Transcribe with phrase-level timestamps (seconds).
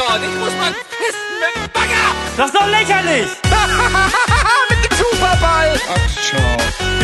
[0.00, 0.22] dort.
[0.22, 2.06] Ich muss mal pissen mit dem Bagger.
[2.36, 3.28] Das ist doch lächerlich!
[4.70, 5.78] mit dem Superball.
[5.88, 6.56] Ach, schau.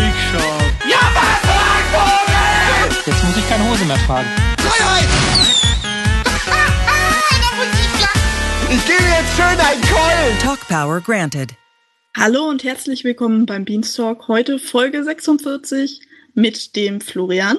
[0.06, 0.52] Ich schau.
[0.88, 1.40] Ja, was,
[1.92, 2.90] Vogel?
[3.06, 4.28] Jetzt muss ich keine Hose mehr tragen.
[4.58, 5.08] Freiheit.
[8.70, 10.38] ich gebe jetzt schön ein Keulen.
[10.40, 11.54] Talk Power granted.
[12.16, 14.26] Hallo und herzlich willkommen beim Beanstalk.
[14.28, 16.00] Heute Folge 46
[16.32, 17.58] mit dem Florian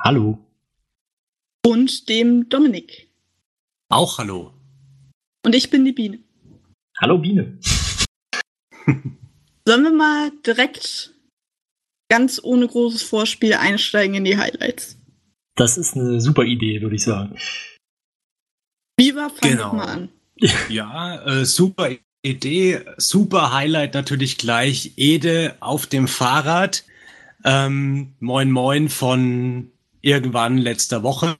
[0.00, 0.38] Hallo.
[1.64, 3.08] und dem Dominik.
[3.88, 4.53] Auch hallo.
[5.44, 6.18] Und ich bin die Biene.
[7.00, 7.58] Hallo Biene.
[9.66, 11.12] Sollen wir mal direkt
[12.10, 14.98] ganz ohne großes Vorspiel einsteigen in die Highlights?
[15.56, 17.36] Das ist eine super Idee, würde ich sagen.
[18.98, 19.72] Viva, fang Genau.
[19.74, 20.08] mal an.
[20.68, 21.90] Ja, äh, super
[22.22, 24.92] Idee, super Highlight natürlich gleich.
[24.96, 26.84] Ede auf dem Fahrrad.
[27.44, 29.70] Ähm, moin Moin von
[30.00, 31.36] irgendwann letzter Woche.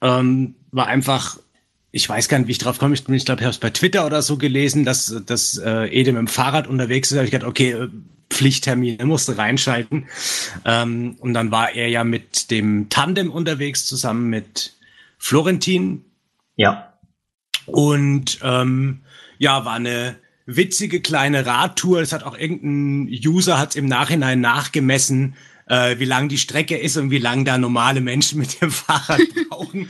[0.00, 1.38] Ähm, war einfach,
[1.92, 2.94] ich weiß gar nicht, wie ich drauf komme.
[2.94, 6.12] Ich, ich glaube, ich habe es bei Twitter oder so gelesen, dass, dass äh, Ede
[6.12, 7.16] mit dem Fahrrad unterwegs ist.
[7.16, 7.88] Da habe ich gedacht, okay, äh,
[8.30, 10.06] Pflichttermin, er musste reinschalten.
[10.64, 14.74] Ähm, und dann war er ja mit dem Tandem unterwegs, zusammen mit
[15.18, 16.04] Florentin,
[16.56, 16.94] Ja.
[17.66, 19.02] und ähm,
[19.38, 22.00] ja, war eine witzige kleine Radtour.
[22.00, 25.34] Es hat auch irgendein User hat im Nachhinein nachgemessen,
[25.72, 29.22] äh, wie lang die Strecke ist und wie lang da normale Menschen mit dem Fahrrad
[29.48, 29.88] brauchen.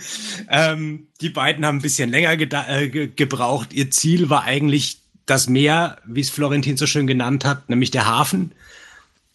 [0.48, 3.72] ähm, die beiden haben ein bisschen länger äh, ge gebraucht.
[3.72, 8.06] Ihr Ziel war eigentlich das Meer, wie es Florentin so schön genannt hat, nämlich der
[8.06, 8.52] Hafen.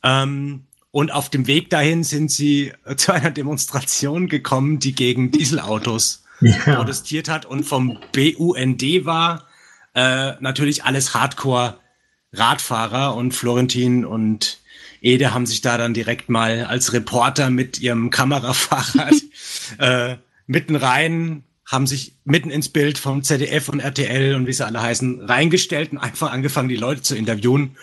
[0.03, 6.23] Ähm, und auf dem Weg dahin sind sie zu einer Demonstration gekommen, die gegen Dieselautos
[6.39, 6.75] ja.
[6.75, 9.47] protestiert hat und vom BUND war.
[9.93, 14.59] Äh, natürlich alles Hardcore-Radfahrer und Florentin und
[15.01, 19.13] Ede haben sich da dann direkt mal als Reporter mit ihrem Kamerafahrrad
[19.77, 20.15] äh,
[20.47, 24.81] mitten rein, haben sich mitten ins Bild vom ZDF und RTL und wie sie alle
[24.81, 27.75] heißen, reingestellt und einfach angefangen, die Leute zu interviewen.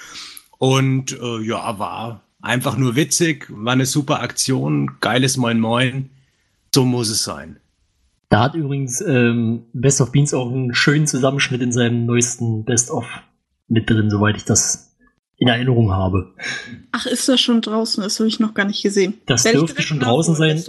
[0.59, 6.11] Und äh, ja, war einfach nur witzig, war eine super Aktion, geiles Moin Moin.
[6.75, 7.57] So muss es sein.
[8.31, 12.91] Da hat übrigens ähm, Best of Beans auch einen schönen Zusammenschnitt in seinem neuesten Best
[12.91, 13.07] of
[13.69, 14.94] mit drin, soweit ich das
[15.45, 16.35] in Erinnerung habe.
[16.93, 18.03] Ach, ist das schon draußen?
[18.03, 19.15] Das habe ich noch gar nicht gesehen.
[19.27, 20.63] Das Werde dürfte schon draußen sein.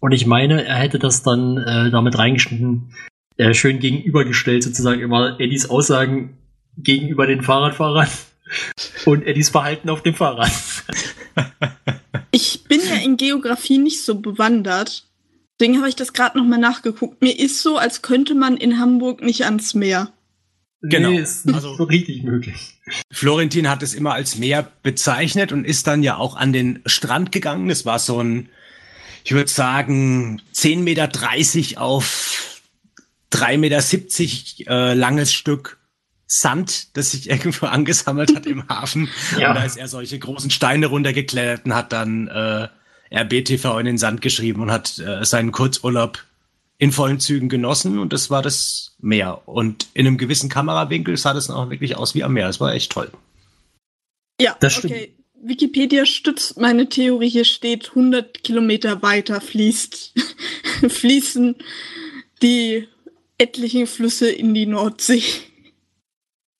[0.00, 2.94] Und ich meine, er hätte das dann äh, damit reingeschnitten,
[3.36, 6.38] äh, schön gegenübergestellt, sozusagen immer Eddies Aussagen
[6.78, 8.08] gegenüber den Fahrradfahrern
[9.04, 10.52] und Eddies Verhalten auf dem Fahrrad.
[12.32, 15.04] Ich bin ja in Geografie nicht so bewandert.
[15.58, 17.20] Deswegen habe ich das gerade nochmal nachgeguckt.
[17.20, 20.12] Mir ist so, als könnte man in Hamburg nicht ans Meer.
[20.82, 21.10] Genau.
[21.10, 22.78] Nee, ist nicht Also- so richtig möglich.
[23.10, 27.32] Florentin hat es immer als Meer bezeichnet und ist dann ja auch an den Strand
[27.32, 27.68] gegangen.
[27.68, 28.48] Das war so ein,
[29.24, 32.60] ich würde sagen, 10,30 Meter auf
[33.32, 33.58] 3,70
[34.58, 35.78] Meter äh, langes Stück
[36.26, 39.08] Sand, das sich irgendwo angesammelt hat im Hafen.
[39.38, 39.50] Ja.
[39.50, 42.68] Und da ist er solche großen Steine runtergeklettert und hat dann äh,
[43.12, 46.24] RBTV in den Sand geschrieben und hat äh, seinen Kurzurlaub
[46.80, 49.42] in vollen Zügen genossen und das war das Meer.
[49.46, 52.46] Und in einem gewissen Kamerawinkel sah das dann auch wirklich aus wie am Meer.
[52.46, 53.10] Das war echt toll.
[54.40, 54.94] Ja, Das stimmt.
[54.94, 55.14] okay.
[55.42, 57.28] Wikipedia stützt meine Theorie.
[57.28, 60.14] Hier steht, 100 Kilometer weiter fließt,
[60.88, 61.56] fließen
[62.42, 62.88] die
[63.38, 65.22] etlichen Flüsse in die Nordsee.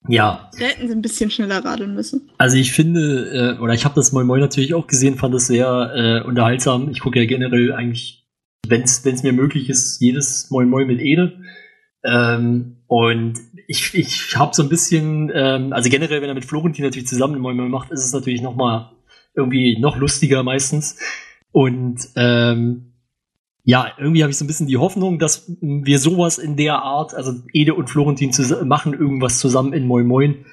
[0.08, 2.30] Ja, Da hätten sie ein bisschen schneller radeln müssen.
[2.38, 5.46] also ich finde, äh, oder ich habe das Moin Moin natürlich auch gesehen, fand es
[5.46, 6.90] sehr äh, unterhaltsam.
[6.90, 8.19] Ich gucke ja generell eigentlich,
[8.66, 11.40] wenn es mir möglich ist, jedes Moin Moin mit Ede.
[12.04, 13.34] Ähm, und
[13.66, 17.40] ich, ich habe so ein bisschen, ähm, also generell, wenn er mit Florentin natürlich zusammen
[17.40, 18.92] Moin Moin macht, ist es natürlich noch mal
[19.34, 20.98] irgendwie noch lustiger meistens.
[21.52, 22.92] Und ähm,
[23.64, 27.14] ja, irgendwie habe ich so ein bisschen die Hoffnung, dass wir sowas in der Art,
[27.14, 30.46] also Ede und Florentin zus- machen irgendwas zusammen in Moin Moin,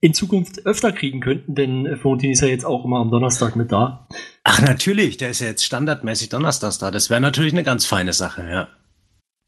[0.00, 3.56] in Zukunft öfter kriegen könnten, denn äh, Florentin ist ja jetzt auch immer am Donnerstag
[3.56, 4.06] mit da.
[4.44, 6.90] Ach, natürlich, der ist ja jetzt standardmäßig donnerstags da.
[6.90, 8.68] Das wäre natürlich eine ganz feine Sache, ja.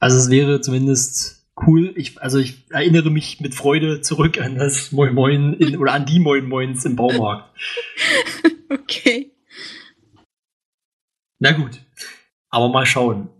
[0.00, 1.92] Also es wäre zumindest cool.
[1.96, 6.06] Ich, also ich erinnere mich mit Freude zurück an das Moin Moin in, oder an
[6.06, 7.56] die Moin Moins im Baumarkt.
[8.70, 9.32] Okay.
[11.38, 11.80] Na gut.
[12.50, 13.30] Aber mal schauen.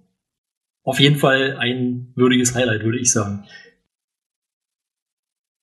[0.84, 3.44] Auf jeden Fall ein würdiges Highlight, würde ich sagen.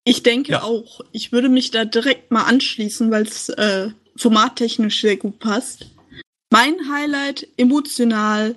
[0.05, 0.63] Ich denke Ja.
[0.63, 1.01] auch.
[1.11, 5.87] Ich würde mich da direkt mal anschließen, weil es äh, formattechnisch sehr gut passt.
[6.51, 8.55] Mein Highlight emotional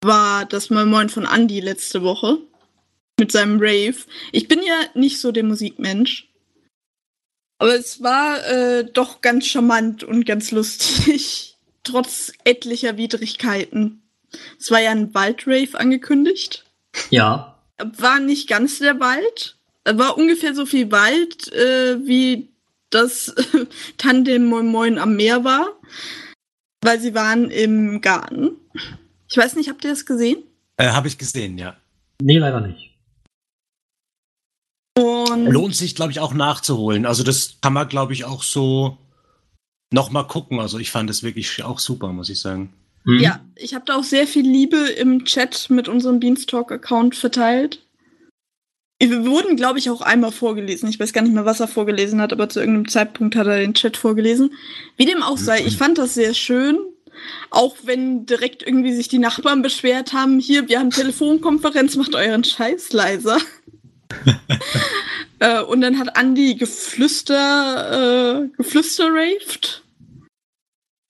[0.00, 2.38] war das Moin Moin von Andy letzte Woche
[3.18, 3.96] mit seinem Rave.
[4.30, 6.28] Ich bin ja nicht so der Musikmensch,
[7.58, 14.02] aber es war äh, doch ganz charmant und ganz lustig, trotz etlicher Widrigkeiten.
[14.58, 16.64] Es war ja ein Waldrave angekündigt.
[17.10, 17.58] Ja.
[17.78, 19.55] war nicht ganz der Wald.
[19.94, 22.48] War ungefähr so viel Wald, äh, wie
[22.90, 23.34] das
[23.98, 25.68] Tandem Moin Moin am Meer war.
[26.82, 28.52] Weil sie waren im Garten.
[29.28, 30.42] Ich weiß nicht, habt ihr das gesehen?
[30.76, 31.76] Äh, Habe ich gesehen, ja.
[32.20, 32.94] Nee, leider nicht.
[34.98, 37.06] Und Lohnt sich, glaube ich, auch nachzuholen.
[37.06, 38.98] Also das kann man, glaube ich, auch so
[39.92, 40.60] noch mal gucken.
[40.60, 42.72] Also ich fand es wirklich auch super, muss ich sagen.
[43.04, 43.20] Hm?
[43.20, 47.85] ja, ich habe da auch sehr viel Liebe im Chat mit unserem Beanstalk-Account verteilt.
[48.98, 50.88] Wir wurden, glaube ich, auch einmal vorgelesen.
[50.88, 53.58] Ich weiß gar nicht mehr, was er vorgelesen hat, aber zu irgendeinem Zeitpunkt hat er
[53.58, 54.54] den Chat vorgelesen.
[54.96, 56.78] Wie dem auch sei, ich fand das sehr schön.
[57.50, 62.44] Auch wenn direkt irgendwie sich die Nachbarn beschwert haben, hier, wir haben Telefonkonferenz, macht euren
[62.44, 63.38] Scheiß leiser.
[65.40, 69.82] äh, und dann hat Andi geflüster, äh, geflüsterraved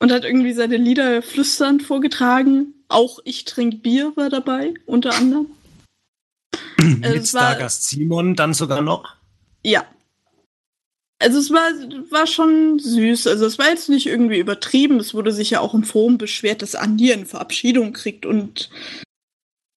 [0.00, 2.74] und hat irgendwie seine Lieder flüsternd vorgetragen.
[2.88, 5.46] Auch Ich trink Bier war dabei, unter anderem.
[6.86, 9.16] Mit es Stargast Simon dann sogar noch.
[9.62, 9.84] Ja.
[11.18, 11.70] Also es war,
[12.10, 13.26] war schon süß.
[13.26, 15.00] Also es war jetzt nicht irgendwie übertrieben.
[15.00, 18.70] Es wurde sich ja auch im Forum beschwert, dass Andi eine Verabschiedung kriegt und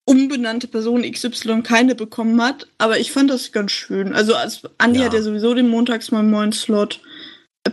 [0.06, 2.68] umbenannte Person XY keine bekommen hat.
[2.78, 4.14] Aber ich fand das ganz schön.
[4.14, 5.06] Also als Andi Ja.
[5.06, 7.00] hat ja sowieso den montags mal neuen Slot.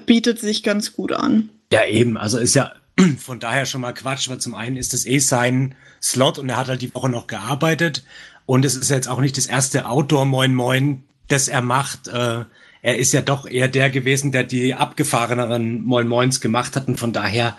[0.04, 1.48] Bietet sich ganz gut an.
[1.72, 2.16] Ja, eben.
[2.16, 2.72] Also ist ja
[3.18, 6.56] von daher schon mal Quatsch, weil zum einen ist das eh sein Slot und er
[6.58, 8.04] hat halt die Woche noch gearbeitet.
[8.46, 12.08] Und es ist jetzt auch nicht das erste Outdoor-Moin Moin, das er macht.
[12.08, 12.44] Äh,
[12.82, 16.86] er ist ja doch eher der gewesen, der die abgefahreneren Moin Moins gemacht hat.
[16.86, 17.56] Und von daher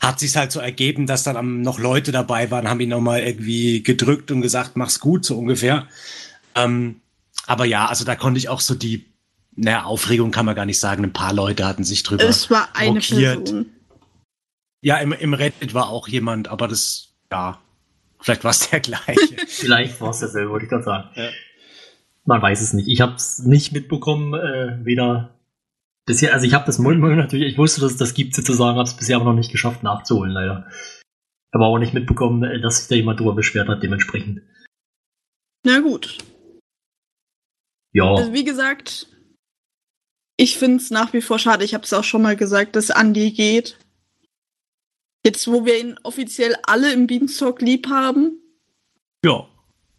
[0.00, 3.82] hat sich halt so ergeben, dass dann noch Leute dabei waren, haben ihn nochmal irgendwie
[3.82, 5.88] gedrückt und gesagt, mach's gut, so ungefähr.
[6.54, 7.00] Ähm,
[7.46, 9.06] aber ja, also da konnte ich auch so die,
[9.54, 11.04] naja, Aufregung kann man gar nicht sagen.
[11.04, 13.44] Ein paar Leute hatten sich drüber Es war eine mokiert.
[13.44, 13.66] Person.
[14.82, 17.58] Ja, im, im Reddit war auch jemand, aber das, ja,
[18.20, 19.36] vielleicht war es der gleiche.
[19.46, 21.08] Vielleicht war es dasselbe, wollte ich gerade sagen.
[21.14, 21.30] Ja.
[22.24, 22.88] Man weiß es nicht.
[22.88, 25.36] Ich habe es nicht mitbekommen, äh, weder
[26.06, 28.78] bisher, also ich habe das Moin Moin natürlich, ich wusste, dass es das gibt sozusagen,
[28.78, 30.68] habe es bisher aber noch nicht geschafft nachzuholen, leider.
[31.52, 34.42] Aber auch nicht mitbekommen, äh, dass sich da jemand drüber beschwert hat, dementsprechend.
[35.64, 36.18] Na gut.
[37.92, 39.08] Ja, Also wie gesagt,
[40.36, 41.64] ich finde es nach wie vor schade.
[41.64, 43.78] Ich habe es auch schon mal gesagt, dass Andy geht.
[45.26, 48.38] Jetzt, wo wir ihn offiziell alle im Beanstalk lieb haben,
[49.24, 49.44] ja.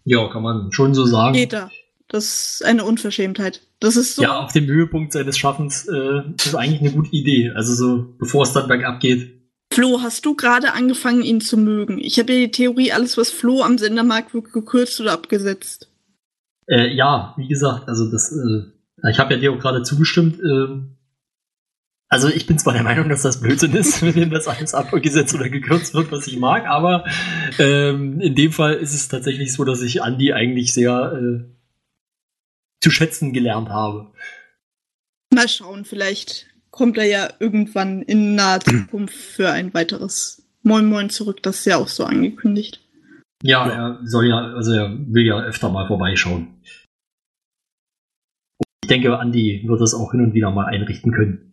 [0.06, 1.34] ja, kann man schon so sagen.
[1.34, 1.70] geht er.
[2.08, 3.62] Das ist eine Unverschämtheit.
[3.82, 4.22] Das ist so.
[4.22, 7.52] Ja, auf dem Höhepunkt seines Schaffens äh, ist eigentlich eine gute Idee.
[7.54, 9.42] Also so, bevor es dann bergab geht.
[9.74, 12.00] Flo, hast du gerade angefangen, ihn zu mögen?
[12.00, 15.90] Ich habe ja die Theorie, alles, was Flo am Sender mag, wird gekürzt oder abgesetzt.
[16.68, 20.40] Äh, ja, wie gesagt, also das, äh, ich habe ja dir auch gerade zugestimmt.
[20.40, 20.97] ähm,
[22.10, 25.50] also ich bin zwar der Meinung, dass das Blödsinn ist, dem das alles abgesetzt oder
[25.50, 27.06] gekürzt wird, was ich mag, aber
[27.60, 31.44] ähm, in dem Fall ist es tatsächlich so, dass ich Andy eigentlich sehr äh,
[32.82, 34.12] zu schätzen gelernt habe.
[35.34, 41.10] Mal schauen, vielleicht kommt er ja irgendwann in naher Zukunft für ein weiteres Moin Moin
[41.10, 41.42] zurück.
[41.44, 42.82] Das ist ja auch so angekündigt.
[43.44, 46.62] Ja, er soll ja, also er will ja öfter mal vorbeischauen.
[48.84, 51.52] Ich denke, Andy wird das auch hin und wieder mal einrichten können.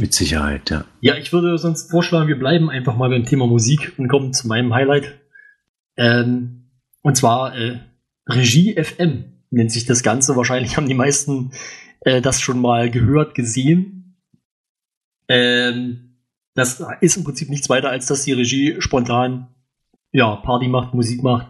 [0.00, 0.84] Mit Sicherheit, ja.
[1.00, 4.46] Ja, ich würde sonst vorschlagen, wir bleiben einfach mal beim Thema Musik und kommen zu
[4.46, 5.18] meinem Highlight.
[5.96, 6.70] Ähm,
[7.02, 7.80] und zwar äh,
[8.28, 10.36] Regie FM nennt sich das Ganze.
[10.36, 11.50] Wahrscheinlich haben die meisten
[12.00, 14.16] äh, das schon mal gehört, gesehen.
[15.26, 16.16] Ähm,
[16.54, 19.48] das ist im Prinzip nichts weiter, als dass die Regie spontan
[20.12, 21.48] ja, Party macht, Musik macht.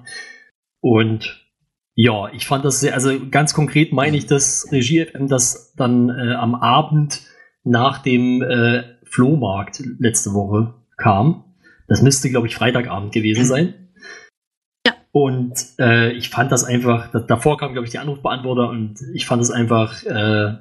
[0.81, 1.47] Und
[1.95, 6.09] ja, ich fand das sehr, also ganz konkret meine ich, dass Regie FM das dann
[6.09, 7.21] äh, am Abend
[7.69, 11.45] nach dem äh, Flohmarkt letzte Woche kam.
[11.87, 13.75] Das müsste, glaube ich, Freitagabend gewesen sein.
[14.87, 14.95] Ja.
[15.13, 19.27] Und äh, ich fand das einfach, da, davor kam, glaube ich, die Anrufbeantworter und ich
[19.27, 20.57] fand es einfach, äh,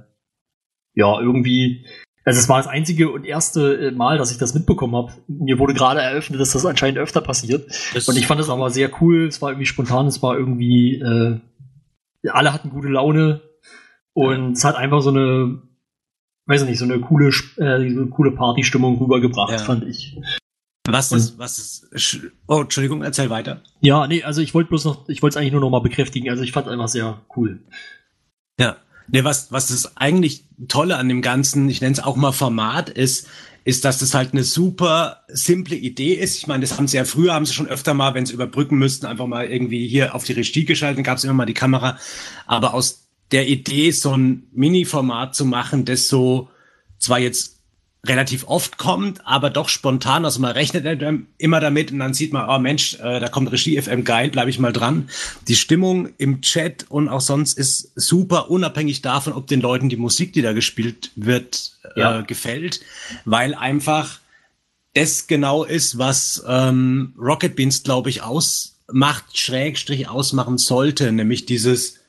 [0.95, 1.85] ja, irgendwie,
[2.25, 5.13] also es war das einzige und erste äh, Mal, dass ich das mitbekommen habe.
[5.27, 7.69] Mir wurde gerade eröffnet, dass das anscheinend öfter passiert.
[7.93, 10.95] Das, Und ich fand es aber sehr cool, es war irgendwie spontan, es war irgendwie,
[10.95, 11.39] äh,
[12.29, 13.41] alle hatten gute Laune
[14.13, 15.61] und es hat einfach so eine,
[16.47, 19.57] weiß ich nicht, so eine coole, äh, so eine coole Partystimmung rübergebracht, Ja.
[19.59, 20.17] fand ich.
[20.89, 21.57] was ist, was
[21.91, 23.61] ist, oh, Entschuldigung, erzähl weiter.
[23.81, 26.29] Ja, nee, also ich wollte bloß noch, ich wollte es eigentlich nur noch mal bekräftigen,
[26.29, 27.59] also ich fand es einfach sehr cool.
[28.59, 28.77] Ja.
[29.09, 32.89] Nee, was, was das eigentlich Tolle an dem ganzen, ich nenne es auch mal Format
[32.89, 33.27] ist,
[33.63, 36.37] ist, dass das halt eine super simple Idee ist.
[36.37, 38.77] Ich meine, das haben sie ja früher, haben sie schon öfter mal, wenn sie überbrücken
[38.77, 41.53] müssten, einfach mal irgendwie hier auf die Regie geschaltet, dann gab es immer mal die
[41.53, 41.97] Kamera.
[42.45, 46.49] Aber aus der Idee, so ein Mini-Format zu machen, das so
[46.99, 47.57] zwar jetzt
[48.05, 50.25] relativ oft kommt, aber doch spontan.
[50.25, 50.85] Also man rechnet
[51.37, 54.49] immer damit und dann sieht man, oh Mensch, äh, da kommt Regie FM geil, bleibe
[54.49, 55.09] ich mal dran.
[55.47, 59.97] Die Stimmung im Chat und auch sonst ist super, unabhängig davon, ob den Leuten die
[59.97, 62.21] Musik, die da gespielt wird, äh, ja.
[62.21, 62.81] gefällt,
[63.25, 64.19] weil einfach
[64.93, 71.99] das genau ist, was ähm, Rocket Beans, glaube ich, ausmacht, Schrägstrich ausmachen sollte, nämlich dieses,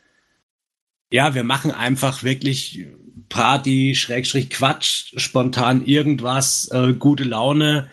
[1.11, 2.87] ja, wir machen einfach wirklich
[3.29, 7.89] Party, Schrägstrich Quatsch, spontan irgendwas, äh, gute Laune.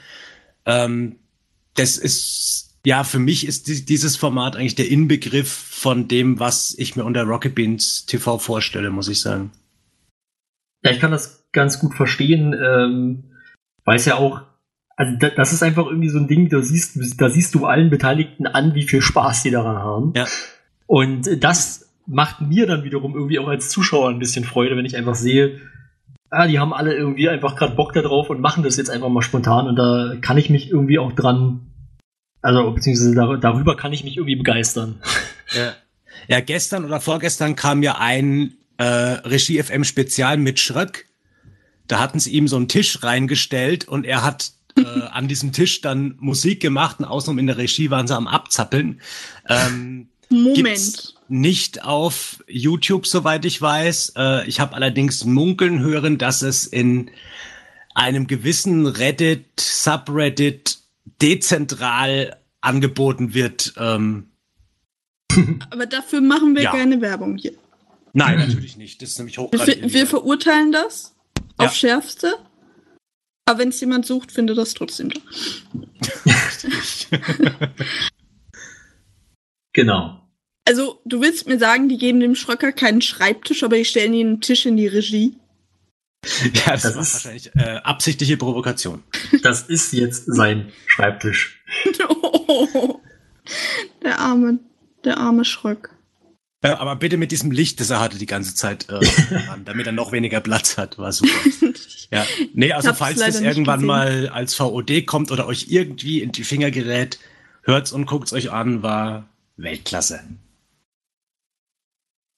[0.66, 1.18] Ähm,
[1.76, 6.76] das ist, ja, für mich ist die, dieses Format eigentlich der Inbegriff von dem, was
[6.78, 9.52] ich mir unter Rocket Beans TV vorstelle, muss ich sagen.
[10.84, 13.24] Ja, ich kann das ganz gut verstehen, ähm,
[13.84, 14.42] weil es ja auch
[14.98, 18.48] also das ist einfach irgendwie so ein Ding, da siehst, da siehst du allen Beteiligten
[18.48, 20.14] an, wie viel Spaß die daran haben.
[20.16, 20.26] Ja.
[20.88, 24.96] Und das macht mir dann wiederum irgendwie auch als Zuschauer ein bisschen Freude, wenn ich
[24.96, 25.60] einfach sehe,
[26.30, 29.22] ah, die haben alle irgendwie einfach gerade Bock darauf und machen das jetzt einfach mal
[29.22, 31.72] spontan und da kann ich mich irgendwie auch dran,
[32.42, 35.02] also beziehungsweise dar darüber kann ich mich irgendwie begeistern.
[35.56, 35.74] Ja.
[36.28, 41.06] ja, gestern oder vorgestern kam ja ein äh, Regie FM Spezial mit Schröck.
[41.88, 44.82] Da hatten sie ihm so einen Tisch reingestellt und er hat äh,
[45.12, 49.02] an diesem Tisch dann Musik gemacht und außenrum in der Regie waren sie am Abzappeln.
[49.48, 51.15] Ähm, Moment.
[51.28, 54.14] Nicht auf YouTube, soweit ich weiß.
[54.16, 57.10] Äh, ich habe allerdings munkeln hören, dass es in
[57.96, 60.78] einem gewissen Reddit, Subreddit
[61.22, 63.74] dezentral angeboten wird.
[63.78, 64.30] Ähm,
[65.72, 66.72] Aber dafür machen wir ja.
[66.72, 67.54] keine Werbung hier.
[68.14, 69.02] Nein, natürlich nicht.
[69.02, 69.82] Das ist nämlich hochgradig.
[69.82, 71.16] Wir, wir verurteilen das
[71.60, 71.66] ja.
[71.66, 72.36] auf Schärfste.
[73.46, 75.20] Aber wenn es jemand sucht, findet das trotzdem da.
[79.74, 80.25] genau.
[80.68, 84.28] Also, du willst mir sagen, die geben dem Schröcker keinen Schreibtisch, aber die stellen ihn
[84.28, 85.36] einen Tisch in die Regie?
[86.54, 89.04] Ja, das, das ist wahrscheinlich äh, absichtliche Provokation.
[89.44, 91.62] Das ist jetzt sein Schreibtisch.
[92.10, 93.00] oh,
[94.04, 94.60] der arme,
[95.04, 95.92] der arme Schröck.
[96.64, 99.00] Ja, aber bitte mit diesem Licht, das er hatte die ganze Zeit, äh,
[99.66, 101.32] damit er noch weniger Platz hat, war super.
[102.12, 106.44] Ja, nee, also falls das irgendwann mal als VOD kommt oder euch irgendwie in die
[106.44, 107.18] Finger gerät,
[107.64, 110.22] hört's und guckt's euch an, war Weltklasse.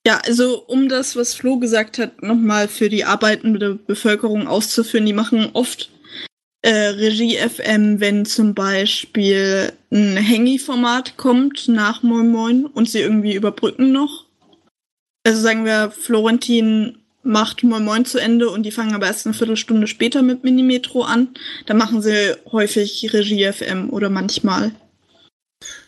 [0.08, 5.12] Ja, also um das, was Flo gesagt hat, nochmal für die arbeitende Bevölkerung auszuführen, die
[5.12, 5.92] machen oft
[6.62, 13.36] äh, Regie FM, wenn zum Beispiel ein Hangy-Format kommt nach Moin Moin und sie irgendwie
[13.36, 14.24] überbrücken noch.
[15.26, 19.34] Also sagen wir, Florentin macht Moin Moin zu Ende und die fangen aber erst eine
[19.34, 21.36] Viertelstunde später mit Minimetro an.
[21.66, 24.72] Da machen sie häufig Regie FM oder manchmal.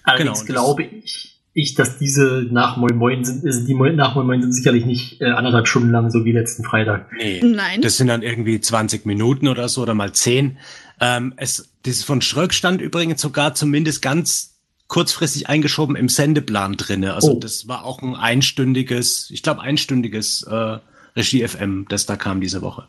[0.04, 4.28] Allerdings genau, glaube ich, ich, dass diese nach Moin Moin sind, also die nach Moin
[4.28, 7.12] Moin sind sicherlich nicht äh, anderthalb Stunden lang, so wie letzten Freitag.
[7.18, 7.82] Nee, Nein.
[7.82, 10.58] Das sind dann irgendwie 20 Minuten oder so oder mal 10.
[11.02, 14.56] Ähm, es, dieses von Schröck stand übrigens sogar zumindest ganz
[14.88, 17.14] kurzfristig eingeschoben im Sendeplan drinne.
[17.14, 17.40] Also oh.
[17.40, 20.80] das war auch ein einstündiges, ich glaube einstündiges äh,
[21.16, 22.86] Regie FM, das da kam diese Woche.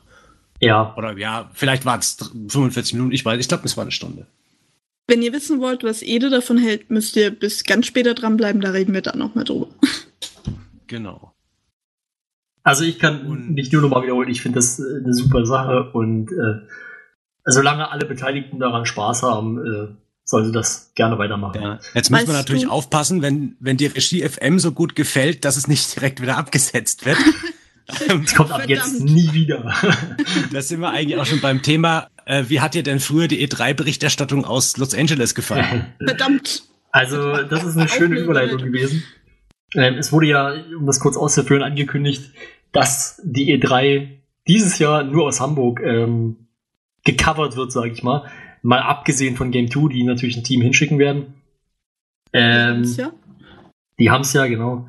[0.61, 0.95] Ja.
[0.97, 2.17] Oder ja, vielleicht war es
[2.49, 4.26] 45 Minuten, ich weiß, ich glaube, es war eine Stunde.
[5.11, 8.71] Wenn ihr wissen wollt, was Ede davon hält, müsst ihr bis ganz später dranbleiben, da
[8.71, 9.67] reden wir dann nochmal drüber.
[10.87, 11.35] Genau.
[12.62, 15.90] Also ich kann und nicht nur nochmal wiederholen, ich finde das äh, eine super Sache
[15.95, 16.61] und äh,
[17.45, 19.88] solange alle Beteiligten daran Spaß haben, äh,
[20.23, 21.61] sollen sie das gerne weitermachen.
[21.61, 21.81] Ja.
[21.93, 22.71] Jetzt muss man natürlich du?
[22.71, 27.05] aufpassen, wenn, wenn die Regie FM so gut gefällt, dass es nicht direkt wieder abgesetzt
[27.05, 27.19] wird.
[28.07, 29.75] Das kommt ab jetzt nie wieder.
[30.52, 32.07] da sind wir eigentlich auch schon beim Thema.
[32.31, 35.87] Äh, wie hat dir denn früher die E3-Berichterstattung aus Los Angeles gefallen?
[36.07, 36.63] Verdammt.
[36.93, 39.03] Also, das ist eine schöne Überleitung gewesen.
[39.75, 42.31] Ähm, es wurde ja, um das kurz auszuführen, angekündigt,
[42.71, 44.11] dass die E3
[44.47, 46.47] dieses Jahr nur aus Hamburg ähm,
[47.05, 48.31] gecovert wird, sage ich mal.
[48.63, 51.35] Mal abgesehen von Game 2, die natürlich ein Team hinschicken werden.
[52.33, 53.11] Ähm, ja.
[53.99, 54.89] Die haben es ja, genau.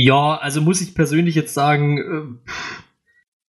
[0.00, 2.50] Ja, also muss ich persönlich jetzt sagen, äh,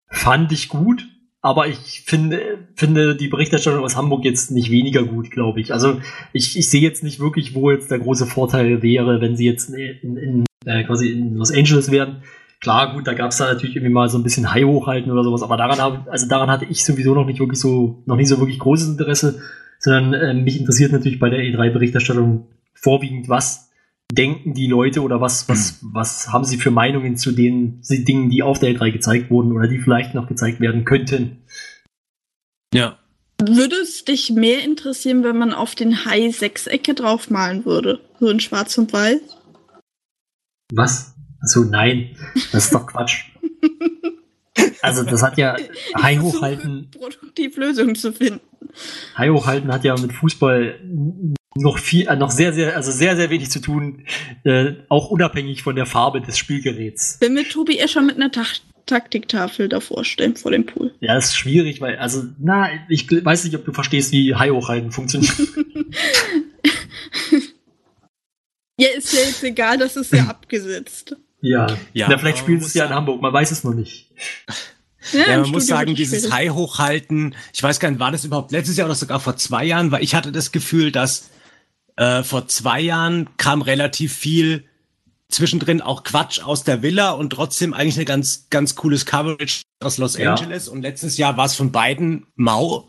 [0.08, 1.08] fand ich gut,
[1.46, 5.72] aber ich finde, finde die Berichterstattung aus Hamburg jetzt nicht weniger gut, glaube ich.
[5.72, 6.02] Also
[6.34, 9.70] ich, ich sehe jetzt nicht wirklich, wo jetzt der große Vorteil wäre, wenn sie jetzt
[9.70, 12.24] in, in, äh, quasi in Los Angeles wären.
[12.62, 15.24] Klar, gut, da gab es da natürlich irgendwie mal so ein bisschen High hochhalten oder
[15.24, 18.30] sowas, aber daran habe, also daran hatte ich sowieso noch nicht wirklich so, noch nicht
[18.30, 19.40] so wirklich großes Interesse,
[19.78, 23.70] sondern äh, mich interessiert natürlich bei der E3-Berichterstattung vorwiegend, was
[24.12, 25.89] denken die Leute oder was, was, mhm.
[25.93, 29.67] was haben sie für Meinungen zu den Dingen, die auf der E3 gezeigt wurden oder
[29.67, 31.43] die vielleicht noch gezeigt werden könnten?
[32.74, 33.00] Ja.
[33.41, 38.00] Würde es dich mehr interessieren, wenn man auf den Hai Sechsecke draufmalen würde?
[38.19, 39.19] So in schwarz und weiß?
[40.74, 41.15] Was?
[41.41, 42.15] Also nein,
[42.51, 43.25] das ist doch Quatsch.
[44.81, 45.57] Also das hat ja
[46.00, 46.89] High hochhalten.
[46.91, 48.39] Produktiv Lösungen zu finden.
[49.17, 50.79] High hochhalten hat ja mit Fußball
[51.57, 54.03] noch viel, äh, noch sehr, sehr, also sehr, sehr wenig zu tun,
[54.43, 57.17] äh, auch unabhängig von der Farbe des Spielgeräts.
[57.21, 58.43] Wenn wir Tobi Escher mit einer Ta
[58.85, 60.93] Taktiktafel davor stellen vor dem Pool.
[61.00, 64.91] Ja, ist schwierig, weil, also, na, ich weiß nicht, ob du verstehst, wie High hochhalten
[64.91, 65.33] funktioniert.
[68.77, 71.15] ja, ist ja jetzt egal, das ist ja abgesetzt.
[71.41, 74.12] Ja, Ja, Na, vielleicht spielen sie es ja in Hamburg, man weiß es noch nicht.
[75.13, 76.31] Ja, Ja, man muss Studio sagen, dieses.
[76.31, 79.65] High hochhalten, ich weiß gar nicht, war das überhaupt letztes Jahr oder sogar vor zwei
[79.65, 81.29] Jahren, weil ich hatte das Gefühl, dass
[81.98, 84.66] äh, vor zwei Jahren kam relativ viel
[85.30, 89.98] zwischendrin auch Quatsch aus der Villa und trotzdem eigentlich eine ganz, ganz cooles Coverage aus
[89.98, 90.34] Los Ja.
[90.34, 92.86] Angeles und letztes Jahr war es von beiden mau.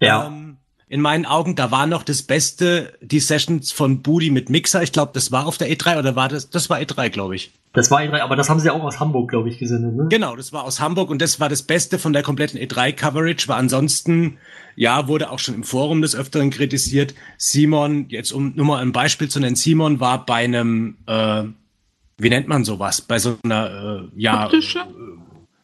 [0.00, 0.26] Ja.
[0.26, 4.82] Ähm, in meinen Augen, da war noch das Beste, die Sessions von Booty mit Mixer.
[4.84, 6.48] Ich glaube, das war auf der E3 oder war das?
[6.48, 7.50] Das war E3, glaube ich.
[7.72, 10.06] Das war E3, aber das haben sie auch aus Hamburg, glaube ich, gesendet, ne?
[10.08, 13.58] Genau, das war aus Hamburg und das war das Beste von der kompletten E3-Coverage, weil
[13.58, 14.38] ansonsten,
[14.76, 17.14] ja, wurde auch schon im Forum des Öfteren kritisiert.
[17.38, 21.44] Simon, jetzt um nur mal ein Beispiel zu nennen, Simon war bei einem, äh,
[22.18, 23.00] wie nennt man sowas?
[23.00, 24.80] Bei so einer, äh, ja, Optische?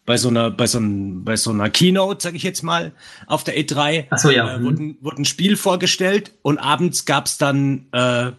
[0.04, 2.92] bei so einer, bei so, ein, bei so einer Keynote, sag ich jetzt mal,
[3.26, 4.06] auf der E3.
[4.10, 4.54] Ach so, ja.
[4.54, 4.64] Äh, Mhm.
[4.64, 8.32] wurde, ein- wurde ein Spiel vorgestellt und abends gab's dann äh,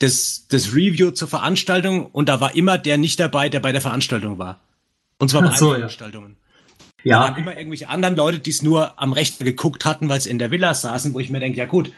[0.00, 3.80] das, das Review zur Veranstaltung und da war immer der nicht dabei, der bei der
[3.80, 4.60] Veranstaltung war.
[5.18, 5.88] Und zwar bei so, allen ja.
[5.88, 6.36] Veranstaltungen.
[7.04, 10.20] Da waren Ja, immer irgendwelche anderen Leute, die es nur am Rechner geguckt hatten, weil
[10.20, 11.92] sie in der Villa saßen, wo ich mir denke, ja gut,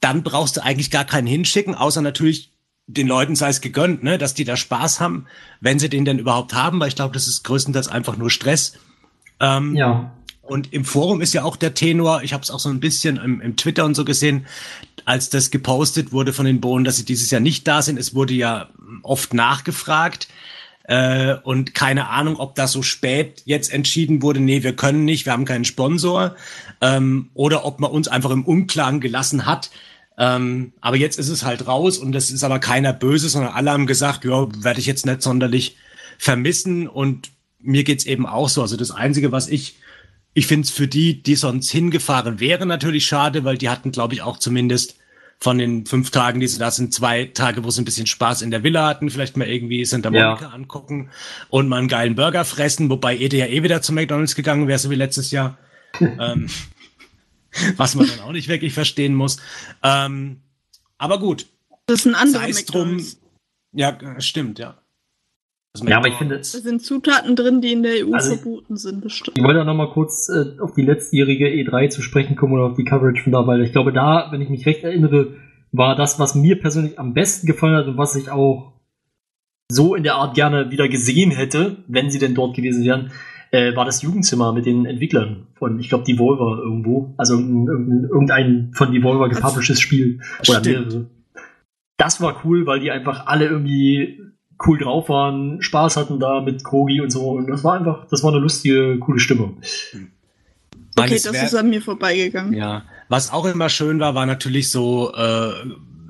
[0.00, 2.52] dann brauchst du eigentlich gar keinen hinschicken, außer natürlich
[2.86, 5.26] den Leuten sei es gegönnt, ne, dass die da Spaß haben,
[5.60, 8.74] wenn sie den denn überhaupt haben, weil ich glaube, das ist größtenteils einfach nur Stress.
[9.40, 10.12] Ähm, ja.
[10.42, 13.16] und im Forum ist ja auch der Tenor, ich habe es auch so ein bisschen
[13.16, 14.46] im, im Twitter und so gesehen,
[15.06, 17.98] als das gepostet wurde von den Bohnen, dass sie dieses Jahr nicht da sind.
[17.98, 18.68] Es wurde ja
[19.02, 20.28] oft nachgefragt.
[20.84, 25.24] Äh, und keine Ahnung, ob das so spät jetzt entschieden wurde, nee, wir können nicht,
[25.24, 26.36] wir haben keinen Sponsor.
[26.80, 29.70] Ähm, oder ob man uns einfach im Unklaren gelassen hat.
[30.16, 33.72] Ähm, aber jetzt ist es halt raus und das ist aber keiner böse, sondern alle
[33.72, 35.76] haben gesagt, ja, werde ich jetzt nicht sonderlich
[36.18, 38.62] vermissen und mir geht's eben auch so.
[38.62, 39.76] Also das Einzige, was ich,
[40.34, 44.14] ich finde es für die, die sonst hingefahren wären, natürlich schade, weil die hatten, glaube
[44.14, 44.96] ich, auch zumindest
[45.40, 48.42] von den fünf Tagen, die sie da sind, zwei Tage, wo sie ein bisschen Spaß
[48.42, 50.30] in der Villa hatten, vielleicht mal irgendwie Santa Ja.
[50.30, 51.10] Monica angucken
[51.50, 54.78] und mal einen geilen Burger fressen, wobei Ede ja eh wieder zu McDonalds gegangen wäre,
[54.78, 55.58] so wie letztes Jahr.
[56.00, 56.48] ähm,
[57.76, 59.38] was man dann auch nicht wirklich verstehen muss.
[59.82, 60.40] Ähm,
[60.98, 61.46] aber gut,
[61.86, 63.04] Das ist ein anderer drum.
[63.72, 64.78] Ja, stimmt, ja.
[65.82, 69.00] Ja, aber ich finde, Da sind Zutaten drin, die in der EU Also- verboten sind,
[69.00, 69.36] bestimmt.
[69.36, 72.64] Ich wollte auch noch mal kurz äh, auf die letztjährige E3 zu sprechen kommen oder
[72.66, 75.34] auf die Coverage von da, weil ich glaube, da, wenn ich mich recht erinnere,
[75.72, 78.74] war das, was mir persönlich am besten gefallen hat und was ich auch
[79.68, 83.10] so in der Art gerne wieder gesehen hätte, wenn sie denn dort gewesen wären,
[83.50, 87.14] äh, war das Jugendzimmer mit den Entwicklern von, ich glaube, Devolver irgendwo.
[87.16, 90.20] Also irgendein, irgendein, von Devolver gepublishedes Spiel.
[90.48, 91.06] Oder mehrere.
[91.96, 94.20] Das war cool, weil die einfach alle irgendwie
[94.66, 97.30] cool drauf waren, Spaß hatten da mit Kogi und so.
[97.30, 99.58] Und das war einfach, das war eine lustige, coole Stimmung.
[100.96, 102.52] Okay, das wär- ist an mir vorbeigegangen.
[102.54, 105.50] Ja, was auch immer schön war, war natürlich so äh,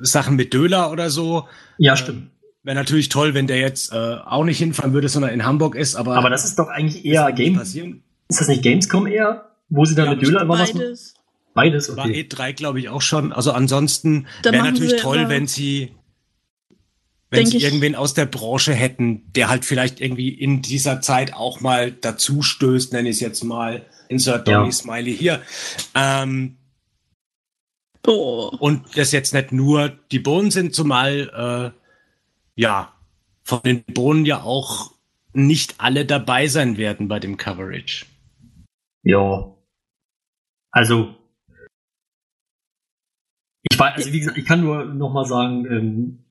[0.00, 1.44] Sachen mit Döler oder so.
[1.78, 2.30] Ja, stimmt.
[2.62, 5.96] Wäre natürlich toll, wenn der jetzt äh, auch nicht hinfahren würde, sondern in Hamburg ist,
[5.96, 7.54] aber, Aber das ist doch eigentlich eher Game.
[7.56, 8.02] passieren.
[8.28, 9.50] Ist das nicht Gamescom eher?
[9.68, 11.14] Wo sie dann Ja, mit Döler immer was Beides.
[11.54, 12.26] Beides, War okay.
[12.28, 13.32] E3, glaube ich, auch schon.
[13.32, 15.92] Also ansonsten Da wäre natürlich toll, wenn sie
[17.36, 21.34] wenn sie ich- irgendwen aus der Branche hätten, der halt vielleicht irgendwie in dieser Zeit
[21.34, 24.58] auch mal dazu stößt, nenne ich es jetzt mal, insert Ja.
[24.60, 25.42] Donny Smiley hier.
[25.94, 26.56] Ähm,
[28.06, 28.50] Oh.
[28.60, 32.92] und das jetzt nicht nur die Bohnen sind, zumal äh, ja
[33.44, 34.92] von den Bohnen ja auch
[35.32, 38.04] nicht alle dabei sein werden bei dem Coverage.
[39.04, 39.50] Ja.
[40.70, 41.14] Also.
[43.70, 46.23] Ich weiß, also wie gesagt, ich kann nur noch mal sagen, ähm,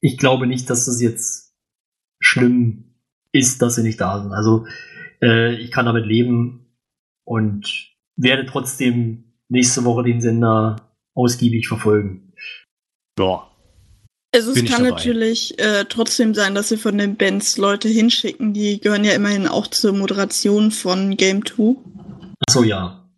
[0.00, 1.54] ich glaube nicht, dass das jetzt
[2.20, 2.94] schlimm
[3.32, 4.32] ist, dass sie nicht da sind.
[4.32, 4.66] Also
[5.22, 6.66] äh, ich kann damit leben
[7.24, 12.32] und werde trotzdem nächste Woche den Sender ausgiebig verfolgen.
[13.18, 13.50] Ja.
[14.34, 18.52] Also es kann natürlich äh, trotzdem sein, dass sie von den Bands Leute hinschicken.
[18.52, 21.76] Die gehören ja immerhin auch zur Moderation von Game 2.
[22.46, 23.10] Ach so, ja.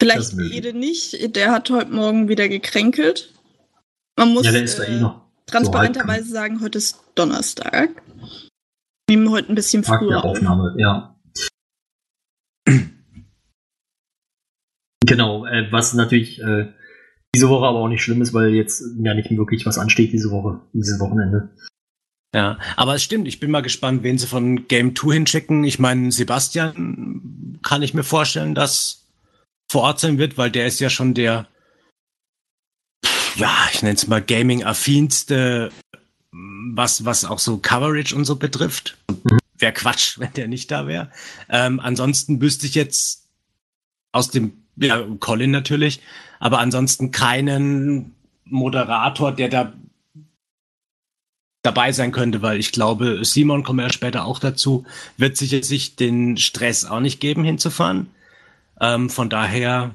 [0.00, 0.56] Vielleicht ist möglich.
[0.56, 1.36] Ede nicht.
[1.36, 3.32] Der hat heute Morgen wieder gekränkelt.
[4.16, 5.25] Man muss Ja, der ist da äh, eh noch.
[5.46, 7.90] Transparenterweise sagen, heute ist Donnerstag.
[9.08, 10.36] Wir nehmen heute ein bisschen Tag früher der auf.
[10.36, 11.16] Aufnahme, ja.
[15.08, 16.72] Genau, äh, was natürlich äh,
[17.32, 20.32] diese Woche aber auch nicht schlimm ist, weil jetzt ja nicht wirklich was ansteht diese
[20.32, 21.50] Woche, dieses Wochenende.
[22.34, 25.62] Ja, aber es stimmt, ich bin mal gespannt, wen sie von Game 2 hinschicken.
[25.62, 29.06] Ich meine, Sebastian kann ich mir vorstellen, dass
[29.70, 31.46] vor Ort sein wird, weil der ist ja schon der,
[33.36, 35.70] ja, ich nenne es mal Gaming-affinste,
[36.32, 38.96] was, was auch so Coverage und so betrifft.
[39.58, 41.10] Wäre Quatsch, wenn der nicht da wäre.
[41.48, 43.26] Ähm, ansonsten wüsste ich jetzt
[44.12, 46.00] aus dem, ja, Colin natürlich,
[46.40, 49.72] aber ansonsten keinen Moderator, der da
[51.62, 55.96] dabei sein könnte, weil ich glaube, Simon kommt ja später auch dazu, wird sicher sich
[55.96, 58.08] den Stress auch nicht geben, hinzufahren.
[58.80, 59.94] Ähm, von daher,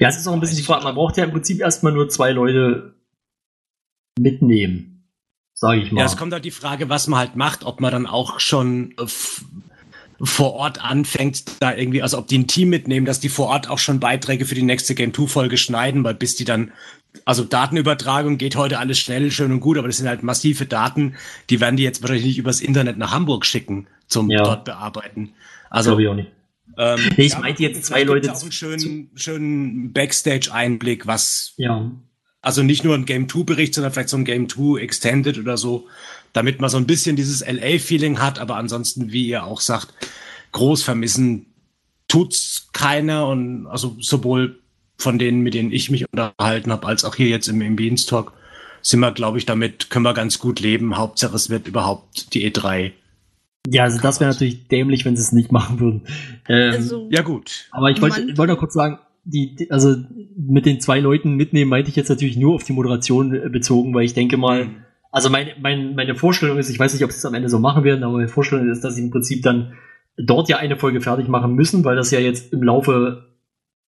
[0.00, 2.08] Ja, es ist auch ein bisschen die Frage, man braucht ja im Prinzip erstmal nur
[2.08, 2.94] zwei Leute
[4.18, 5.08] mitnehmen,
[5.52, 6.00] sage ich mal.
[6.00, 8.94] ja, es kommt halt die Frage, was man halt macht, ob man dann auch schon
[8.98, 9.06] äh,
[10.20, 13.68] vor Ort anfängt, da irgendwie, also ob die ein Team mitnehmen, dass die vor Ort
[13.68, 16.72] auch schon Beiträge für die nächste Game 2 Folge schneiden, weil bis die dann,
[17.24, 21.14] also Datenübertragung geht heute alles schnell, schön und gut, aber das sind halt massive Daten,
[21.50, 24.42] die werden die jetzt wahrscheinlich nicht übers Internet nach Hamburg schicken zum Ja.
[24.42, 25.32] dort bearbeiten.
[25.70, 26.30] also, Also glaube ich auch nicht.
[26.76, 31.90] Ähm, Nee, ich ja, meinte jetzt zwei Leute Auch einen schönen, schönen Backstage-Einblick, was, Ja,
[32.44, 35.86] also nicht nur ein Game 2-Bericht, sondern vielleicht so ein Game 2 Extended oder so,
[36.34, 39.94] damit man so ein bisschen dieses LA-Feeling hat, aber ansonsten, wie ihr auch sagt,
[40.52, 41.46] groß vermissen
[42.06, 44.60] tut's keiner und also sowohl
[44.98, 48.32] von denen, mit denen ich mich unterhalten habe, als auch hier jetzt im, im Beanstalk,
[48.82, 50.98] sind wir, glaube ich, damit können wir ganz gut leben.
[50.98, 52.92] Hauptsache, es wird überhaupt die E3.
[53.68, 56.02] Ja also das wäre natürlich dämlich, wenn sie es nicht machen würden.
[56.48, 57.68] Ähm, Also, Ja, gut.
[57.70, 59.96] Aber ich wollte, wollte noch kurz sagen, die, die, also
[60.36, 63.94] mit den zwei Leuten mitnehmen, meinte ich jetzt natürlich nur auf die Moderation äh, bezogen,
[63.94, 64.68] weil ich denke mal,
[65.10, 67.58] also meine, mein, meine Vorstellung ist, ich weiß nicht, ob sie es am Ende so
[67.58, 69.74] machen werden, aber meine Vorstellung ist, dass sie im Prinzip dann
[70.16, 73.28] dort ja eine Folge fertig machen müssen, weil das ja jetzt im Laufe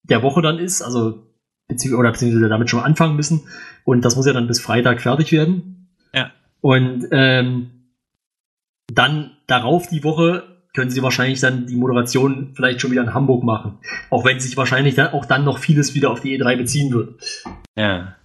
[0.03, 1.27] der Woche dann ist, also
[1.67, 3.43] beziehungsweise, oder beziehungsweise damit schon anfangen müssen.
[3.85, 5.89] Und das muss ja dann bis Freitag fertig werden.
[6.13, 6.31] Ja.
[6.61, 7.71] Und ähm,
[8.93, 10.45] dann darauf die Woche
[10.75, 13.79] können sie wahrscheinlich dann die Moderation vielleicht schon wieder in Hamburg machen.
[14.11, 17.21] Auch wenn sich wahrscheinlich dann auch dann noch vieles wieder auf die E3 beziehen wird.
[17.77, 18.17] Ja.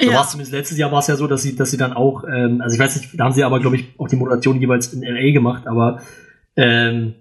[0.00, 1.76] So war ja, es zumindest letztes Jahr war es ja so, dass sie, dass sie
[1.76, 4.16] dann auch, ähm, also ich weiß nicht, da haben sie aber, glaube ich, auch die
[4.16, 6.00] Moderation jeweils in LA gemacht, aber
[6.56, 7.14] ähm,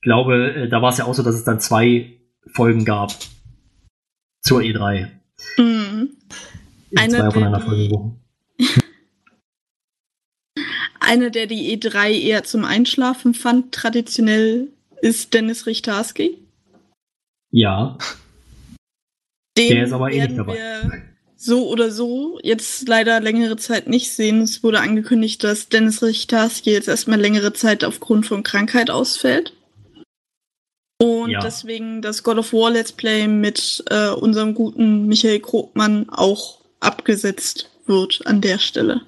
[0.00, 2.14] glaube, äh, da war es ja auch so, dass es dann zwei
[2.52, 3.12] Folgen gab
[4.40, 5.08] zur E3.
[5.58, 6.08] mhm.
[6.90, 8.21] In Eine zwei der- aufeinanderfolgenden Wochen.
[11.02, 14.68] Einer, der die E3 eher zum Einschlafen fand, traditionell
[15.00, 16.38] ist Dennis Richtarski.
[17.50, 17.98] Ja,
[19.58, 20.58] Den Der ist aber eh nicht dabei.
[21.36, 24.40] so oder so jetzt leider längere Zeit nicht sehen.
[24.40, 29.52] Es wurde angekündigt, dass Dennis Richtarski jetzt erstmal längere Zeit aufgrund von Krankheit ausfällt.
[30.98, 31.40] Und Ja.
[31.40, 37.68] deswegen das God of War Let's Play mit äh, unserem guten Michael Krogmann auch abgesetzt
[37.86, 39.02] wird an der Stelle.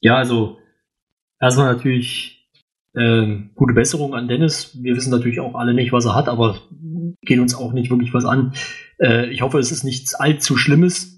[0.00, 0.58] Ja, also
[1.40, 2.50] erstmal natürlich
[2.96, 4.76] ähm, gute Besserung an Dennis.
[4.82, 6.60] Wir wissen natürlich auch alle nicht, was er hat, aber
[7.22, 8.54] geht uns auch nicht wirklich was an.
[8.98, 11.14] Äh, ich hoffe, es ist nichts allzu Schlimmes.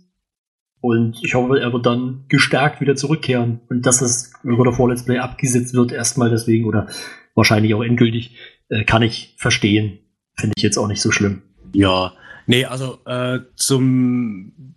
[0.82, 3.60] Und ich hoffe, er wird dann gestärkt wieder zurückkehren.
[3.68, 6.88] Und dass das of War Let's Play abgesetzt wird, erstmal deswegen oder
[7.34, 8.36] wahrscheinlich auch endgültig,
[8.70, 9.98] äh, kann ich verstehen.
[10.36, 11.42] Finde ich jetzt auch nicht so schlimm.
[11.74, 12.14] Ja,
[12.46, 14.74] nee, also äh, zum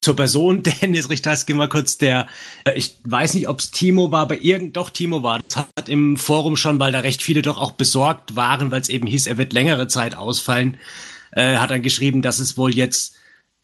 [0.00, 2.26] zur Person Dennis Richters gehen wir kurz der,
[2.64, 5.40] äh, ich weiß nicht, ob es Timo war, aber irgend doch Timo war.
[5.40, 8.88] Das hat im Forum schon, weil da recht viele doch auch besorgt waren, weil es
[8.88, 10.78] eben hieß, er wird längere Zeit ausfallen,
[11.32, 13.14] äh, hat dann geschrieben, dass es wohl jetzt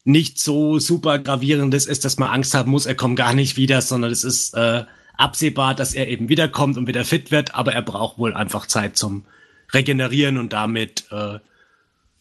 [0.04, 3.82] nicht so super gravierendes ist, dass man Angst haben muss, er kommt gar nicht wieder,
[3.82, 4.84] sondern es ist äh,
[5.16, 8.96] absehbar, dass er eben wiederkommt und wieder fit wird, aber er braucht wohl einfach Zeit
[8.96, 9.24] zum
[9.72, 11.40] Regenerieren und damit äh,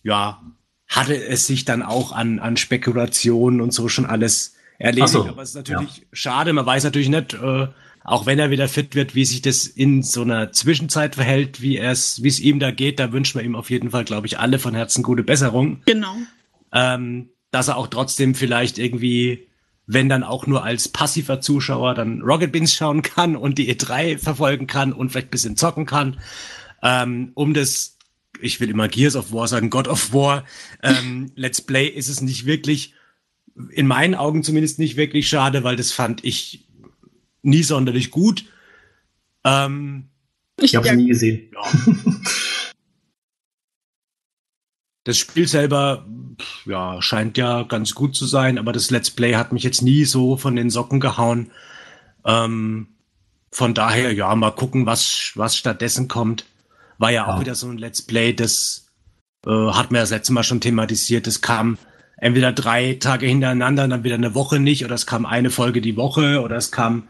[0.01, 0.41] ja,
[0.88, 5.10] hatte es sich dann auch an, an Spekulationen und so schon alles erledigt.
[5.10, 7.67] So, Aber es ist natürlich schade, man weiß natürlich nicht, äh,
[8.04, 11.80] auch wenn er wieder fit wird, wie sich das in so einer Zwischenzeit verhält, wie
[11.80, 13.00] es, wie es ihm da geht.
[13.00, 15.82] Da wünschen wir ihm auf jeden Fall, glaube ich, alle von Herzen gute Besserung.
[15.86, 16.15] Genau.
[16.71, 19.48] Ähm, dass er auch trotzdem vielleicht irgendwie,
[19.88, 24.19] wenn dann auch nur als passiver Zuschauer, dann Rocket Beans schauen kann und die E3
[24.19, 26.19] verfolgen kann und vielleicht ein bisschen zocken kann,
[26.84, 27.94] ähm, um das,
[28.41, 30.45] ich will immer Gears of War sagen, God of War,
[30.84, 32.93] ähm, Let's Play ist es nicht wirklich,
[33.71, 36.67] in meinen Augen zumindest nicht wirklich schade, weil das fand ich
[37.41, 38.45] nie sonderlich gut.
[39.43, 40.10] Ähm,
[40.60, 41.52] Ich, habe ja, sie nie gesehen.
[45.06, 46.04] Das Spiel selber,
[46.65, 50.04] ja, scheint ja ganz gut zu sein, aber das Let's Play hat mich jetzt nie
[50.04, 51.52] so von den Socken gehauen.
[52.26, 52.88] Ähm,
[53.52, 56.45] von daher, ja, mal gucken, was, was stattdessen kommt.
[56.97, 57.39] War ja auch Ja.
[57.41, 58.88] wieder so ein Let's Play, das
[59.45, 61.27] äh, hat man ja das letzte Mal schon thematisiert.
[61.27, 61.77] Das kam
[62.17, 65.97] entweder drei Tage hintereinander, dann wieder eine Woche nicht, oder es kam eine Folge die
[65.97, 67.08] Woche, oder es kam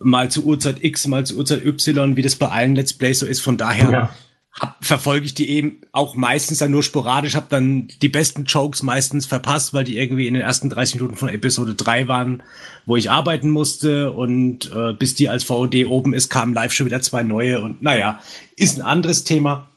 [0.00, 3.26] mal zu Uhrzeit X, mal zu Uhrzeit Y, wie das bei allen Let's Plays so
[3.26, 3.40] ist.
[3.40, 4.14] Von daher Ja.
[4.60, 8.82] Hab, verfolge ich die eben auch meistens dann nur sporadisch, habe dann die besten Jokes
[8.82, 12.42] meistens verpasst, weil die irgendwie in den ersten 30 Minuten von Episode 3 waren,
[12.86, 16.86] wo ich arbeiten musste und äh, bis die als VOD oben ist, kamen live schon
[16.86, 18.20] wieder zwei neue und naja,
[18.56, 19.68] ist ein anderes Thema,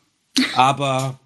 [0.55, 1.19] aber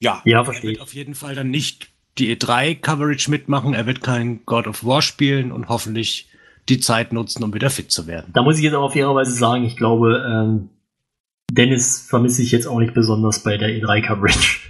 [0.00, 0.82] ja, Ja, er verstehe wird ich.
[0.82, 5.52] auf jeden Fall dann nicht die E3-Coverage mitmachen, er wird kein God of War spielen
[5.52, 6.28] und hoffentlich
[6.68, 8.30] die Zeit nutzen, um wieder fit zu werden.
[8.32, 10.70] Da muss ich jetzt aber fairerweise sagen, ich glaube, ähm,
[11.50, 14.60] Dennis vermisse ich jetzt auch nicht besonders bei der E3-Coverage.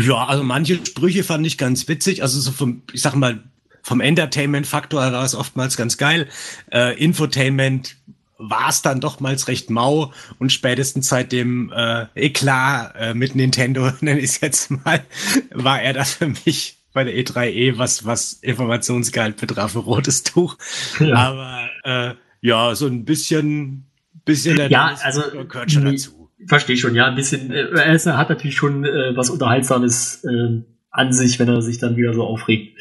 [0.00, 2.22] Ja, also manche Sprüche fand ich ganz witzig.
[2.22, 3.42] Also so vom, ich sag mal,
[3.82, 6.28] vom Entertainment-Faktor war es oftmals ganz geil.
[6.70, 7.96] Äh, Infotainment
[8.38, 13.34] war es dann doch mal recht mau und spätestens seit dem äh, Eklat äh, mit
[13.34, 15.04] Nintendo, nenne ich es jetzt mal,
[15.50, 20.56] war er da für mich bei der E3E, was, was Informationsgehalt betraf, ein rotes Tuch.
[20.98, 21.14] Ja.
[21.14, 23.86] Aber äh, ja, so ein bisschen,
[24.26, 26.30] bisschen der Ja, also, gehört schon dazu.
[26.46, 27.50] Verstehe schon, ja, ein bisschen.
[27.50, 31.96] Äh, er hat natürlich schon äh, was Unterhaltsames äh, an sich, wenn er sich dann
[31.96, 32.78] wieder so aufregt.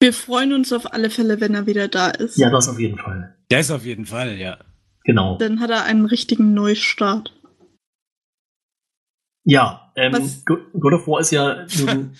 [0.00, 2.36] Wir freuen uns auf alle Fälle, wenn er wieder da ist.
[2.36, 3.34] Ja, das auf jeden Fall.
[3.48, 4.58] Das auf jeden Fall, ja.
[5.04, 5.38] Genau.
[5.38, 7.34] Dann hat er einen richtigen Neustart.
[9.44, 12.12] Ja, ähm, Was- God of War ist ja nun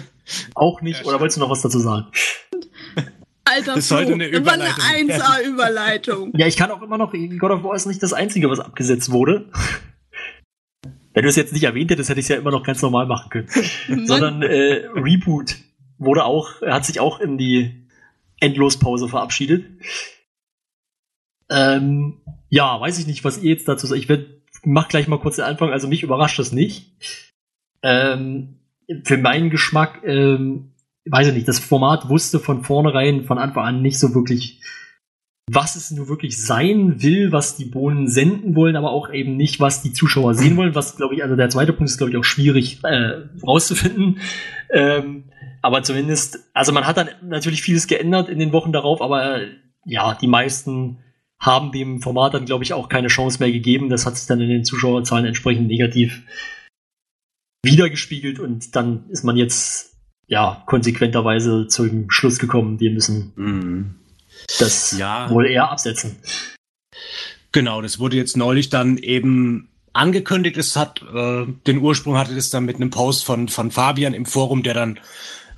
[0.54, 2.06] auch nicht, Ja, oder wolltest du noch was dazu sagen?
[3.50, 5.22] Alter, Das sollte Flo, eine das war eine Überleitung werden.
[5.22, 6.32] 1A-Überleitung.
[6.36, 9.10] Ja, ich kann auch immer noch, God of War ist nicht das Einzige, was abgesetzt
[9.10, 9.50] wurde.
[11.12, 13.06] Wenn du es jetzt nicht erwähnt hättest, hätte ich es ja immer noch ganz normal
[13.06, 13.48] machen können.
[14.06, 15.56] Sondern äh, Reboot
[15.98, 17.88] wurde auch, hat sich auch in die
[18.38, 19.66] Endlospause verabschiedet.
[21.50, 24.00] Ähm, ja, weiß ich nicht, was ihr jetzt dazu sagt.
[24.00, 24.26] Ich werd,
[24.64, 25.70] mach gleich mal kurz den Anfang.
[25.72, 26.92] Also mich überrascht das nicht.
[27.82, 28.60] Ähm,
[29.04, 30.72] für meinen Geschmack, ähm,
[31.10, 34.60] weiß ich nicht, das Format wusste von vornherein, von Anfang an nicht so wirklich,
[35.50, 39.58] was es nur wirklich sein will, was die Bohnen senden wollen, aber auch eben nicht,
[39.58, 40.76] was die Zuschauer sehen wollen.
[40.76, 44.20] Was, glaube ich, also der zweite Punkt ist, glaube ich, auch schwierig äh, rauszufinden.
[44.70, 45.24] Ähm,
[45.62, 49.48] aber zumindest, also man hat dann natürlich vieles geändert in den Wochen darauf, aber äh,
[49.84, 50.98] ja, die meisten
[51.40, 53.88] haben dem Format dann, glaube ich, auch keine Chance mehr gegeben.
[53.88, 56.22] Das hat sich dann in den Zuschauerzahlen entsprechend negativ
[57.64, 59.89] wiedergespiegelt und dann ist man jetzt
[60.30, 63.94] ja konsequenterweise zum Schluss gekommen, wir müssen Mhm.
[64.58, 65.28] das Ja.
[65.28, 66.16] wohl eher absetzen.
[67.52, 70.56] Genau, das wurde jetzt neulich dann eben angekündigt.
[70.56, 74.24] Es hat äh, den Ursprung hatte das dann mit einem Post von von Fabian im
[74.24, 75.00] Forum, der dann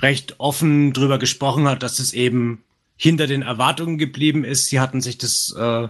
[0.01, 2.65] recht offen drüber gesprochen hat, dass es eben
[2.97, 4.67] hinter den Erwartungen geblieben ist.
[4.67, 5.89] Sie hatten sich das äh,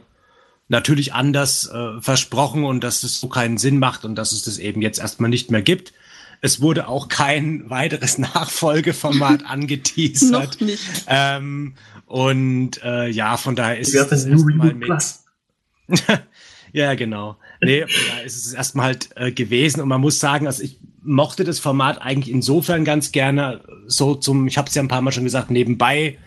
[0.68, 4.58] natürlich anders äh, versprochen und dass es so keinen Sinn macht und dass es das
[4.58, 5.92] eben jetzt erstmal nicht mehr gibt.
[6.44, 10.60] Es wurde auch kein weiteres Nachfolgeformat angeteasert.
[10.60, 10.82] Noch nicht.
[11.06, 11.74] Ähm,
[12.06, 14.88] und äh, ja, von daher ist wär's es denn das New erste Mal Reboot mit,
[14.88, 15.24] Plus?
[16.72, 17.36] ja, genau.
[17.62, 21.44] Nee, da ist es erstmal halt äh, gewesen und man muss sagen, also ich mochte
[21.44, 25.12] das Format eigentlich insofern ganz gerne so zum, ich habe es ja ein paar Mal
[25.12, 26.18] schon gesagt, nebenbei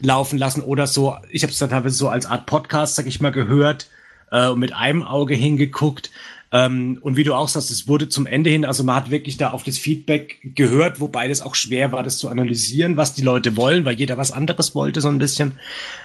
[0.00, 1.16] laufen lassen oder so.
[1.30, 3.88] Ich habe es dann teilweise so als Art Podcast, sag ich mal, gehört
[4.30, 6.10] äh, und mit einem Auge hingeguckt.
[6.54, 9.36] Ähm, und wie du auch sagst, es wurde zum Ende hin, also man hat wirklich
[9.36, 13.22] da auf das Feedback gehört, wobei das auch schwer war, das zu analysieren, was die
[13.22, 15.58] Leute wollen, weil jeder was anderes wollte, so ein bisschen.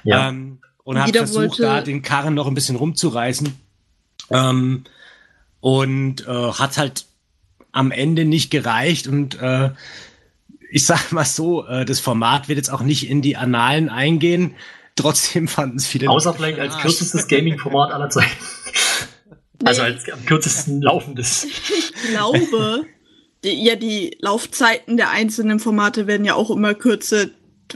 [0.03, 0.29] Ja.
[0.29, 3.53] Ähm, und hat Jeder versucht, wollte- da den Karren noch ein bisschen rumzureißen.
[4.31, 4.85] Ähm,
[5.59, 7.05] und äh, hat halt
[7.71, 9.69] am Ende nicht gereicht und äh,
[10.71, 14.55] ich sag mal so, äh, das Format wird jetzt auch nicht in die Annalen eingehen.
[14.95, 18.31] Trotzdem fanden es viele Außer vielleicht als kürzestes Gaming-Format aller Zeiten.
[19.63, 21.45] Also als am kürzesten laufendes.
[21.45, 22.85] Ich glaube,
[23.43, 27.27] die, ja, die Laufzeiten der einzelnen Formate werden ja auch immer kürzer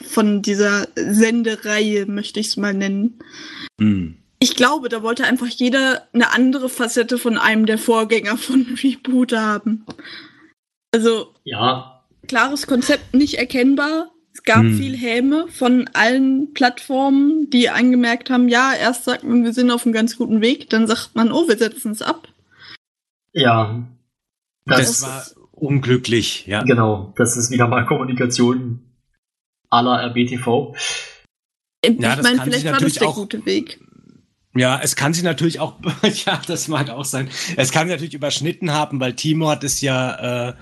[0.02, 3.19] von dieser Sendereihe, möchte ich es mal nennen.
[3.80, 4.17] Hm.
[4.39, 9.34] Ich glaube, da wollte einfach jeder eine andere Facette von einem der Vorgänger von Reboot
[9.34, 9.86] haben.
[10.91, 14.12] Also, Ja, klares Konzept nicht erkennbar.
[14.34, 14.78] Es gab Hm.
[14.78, 19.86] viel Häme von allen Plattformen, die angemerkt haben, ja, erst sagt man, wir sind auf
[19.86, 22.28] einem ganz guten Weg, dann sagt man, oh, wir setzen es ab.
[23.34, 23.84] ja.
[24.65, 26.63] Das, Das, war unglücklich, ja.
[26.63, 28.80] genau, das ist wieder mal Kommunikation
[29.69, 30.74] la RBTV.
[31.84, 33.82] Ich Ja, das meine, kann sich vielleicht war das natürlich der auch- gute Weg.
[34.56, 35.80] Ja, es kann sich natürlich auch,
[36.26, 37.28] ja, das mag auch sein.
[37.58, 40.54] Es kann sich natürlich überschnitten haben, weil Timo hat es ja äh,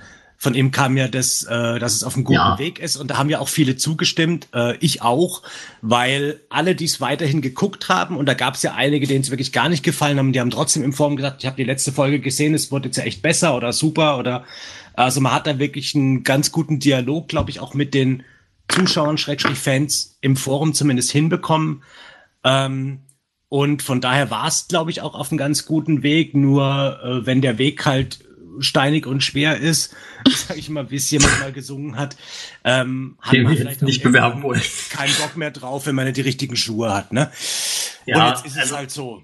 [0.41, 2.57] von ihm kam ja, das, äh, dass es auf einem guten Ja.
[2.57, 2.97] Weg ist.
[2.97, 5.43] Und da haben ja auch viele zugestimmt, äh, ich auch,
[5.83, 9.29] weil alle, die es weiterhin geguckt haben, und da gab es ja einige, denen es
[9.29, 11.91] wirklich gar nicht gefallen haben, die haben trotzdem im Forum gesagt, ich habe die letzte
[11.91, 14.43] Folge gesehen, es wurde jetzt ja echt besser oder super oder
[14.95, 18.23] also man hat da wirklich einen ganz guten Dialog, glaube ich, auch mit den
[18.67, 21.83] Zuschauern, Schrägstrich Fans im Forum zumindest hinbekommen.
[22.43, 23.01] Ähm,
[23.47, 26.33] und von daher war es, glaube ich, auch auf einem ganz guten Weg.
[26.33, 28.21] Nur äh, wenn der Weg halt
[28.59, 29.95] steinig und schwer ist,
[30.29, 32.15] sag ich mal, wie es jemand mal gesungen hat,
[32.63, 34.61] ähm, hat Den man vielleicht nicht bewerben wollen.
[34.89, 37.13] keinen Bock mehr drauf, wenn man nicht die richtigen Schuhe hat.
[37.13, 37.31] Ne?
[38.05, 39.23] Ja, und jetzt ist es also- halt so.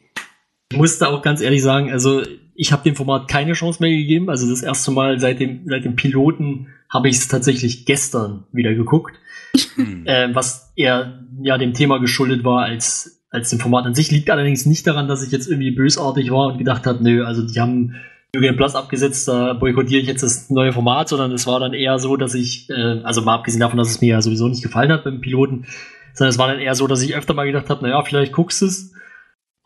[0.70, 4.30] Ich musste auch ganz ehrlich sagen, also ich habe dem Format keine Chance mehr gegeben.
[4.30, 8.74] Also das erste Mal seit dem, seit dem Piloten habe ich es tatsächlich gestern wieder
[8.74, 9.16] geguckt.
[9.76, 10.06] Hm.
[10.06, 14.12] äh, was eher ja dem Thema geschuldet war als als dem Format an sich.
[14.12, 17.46] Liegt allerdings nicht daran, dass ich jetzt irgendwie bösartig war und gedacht habe, nö, also
[17.46, 17.96] die haben
[18.44, 22.00] Jürgen Plus abgesetzt, da boykottiere ich jetzt das neue Format, sondern es war dann eher
[22.00, 24.92] so, dass ich, äh, also mal abgesehen davon, dass es mir ja sowieso nicht gefallen
[24.92, 25.66] hat beim Piloten,
[26.14, 28.62] sondern es war dann eher so, dass ich öfter mal gedacht habe, naja, vielleicht guckst
[28.62, 28.94] du es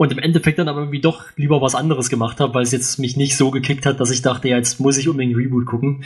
[0.02, 2.98] und im Endeffekt dann aber irgendwie doch lieber was anderes gemacht habe, weil es jetzt
[2.98, 6.04] mich nicht so gekickt hat, dass ich dachte, ja, jetzt muss ich unbedingt Reboot gucken.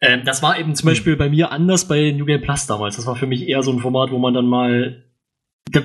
[0.00, 2.96] Ähm, das war eben zum Beispiel bei mir anders bei New Game Plus damals.
[2.96, 5.04] Das war für mich eher so ein Format, wo man dann mal,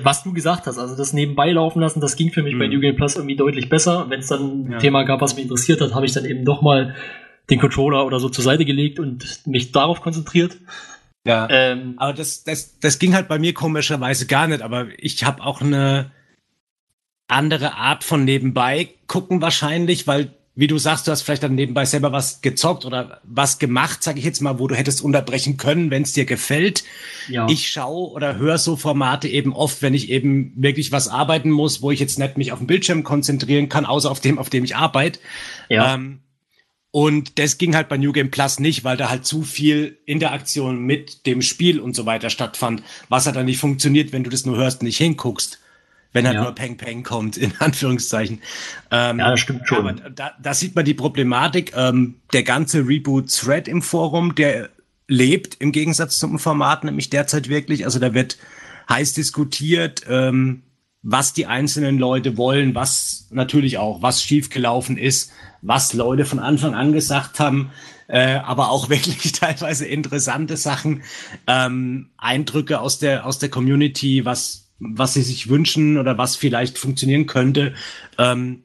[0.02, 2.58] was du gesagt hast, also das nebenbei laufen lassen, das ging für mich Mhm.
[2.58, 4.06] bei New Game Plus irgendwie deutlich besser.
[4.10, 4.78] Wenn es dann ein Ja.
[4.78, 6.94] Thema gab, was mich interessiert hat, habe ich dann eben doch mal
[7.48, 10.58] den Controller oder so zur Seite gelegt und mich darauf konzentriert.
[11.26, 11.48] Ja.
[11.50, 14.62] Ähm, Aber das, das, das ging halt bei mir komischerweise gar nicht.
[14.62, 16.10] Aber ich habe auch eine
[17.28, 21.84] andere Art von nebenbei gucken wahrscheinlich, weil wie du sagst, du hast vielleicht dann nebenbei
[21.84, 25.92] selber was gezockt oder was gemacht, sag ich jetzt mal, wo du hättest unterbrechen können,
[25.92, 26.82] wenn es dir gefällt.
[27.28, 27.46] ja.
[27.48, 31.80] Ich schaue oder höre so Formate eben oft, wenn ich eben wirklich was arbeiten muss,
[31.80, 34.64] wo ich jetzt nicht mich auf den Bildschirm konzentrieren kann, außer auf dem, auf dem
[34.64, 35.20] ich arbeite.
[35.68, 35.94] ja.
[35.94, 36.22] Ähm,
[36.90, 40.80] und das ging halt bei New Game Plus nicht, weil da halt zu viel Interaktion
[40.80, 44.44] mit dem Spiel und so weiter stattfand, was halt dann nicht funktioniert, wenn du das
[44.44, 45.60] nur hörst und nicht hinguckst.
[46.12, 46.42] Wenn halt Ja.
[46.44, 48.40] nur Peng Peng kommt, in Anführungszeichen.
[48.90, 49.78] Ähm, Ja, das stimmt schon.
[50.00, 51.72] Aber da, da sieht man die Problematik.
[51.76, 54.70] Ähm, der ganze Reboot-Thread im Forum, der
[55.06, 57.84] lebt im Gegensatz zum Format nämlich derzeit wirklich.
[57.84, 58.38] Also da wird
[58.88, 60.62] heiß diskutiert, ähm,
[61.02, 65.30] was die einzelnen Leute wollen, was natürlich auch, was schiefgelaufen ist,
[65.62, 67.70] was Leute von Anfang an gesagt haben,
[68.08, 71.02] äh, aber auch wirklich teilweise interessante Sachen,
[71.46, 76.78] ähm, Eindrücke aus der aus der Community, was was sie sich wünschen oder was vielleicht
[76.78, 77.74] funktionieren könnte.
[78.18, 78.62] Ähm,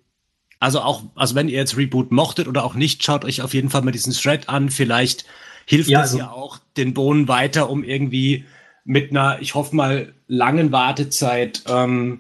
[0.60, 3.70] also auch, also wenn ihr jetzt Reboot mochtet oder auch nicht, schaut euch auf jeden
[3.70, 4.70] Fall mal diesen Thread an.
[4.70, 5.26] Vielleicht
[5.66, 8.46] hilft Ja, es also- ja auch den Bohnen weiter, um irgendwie
[8.86, 12.20] mit einer, ich hoffe mal, langen Wartezeit ähm,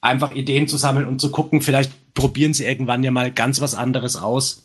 [0.00, 3.74] einfach Ideen zu sammeln und zu gucken, vielleicht probieren sie irgendwann ja mal ganz was
[3.74, 4.64] anderes aus.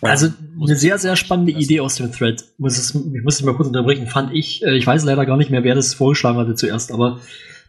[0.00, 1.52] Also eine sehr, sehr spannende.
[1.52, 2.44] Idee aus dem Thread.
[2.58, 4.08] Muss es, ich muss dich mal kurz unterbrechen.
[4.08, 7.20] Fand ich, äh, ich weiß leider gar nicht mehr, wer das vorgeschlagen hatte zuerst, aber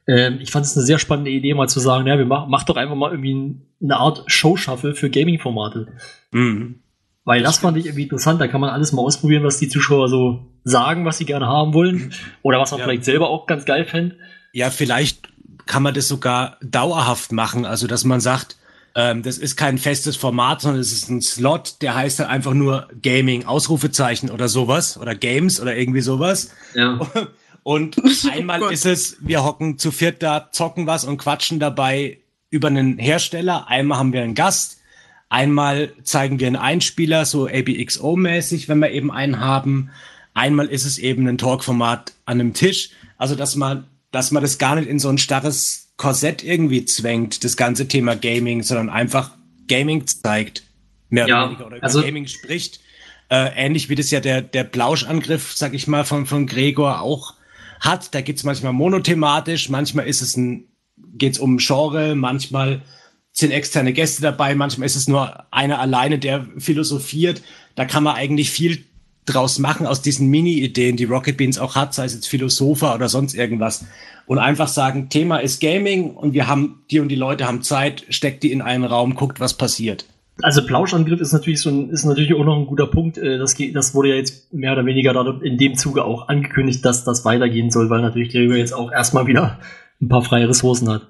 [0.08, 2.64] ähm, ich fand es eine sehr spannende Idee, mal zu sagen, ja, wir machen, mach
[2.64, 5.88] doch einfach mal irgendwie ein- eine Art Show-Shuffle für Gaming-Formate.
[6.32, 6.80] Mhm.
[7.26, 8.42] Weil das fand ich irgendwie interessant.
[8.42, 11.74] Da kann man alles mal ausprobieren, was die Zuschauer so sagen, was sie gerne haben
[11.74, 12.14] wollen.
[12.42, 12.86] Oder was man Ja.
[12.86, 14.18] vielleicht selber auch ganz geil fände.
[14.52, 15.30] Ja, vielleicht
[15.66, 17.66] kann man das sogar dauerhaft machen.
[17.66, 18.58] Also, dass man sagt,
[18.96, 22.54] ähm, das ist kein festes Format, sondern es ist ein Slot, der heißt dann einfach
[22.54, 26.52] nur Gaming, Ausrufezeichen oder sowas oder Games oder irgendwie sowas.
[26.76, 27.00] Ja.
[27.64, 27.96] Und
[28.32, 28.72] einmal Gott.
[28.74, 32.18] ist es, wir hocken zu viert da, zocken was und quatschen dabei
[32.50, 33.68] über einen Hersteller.
[33.68, 34.80] Einmal haben wir einen Gast.
[35.30, 39.90] Einmal zeigen wir einen Einspieler, so ABXO-mäßig, wenn wir eben einen haben.
[40.36, 42.90] Einmal ist es eben ein Talkformat an einem Tisch.
[43.18, 47.44] Also, dass man, dass man das gar nicht in so ein starres Korsett irgendwie zwängt,
[47.44, 49.32] das ganze Thema Gaming, sondern einfach
[49.68, 50.64] Gaming zeigt.
[51.10, 51.66] Mehr Ja, oder weniger.
[51.68, 52.80] Oder über also- Gaming spricht.
[53.30, 57.34] Äh, ähnlich wie das ja der, der Plauschangriff, sag ich mal, von, von Gregor auch
[57.84, 58.14] hat.
[58.16, 60.66] Da geht's manchmal monothematisch, manchmal ist es ein,
[60.96, 62.82] geht's um Genre, manchmal
[63.32, 67.42] sind externe Gäste dabei, manchmal ist es nur einer alleine, der philosophiert.
[67.76, 68.86] Da kann man eigentlich viel
[69.26, 73.10] draus machen aus diesen Mini-Ideen, die Rocket Beans auch hat, sei es jetzt Philosopher oder
[73.10, 73.86] sonst irgendwas.
[74.26, 78.06] Und einfach sagen, Thema ist Gaming und wir haben, die und die Leute haben Zeit,
[78.10, 80.06] steckt die in einen Raum, guckt, was passiert.
[80.42, 83.18] Also Plauschangriff ist natürlich so ein, ist natürlich auch noch ein guter Punkt.
[83.18, 87.04] Äh, Das, das wurde ja jetzt mehr oder weniger in dem Zuge auch angekündigt, dass
[87.04, 89.60] das weitergehen soll, weil natürlich Gregor jetzt auch erstmal wieder
[90.02, 91.08] ein paar freie Ressourcen hat.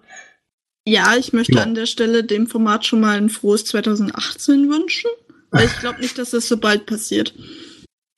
[0.86, 1.64] Ja, ich möchte Ja.
[1.64, 5.10] an der Stelle dem Format schon mal ein frohes 2018 wünschen.
[5.52, 7.34] Weil ich glaube nicht, dass das so bald passiert.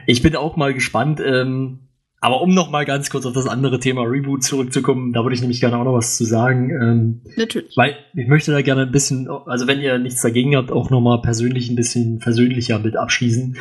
[0.08, 1.20] Ich bin auch mal gespannt.
[1.24, 1.85] Ähm,
[2.26, 5.42] aber um noch mal ganz kurz auf das andere Thema Reboot zurückzukommen, da würde ich
[5.42, 6.72] nämlich gerne auch noch was zu sagen.
[6.72, 7.78] Ähm, Natürlich.
[7.78, 11.02] weil ich möchte da gerne ein bisschen, also wenn ihr nichts dagegen habt, auch noch
[11.02, 13.58] mal persönlich ein bisschen versöhnlicher mit abschließen.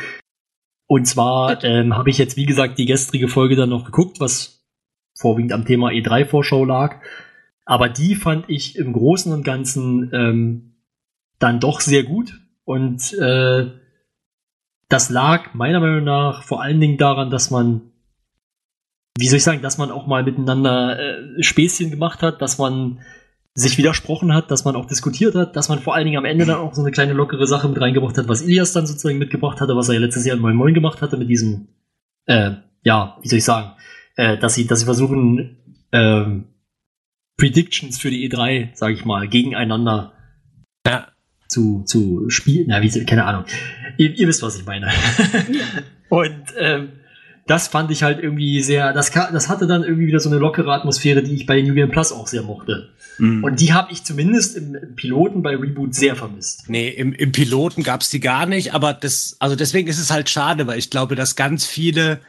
[0.87, 4.65] Und zwar ähm, habe ich jetzt, wie gesagt, die gestrige Folge dann noch geguckt, was
[5.15, 7.01] vorwiegend am Thema E3-Vorschau lag.
[7.65, 10.75] Aber die fand ich im Großen und Ganzen ähm,
[11.37, 12.41] dann doch sehr gut.
[12.63, 13.67] Und äh,
[14.89, 17.91] das lag meiner Meinung nach vor allen Dingen daran, dass man,
[19.17, 22.99] wie soll ich sagen, dass man auch mal miteinander äh, Späßchen gemacht hat, dass man
[23.53, 26.45] sich widersprochen hat, dass man auch diskutiert hat, dass man vor allen Dingen am Ende
[26.45, 29.61] dann auch so eine kleine lockere Sache mit reingebracht hat, was Ilias dann sozusagen mitgebracht
[29.61, 31.69] hatte, was er ja letztes Jahr in Moin Moin gemacht hatte mit diesem,
[32.25, 32.51] äh,
[32.83, 33.71] ja, wie soll ich sagen,
[34.17, 35.57] äh, dass sie, dass sie versuchen,
[35.93, 36.45] ähm,
[37.37, 40.11] Predictions für die E3, sage ich mal, gegeneinander
[40.85, 41.07] Ja.
[41.47, 42.65] zu, zu spielen.
[42.67, 43.45] Na, wie, soll- keine Ahnung.
[43.97, 44.89] Ihr, ihr wisst, was ich meine.
[46.09, 46.89] Und ähm,
[47.47, 50.73] das fand ich halt irgendwie sehr, das, das hatte dann irgendwie wieder so eine lockere
[50.73, 52.89] Atmosphäre, die ich bei New Game Plus auch sehr mochte.
[53.19, 53.43] Mhm.
[53.43, 56.67] Und die habe ich zumindest im, im Piloten bei Reboot sehr vermisst.
[56.67, 60.29] Nee, im, im Piloten gab's die gar nicht, aber das, also deswegen ist es halt
[60.29, 62.19] schade, weil ich glaube, dass ganz viele,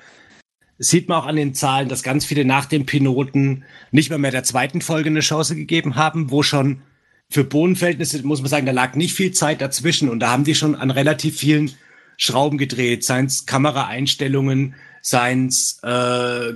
[0.78, 4.18] das sieht man auch an den Zahlen, dass ganz viele nach dem Piloten nicht mehr
[4.18, 6.82] mehr der zweiten Folge eine Chance gegeben haben, wo schon
[7.30, 10.54] für Bodenverhältnisse, muss man sagen, da lag nicht viel Zeit dazwischen und da haben die
[10.54, 11.72] schon an relativ vielen
[12.18, 14.74] Schrauben gedreht, seien's Kameraeinstellungen,
[15.06, 16.52] seien's äh,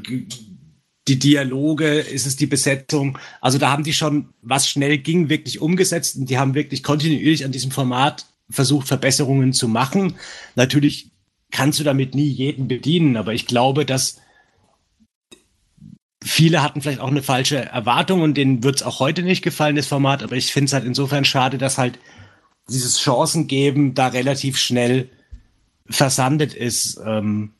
[1.06, 3.16] die Dialoge, ist es die Besetzung.
[3.40, 7.44] Also da haben die schon, was schnell ging, wirklich umgesetzt und die haben wirklich kontinuierlich
[7.44, 10.16] an diesem Format versucht, Verbesserungen zu machen.
[10.56, 11.10] Natürlich
[11.52, 14.18] kannst du damit nie jeden bedienen, aber ich glaube, dass
[16.22, 19.76] viele hatten vielleicht auch eine falsche Erwartung und denen wird es auch heute nicht gefallen,
[19.76, 22.00] das Format, aber ich finde es halt insofern schade, dass halt
[22.68, 25.08] dieses Chancengeben da relativ schnell
[25.88, 27.00] versandet ist.
[27.04, 27.52] Ähm,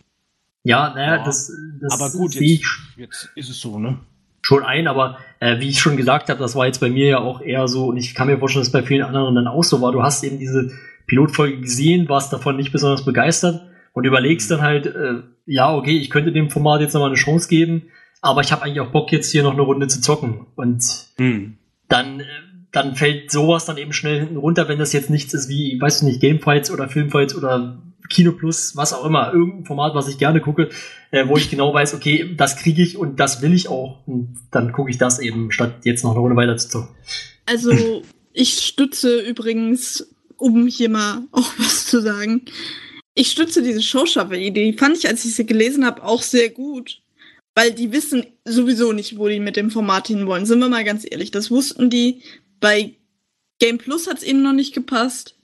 [0.65, 2.67] Ja, naja, Ja, das, das aber gut, sehe jetzt, ich
[2.99, 3.99] jetzt ist es so, ne?
[4.43, 7.19] schon ein, aber äh, wie ich schon gesagt habe, das war jetzt bei mir ja
[7.19, 9.63] auch eher so, und ich kann mir vorstellen, dass es bei vielen anderen dann auch
[9.65, 9.93] so war.
[9.93, 10.71] Du hast eben diese
[11.07, 16.11] Pilotfolge gesehen, warst davon nicht besonders begeistert und überlegst dann halt, äh, ja, okay, ich
[16.11, 17.85] könnte dem Format jetzt nochmal eine Chance geben,
[18.23, 20.47] aber ich habe eigentlich auch Bock, jetzt hier noch eine Runde zu zocken.
[20.57, 20.83] Und
[21.17, 21.57] Hm.
[21.89, 22.25] dann, äh,
[22.73, 26.03] dann fällt sowas dann eben schnell hinten runter, wenn das jetzt nichts ist wie, weißt
[26.03, 30.19] du nicht, Gamefights oder Filmfights oder Kino Plus, was auch immer, irgendein Format, was ich
[30.19, 30.71] gerne gucke,
[31.11, 34.07] äh, wo ich genau weiß, okay, das kriege ich und das will ich auch.
[34.07, 36.89] Und dann gucke ich das eben, statt jetzt noch eine Runde weiter zu zocken.
[37.47, 42.43] Also, ich stütze übrigens, um hier mal auch was zu sagen,
[43.15, 44.73] ich stütze diese Showstaffer-Idee.
[44.73, 47.03] Die fand ich, als ich sie gelesen habe, auch sehr gut.
[47.55, 50.47] Weil die wissen sowieso nicht, wo die mit dem Format hinwollen.
[50.47, 51.31] Sind wir mal ganz ehrlich.
[51.31, 52.23] Das wussten die.
[52.61, 52.95] Bei
[53.59, 55.37] Game Plus hat es ihnen noch nicht gepasst.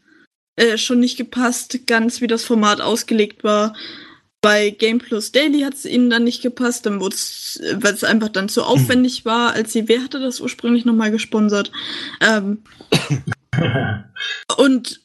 [0.56, 3.74] Äh, schon nicht gepasst, ganz wie das Format ausgelegt war.
[4.40, 8.28] Bei Game Plus Daily hat es ihnen dann nicht gepasst, dann es, weil es einfach
[8.28, 11.72] dann zu aufwendig war, als sie, wer hatte das ursprünglich nochmal gesponsert?
[12.20, 12.62] Ähm,
[14.56, 15.00] und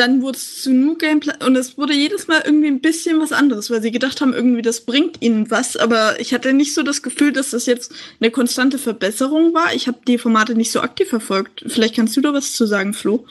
[0.00, 3.20] dann wurde es zu New Game Plus und es wurde jedes Mal irgendwie ein bisschen
[3.20, 6.74] was anderes, weil sie gedacht haben, irgendwie das bringt ihnen was, aber ich hatte nicht
[6.74, 9.74] so das Gefühl, dass das jetzt eine konstante Verbesserung war.
[9.74, 11.64] Ich habe die Formate nicht so aktiv verfolgt.
[11.66, 13.26] Vielleicht kannst du da was zu sagen, Flo.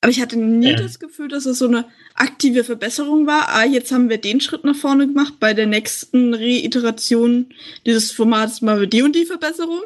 [0.00, 0.76] Aber ich hatte nie Ähm.
[0.76, 1.84] das Gefühl, dass es so eine
[2.14, 3.48] aktive Verbesserung war.
[3.48, 5.34] Ah, jetzt haben wir den Schritt nach vorne gemacht.
[5.40, 7.46] Bei der nächsten Reiteration
[7.84, 9.82] dieses Formats mal die und die Verbesserung.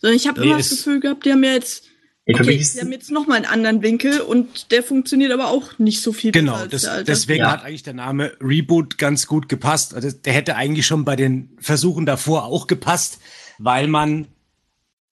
[0.00, 1.84] Sondern ich habe Nee, immer das Gefühl gehabt, die haben ja jetzt
[2.26, 4.82] Ey, für Okay, mich ist, sie haben jetzt noch mal einen anderen Winkel und der
[4.82, 7.52] funktioniert aber auch nicht so viel Genau, besser als das, deswegen Ja.
[7.52, 9.94] hat eigentlich der Name Reboot ganz gut gepasst.
[9.94, 13.20] Also der hätte eigentlich schon bei den Versuchen davor auch gepasst,
[13.58, 14.28] weil man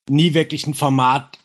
[0.09, 1.39] nie wirklich ein Format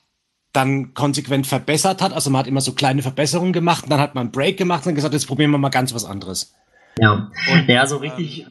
[0.53, 2.13] dann konsequent verbessert hat.
[2.13, 4.79] Also man hat immer so kleine Verbesserungen gemacht, und dann hat man einen Break gemacht
[4.83, 6.55] und dann gesagt, jetzt probieren wir mal ganz was anderes.
[6.99, 7.29] ja.
[7.51, 8.47] Und, Ja, so richtig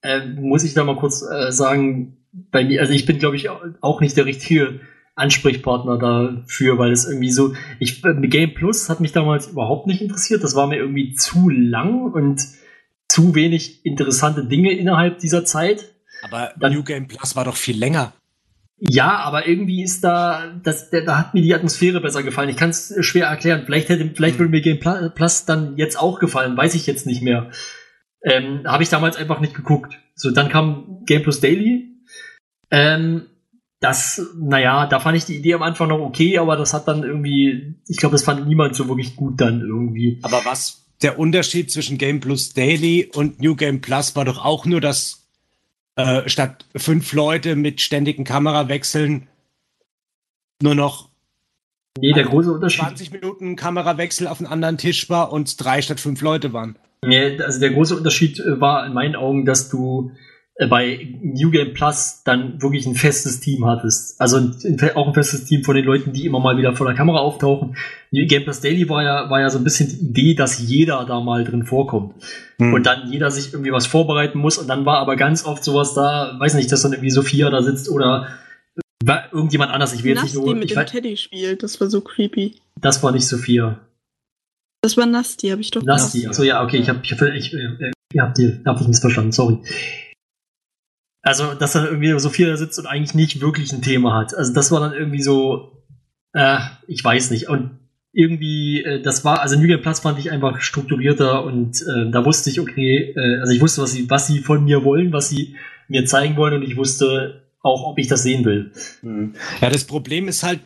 [0.00, 3.48] äh, muss ich da mal kurz äh, sagen, bei mir, also ich bin, glaube ich,
[3.50, 4.80] auch nicht der richtige
[5.16, 10.00] Ansprechpartner dafür, weil es irgendwie so, ich, äh, Game Plus hat mich damals überhaupt nicht
[10.02, 10.42] interessiert.
[10.42, 12.42] Das war mir irgendwie zu lang und
[13.08, 15.94] zu wenig interessante Dinge innerhalb dieser Zeit.
[16.22, 18.12] Aber Dann- New Game Plus war doch viel länger.
[18.80, 22.48] Ja, aber irgendwie ist da, das, da, hat mir die Atmosphäre besser gefallen.
[22.48, 23.62] Ich kann es schwer erklären.
[23.64, 24.38] Vielleicht hätte, vielleicht Hm.
[24.40, 27.50] würde mir Game Pla- Plus dann jetzt auch gefallen, weiß ich jetzt nicht mehr.
[28.22, 29.98] Ähm, Habe ich damals einfach nicht geguckt.
[30.16, 31.98] So, dann kam Game Plus Daily.
[32.70, 33.26] Ähm,
[33.84, 37.02] das, naja, da fand ich die Idee am Anfang noch okay, aber das hat dann
[37.02, 40.18] irgendwie, ich glaube, das fand niemand so wirklich gut dann irgendwie.
[40.22, 44.64] Aber was der Unterschied zwischen Game Plus Daily und New Game Plus war doch auch
[44.64, 45.26] nur, dass
[45.96, 49.28] äh, statt fünf Leute mit ständigen Kamerawechseln
[50.62, 51.10] nur noch
[51.98, 52.84] Nee, der große Unterschied.
[52.86, 56.76] 20 Minuten Kamerawechsel auf einen anderen Tisch war und drei statt fünf Leute waren.
[57.04, 60.10] Nee, also der große Unterschied äh, war in meinen Augen, dass du
[60.70, 64.20] bei New Game Plus dann wirklich ein festes Team hattest.
[64.20, 64.56] Also ein,
[64.94, 67.76] auch ein festes Team von den Leuten, die immer mal wieder vor der Kamera auftauchen.
[68.12, 71.04] New Game Plus Daily war ja, war ja so ein bisschen die Idee, dass jeder
[71.06, 72.14] da mal drin vorkommt.
[72.58, 72.72] Hm.
[72.72, 74.56] Und dann jeder sich irgendwie was vorbereiten muss.
[74.56, 77.60] Und dann war aber ganz oft sowas da, weiß nicht, dass dann irgendwie Sophia da
[77.62, 78.28] sitzt oder
[79.32, 79.92] irgendjemand anders.
[79.92, 80.54] Ich will jetzt nicht nur.
[80.54, 82.54] mit Ich dem weiß, Teddy spielt, das war so creepy.
[82.80, 83.80] das war nicht Sophia.
[84.82, 87.54] Das war Nasti, habe ich doch Nasti, achso, ja, okay, ich hab, ich, hab, ich,
[87.54, 89.58] äh, ihr habt die, hab ich missverstanden, sorry.
[91.24, 94.34] Also, dass dann irgendwie Sophia da sitzt und eigentlich nicht wirklich ein Thema hat.
[94.34, 95.82] Also, das war dann irgendwie so,
[96.34, 97.48] äh, ich weiß nicht.
[97.48, 97.78] Und
[98.14, 102.24] irgendwie, äh, das war, also New Game Plus fand ich einfach strukturierter und äh, da
[102.24, 105.28] wusste ich, okay, äh, also ich wusste, was sie, was sie von mir wollen, was
[105.28, 105.56] sie
[105.88, 108.72] mir zeigen wollen und ich wusste auch, ob ich das sehen will.
[109.60, 110.60] Ja, das Problem ist halt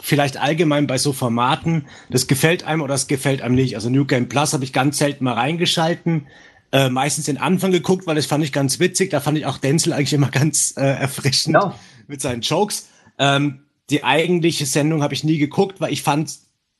[0.00, 3.74] vielleicht allgemein bei so Formaten, das gefällt einem oder das gefällt einem nicht.
[3.74, 6.28] Also New Game Plus habe ich ganz selten mal reingeschalten,
[6.74, 9.10] äh, meistens den Anfang geguckt, weil das fand ich ganz witzig.
[9.10, 11.74] Da fand ich auch Denzel eigentlich immer ganz äh, erfrischend Ja.
[12.08, 12.88] mit seinen Jokes.
[13.18, 13.60] Ähm,
[13.90, 16.32] die eigentliche Sendung habe ich nie geguckt, weil ich fand,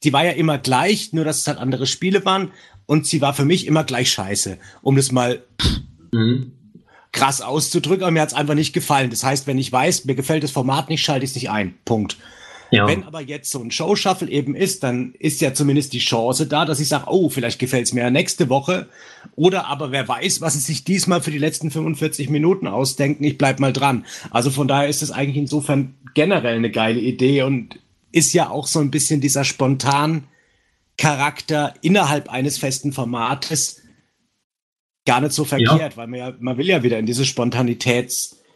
[0.02, 2.50] die war ja immer gleich, nur dass es halt andere Spiele waren
[2.86, 5.44] und sie war für mich immer gleich scheiße, um das mal
[6.12, 6.52] Mhm.
[7.12, 9.10] krass auszudrücken, aber mir hat's einfach nicht gefallen.
[9.10, 11.74] Das heißt, wenn ich weiß, mir gefällt das Format nicht, schalte ich es nicht ein.
[11.84, 12.16] Punkt.
[12.74, 12.86] Ja.
[12.86, 16.64] Wenn aber jetzt so ein Show-Shuffle eben ist, dann ist ja zumindest die Chance da,
[16.64, 18.88] dass ich sage, oh, vielleicht gefällt's mir ja nächste Woche.
[19.36, 23.38] Oder aber wer weiß, was sie sich diesmal für die letzten 45 Minuten ausdenken, ich
[23.38, 24.04] bleib mal dran.
[24.30, 27.78] Also von daher ist es eigentlich insofern generell eine geile Idee und
[28.12, 30.24] ist ja auch so ein bisschen dieser spontan
[30.96, 33.82] Charakter innerhalb eines festen Formates
[35.04, 37.24] gar nicht so verkehrt, weil man ja, man will ja wieder in diese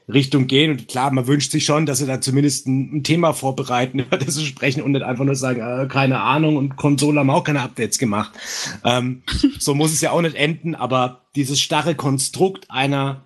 [0.09, 3.33] Spontanitätsrichtung gehen und klar, man wünscht sich schon, dass sie da zumindest ein, ein Thema
[3.33, 7.21] vorbereiten, über das sie sprechen und nicht einfach nur sagen, äh, keine Ahnung und Konsole
[7.21, 8.33] haben auch keine Updates gemacht.
[8.85, 9.23] Ähm,
[9.59, 13.25] so muss es ja auch nicht enden, aber dieses starre Konstrukt einer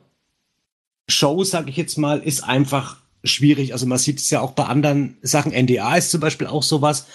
[1.08, 3.72] Show, sag ich jetzt mal, ist einfach schwierig.
[3.72, 5.52] Also man sieht es ja auch bei anderen Sachen.
[5.52, 7.06] NDA ist zum Beispiel auch sowas.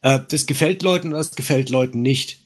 [0.00, 2.40] Äh, das gefällt Leuten oder das gefällt Leuten nicht.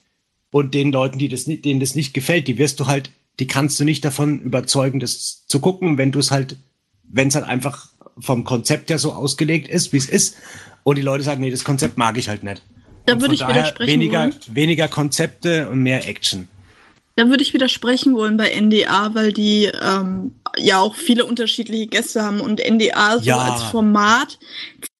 [0.51, 3.11] Und den Leuten, die das nicht, denen das nicht gefällt, die wirst du halt,
[3.41, 6.57] die kannst du nicht davon überzeugen, das zu gucken, wenn du es halt,
[7.05, 10.37] wenn es halt einfach vom Konzept her so ausgelegt ist, wie es ist.
[10.84, 12.62] Und die Leute sagen, nee, das Konzept mag ich halt nicht.
[13.05, 14.34] Da Und würde ich widersprechen weniger, wollen.
[14.49, 16.49] weniger Konzepte und mehr Action.
[17.16, 22.22] Da würde ich widersprechen wollen bei NDA, weil die ähm, ja auch viele unterschiedliche Gäste
[22.22, 23.39] haben und NDA so Ja.
[23.39, 24.39] als Format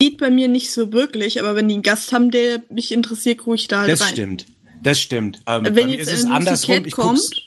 [0.01, 3.39] zieht bei mir nicht so wirklich, aber wenn die einen Gast haben, der mich interessiert,
[3.39, 4.13] gucke ich da halt Das rein.
[4.13, 4.47] stimmt.
[4.83, 5.41] Das stimmt.
[5.47, 6.89] Ähm, Wenn jetzt ist es andersrum.
[6.91, 7.46] Kommt,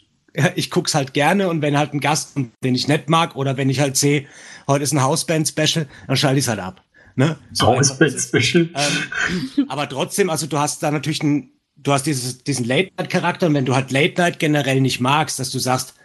[0.55, 3.69] ich guck's halt gerne und wenn halt ein Gast, den ich nicht mag, oder wenn
[3.69, 4.25] ich halt sehe,
[4.67, 6.83] heute ist ein Hausband-Special, dann schalte ich's halt ab.
[7.15, 7.37] Ne?
[7.51, 8.27] So einfach ist es.
[8.27, 8.69] Special.
[8.73, 13.53] Ähm, aber trotzdem, also du hast da natürlich einen, du hast dieses, diesen Late-Night-Charakter und
[13.55, 15.95] wenn du halt Late-Night generell nicht magst, dass du sagst,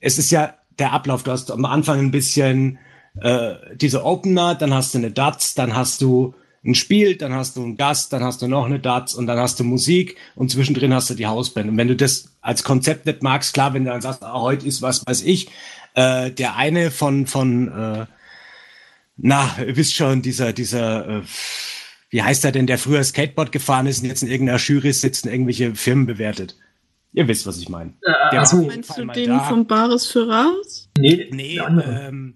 [0.00, 2.78] es ist ja der Ablauf, du hast am Anfang ein bisschen
[3.20, 6.34] äh, diese Opener, dann hast du eine Dats, dann hast du
[6.64, 9.38] ein Spiel, dann hast du einen Gast, dann hast du noch eine Dats und dann
[9.38, 11.68] hast du Musik und zwischendrin hast du die Hausband.
[11.68, 14.66] Und wenn du das als Konzept nicht magst, klar, wenn du dann sagst, ah, heute
[14.66, 15.48] ist was weiß ich,
[15.94, 18.06] äh, der eine von, von äh,
[19.16, 21.22] na, ihr wisst schon, dieser, dieser, äh,
[22.10, 25.24] wie heißt er denn, der früher Skateboard gefahren ist und jetzt in irgendeiner Jury sitzt
[25.24, 26.56] und irgendwelche Firmen bewertet.
[27.12, 27.94] Ihr wisst, was ich meine.
[28.02, 29.40] War auf jeden meinst du den da.
[29.40, 30.90] von Bares für Raus?
[30.98, 32.34] Nee, Nee, ähm,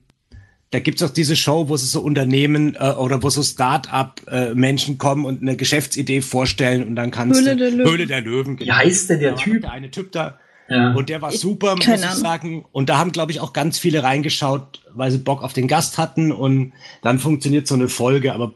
[0.70, 5.24] da gibt's auch diese Show, wo sie so Unternehmen äh, oder wo so Start-up-Menschen kommen
[5.24, 7.90] und eine Geschäftsidee vorstellen und dann kannst Höhle du der Löwen.
[7.90, 8.56] Höhle der Löwen.
[8.56, 8.68] genau.
[8.68, 9.62] Wie heißt denn der war Typ?
[9.62, 10.38] Der eine Typ da.
[10.68, 10.92] Ja.
[10.92, 12.66] Und der war super, muss keine ich sagen.
[12.72, 15.96] Und da haben, glaube ich, auch ganz viele reingeschaut, weil sie Bock auf den Gast
[15.96, 16.30] hatten.
[16.30, 18.34] Und dann funktioniert so eine Folge.
[18.34, 18.52] Aber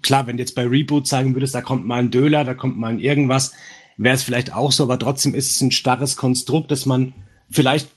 [0.00, 2.78] klar, wenn du jetzt bei Reboot sagen würdest, da kommt mal ein Döler, da kommt
[2.78, 3.52] mal ein irgendwas,
[3.98, 4.84] wäre es vielleicht auch so.
[4.84, 7.12] Aber trotzdem ist es ein starres Konstrukt, dass man
[7.50, 7.88] vielleicht,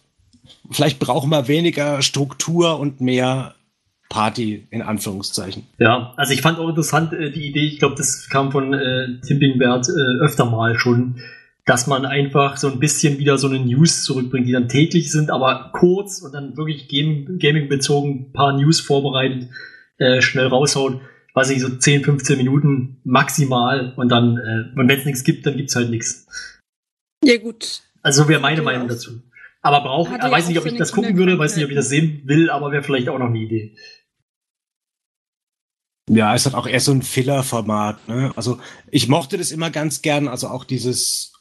[0.72, 3.56] vielleicht braucht man weniger Struktur und mehr
[4.10, 5.64] Party, in Anführungszeichen.
[5.80, 9.20] Ja, also ich fand auch interessant äh, die Idee, ich glaube, das kam von äh,
[9.26, 11.20] Timpingbert äh, öfter mal schon,
[11.66, 15.32] dass man einfach so ein bisschen wieder so eine News zurückbringt, die dann täglich sind,
[15.32, 19.50] aber kurz und dann wirklich Game- Gaming-bezogen ein paar News vorbereitet,
[19.98, 21.02] äh, schnell raushaut,
[21.34, 25.46] weiß ich, so 10, 15 Minuten maximal und dann, äh, und wenn es nichts gibt,
[25.48, 26.28] dann gibt's halt nichts.
[27.24, 27.82] Ja gut.
[28.04, 28.64] Also so wäre meine Ja.
[28.64, 29.20] Meinung dazu.
[29.66, 31.76] Aber brauche, äh, er weiß nicht, ob ich das gucken würde, weiß nicht, ob ich
[31.76, 33.76] das sehen will, aber wäre vielleicht auch noch eine Idee.
[36.08, 38.08] Ja, es hat auch eher so ein Filler-Format.
[38.08, 38.32] Ne?
[38.36, 38.60] Also
[38.92, 40.28] ich mochte das immer ganz gern.
[40.28, 41.34] Also auch dieses,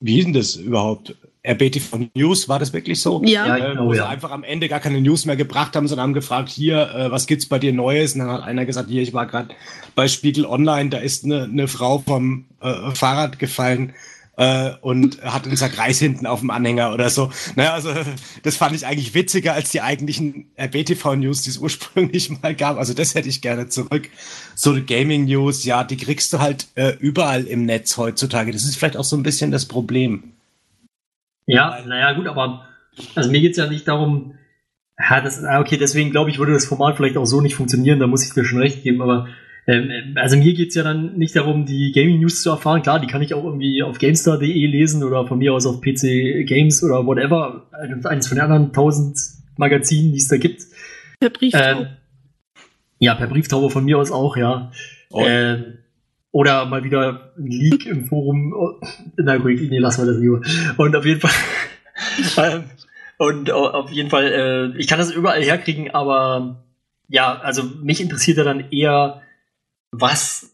[0.00, 1.14] wie hieß denn das überhaupt?
[1.46, 3.22] RBTV News, war das wirklich so?
[3.24, 3.46] Ja.
[3.46, 4.08] Ja, Äh, genau, wo sie ja.
[4.08, 7.26] einfach am Ende gar keine News mehr gebracht haben, sondern haben gefragt, hier, äh, was
[7.26, 8.14] gibt's bei dir Neues?
[8.14, 9.54] Und dann hat einer gesagt, hier, ich war gerade
[9.94, 13.92] bei Spiegel Online, da ist eine, eine Frau vom äh, Fahrrad gefallen.
[14.36, 17.30] Äh, und hat einen Sackreis hinten auf dem Anhänger oder so.
[17.54, 17.90] Naja, also
[18.42, 22.76] das fand ich eigentlich witziger als die eigentlichen BTV-News, die es ursprünglich mal gab.
[22.76, 24.08] Also das hätte ich gerne zurück.
[24.54, 28.52] So Gaming-News, ja, die kriegst du halt äh, überall im Netz heutzutage.
[28.52, 30.32] Das ist vielleicht auch so ein bisschen das Problem.
[31.46, 32.66] Ja, naja, gut, aber
[33.14, 34.34] also mir geht's ja nicht darum,
[34.98, 38.00] ja, das, ah, okay, deswegen glaube ich, würde das Format vielleicht auch so nicht funktionieren,
[38.00, 39.28] da muss ich dir schon recht geben, aber
[39.66, 42.82] ähm, also mir geht's ja dann nicht darum, die Gaming News zu erfahren.
[42.82, 46.46] Klar, die kann ich auch irgendwie auf GameStar.de lesen oder von mir aus auf PC
[46.46, 47.66] Games oder whatever,
[48.04, 49.18] eines von den anderen tausend
[49.56, 50.62] Magazinen, die es da gibt.
[51.18, 51.80] Per Brieftaube.
[51.80, 51.86] Ähm,
[52.98, 54.70] ja, per Brieftaube von mir aus auch, ja.
[55.10, 55.24] Oh.
[55.26, 55.78] Ähm,
[56.32, 58.52] oder mal wieder ein Leak im Forum.
[58.54, 58.80] Oh,
[59.16, 60.42] na gut, nee, lassen wir das lieber.
[60.76, 61.30] Und auf jeden Fall.
[62.52, 62.64] ähm,
[63.18, 66.66] und au- auf jeden Fall, äh, ich kann das überall herkriegen, aber
[67.08, 69.22] ja, also mich interessiert ja dann eher,
[69.92, 70.52] was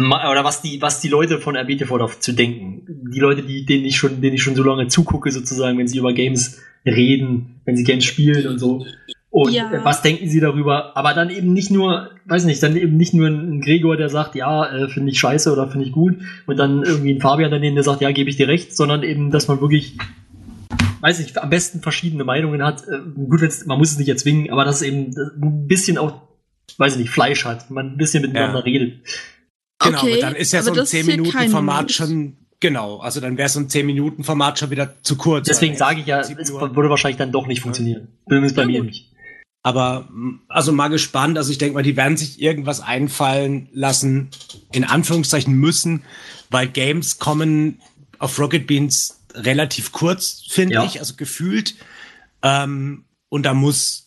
[0.00, 3.10] oder was die, was die Leute von RBTV dazu denken.
[3.12, 5.98] Die Leute, die, denen ich schon, denen ich schon so lange zugucke, sozusagen, wenn sie
[5.98, 8.86] über Games reden, wenn sie Games spielen und so.
[9.28, 9.70] Und Ja.
[9.84, 10.96] was denken sie darüber?
[10.96, 14.34] Aber dann eben nicht nur, weiß nicht, dann eben nicht nur ein Gregor, der sagt,
[14.34, 16.16] ja, äh, finde ich scheiße oder finde ich gut,
[16.46, 19.30] und dann irgendwie ein Fabian daneben, der sagt, ja, gebe ich dir recht, sondern eben,
[19.30, 19.96] dass man wirklich,
[21.00, 22.86] weiß nicht, am besten verschiedene Meinungen hat.
[22.88, 26.20] Äh, gut, man muss es nicht erzwingen, aber dass es eben ein bisschen auch,
[26.78, 28.64] weiß ich nicht, Fleisch hat, man ein bisschen miteinander Ja.
[28.64, 29.00] redet.
[29.82, 31.94] Genau, Okay, aber dann ist ja so ein das ist hier keine 10-Minuten-Format News.
[31.94, 35.48] schon, genau, also dann wäre so ein 10-Minuten-Format schon wieder zu kurz.
[35.48, 38.08] Deswegen sage ich ja, es würde wahrscheinlich dann doch nicht funktionieren.
[38.28, 38.86] Zumindest bei Ja, mir gut.
[38.86, 39.08] nicht.
[39.64, 40.08] Aber
[40.48, 41.38] also mal gespannt.
[41.38, 44.28] Also ich denke mal, die werden sich irgendwas einfallen lassen,
[44.72, 46.02] in Anführungszeichen müssen,
[46.50, 47.80] weil Games kommen
[48.18, 50.84] auf Rocket Beans relativ kurz, finde Ja.
[50.84, 51.74] ich, also gefühlt.
[52.42, 54.01] Ähm, und da muss,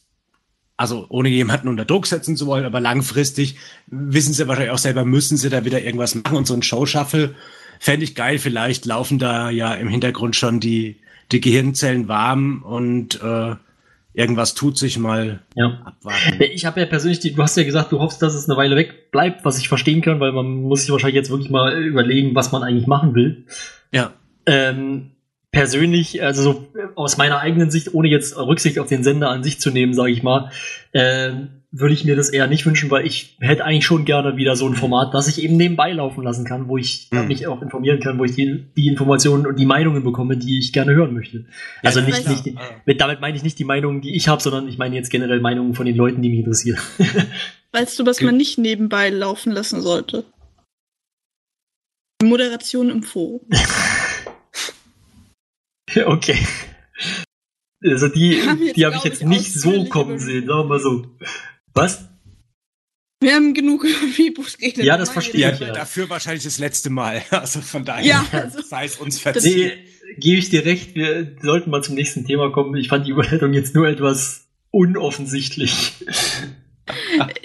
[0.77, 3.57] also ohne jemanden unter Druck setzen zu wollen, aber langfristig
[3.87, 7.35] wissen sie wahrscheinlich auch selber, müssen sie da wieder irgendwas machen und so ein Show-Shuffle
[7.79, 8.39] fände ich geil.
[8.39, 10.97] Vielleicht laufen da ja im Hintergrund schon die,
[11.31, 13.55] die Gehirnzellen warm und äh,
[14.13, 15.81] irgendwas tut sich mal Ja.
[15.85, 16.39] abwarten.
[16.53, 18.75] Ich habe ja persönlich, die, du hast ja gesagt, du hoffst, dass es eine Weile
[18.75, 22.33] weg bleibt, was ich verstehen kann, weil man muss sich wahrscheinlich jetzt wirklich mal überlegen,
[22.35, 23.45] was man eigentlich machen will.
[23.91, 24.13] Ja.
[24.45, 25.11] Ähm,
[25.55, 29.59] persönlich, also so aus meiner eigenen Sicht, ohne jetzt Rücksicht auf den Sender an sich
[29.59, 30.51] zu nehmen, sage ich mal,
[30.93, 34.55] ähm, würde ich mir das eher nicht wünschen, weil ich hätte eigentlich schon gerne wieder
[34.55, 37.27] so ein Format, das ich eben nebenbei laufen lassen kann, wo ich Mhm.
[37.27, 40.73] mich auch informieren kann, wo ich die, die Informationen und die Meinungen bekomme, die ich
[40.73, 41.45] gerne hören möchte.
[41.83, 44.67] Also Ja, nicht, nicht mit, damit meine ich nicht die Meinungen, die ich habe, sondern
[44.67, 46.79] ich meine jetzt generell Meinungen von den Leuten, die mich interessieren.
[47.71, 50.25] Weißt du, was man nicht nebenbei laufen lassen sollte?
[52.23, 53.41] Moderation im Forum.
[56.05, 56.37] okay.
[57.83, 58.41] Also die,
[58.75, 61.05] die habe ich jetzt ich, nicht so kommen sehen, sagen wir mal so.
[61.73, 62.05] Was?
[63.21, 64.83] Wir haben genug über Reboot geredet.
[64.85, 65.71] Ja, das verstehe Ja, ich, ja.
[65.73, 67.23] dafür wahrscheinlich das letzte Mal.
[67.31, 69.71] Also von daher Ja, also- sei es uns verziehen.
[69.77, 72.75] Nee, gebe ich dir recht, wir sollten mal zum nächsten Thema kommen.
[72.75, 75.93] Ich fand die Überleitung jetzt nur etwas unoffensichtlich.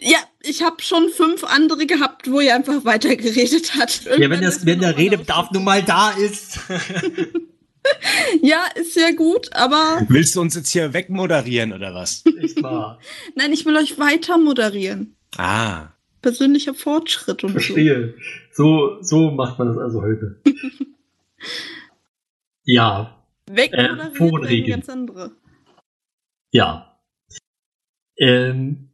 [0.00, 4.04] Ja, ich habe schon fünf andere gehabt, wo ihr einfach weitergeredet hat.
[4.18, 6.58] Ja, wenn, das, wenn der Redebedarf nun mal da ist.
[8.42, 12.22] Ja, ist sehr gut, aber Willst du uns jetzt hier wegmoderieren oder was?
[12.40, 13.00] Echt wahr.
[13.34, 15.16] nein, ich will euch weiter moderieren.
[15.36, 15.88] Ah.
[16.22, 17.58] Persönlicher Fortschritt und so.
[17.60, 18.14] Verstehe.
[18.52, 20.40] So, so macht man das also heute.
[22.64, 23.16] ja,
[23.50, 25.32] Wegmoderiert Äh, ganz andere.
[26.52, 26.86] ja.
[28.18, 28.90] Ähm,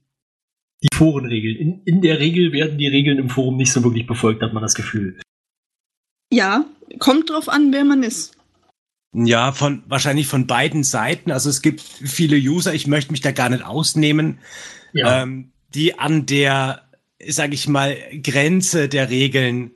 [0.82, 1.56] die Forenregeln.
[1.56, 4.62] In, in der Regel werden die Regeln im Forum nicht so wirklich befolgt, hat man
[4.62, 5.18] das Gefühl.
[6.32, 6.64] Ja,
[7.00, 8.35] kommt drauf an, wer man ist.
[9.18, 11.30] Ja, von wahrscheinlich von beiden Seiten.
[11.30, 14.38] Also es gibt viele User, ich möchte mich da gar nicht ausnehmen,
[14.92, 15.22] Ja.
[15.22, 16.82] ähm, die an der,
[17.26, 19.70] sag ich mal, Grenze der Regeln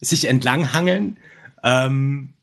[0.00, 1.18] sich entlanghangeln.
[1.62, 2.34] Ähm,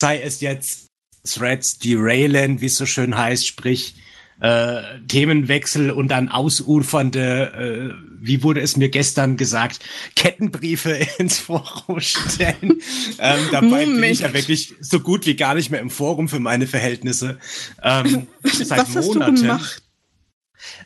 [0.00, 0.90] sei es jetzt
[1.24, 3.96] Threads derailen, wie es so schön heißt, sprich
[4.40, 9.80] äh, Themenwechsel und dann ausufernde, äh, wie wurde es mir gestern gesagt,
[10.14, 12.80] Kettenbriefe ins Forum stellen.
[13.18, 14.12] ähm, dabei bin Moment.
[14.12, 17.38] ich ja wirklich so gut wie gar nicht mehr im Forum für meine Verhältnisse.
[17.82, 19.36] Ähm, seit Was hast du Monaten.
[19.36, 19.82] gemacht?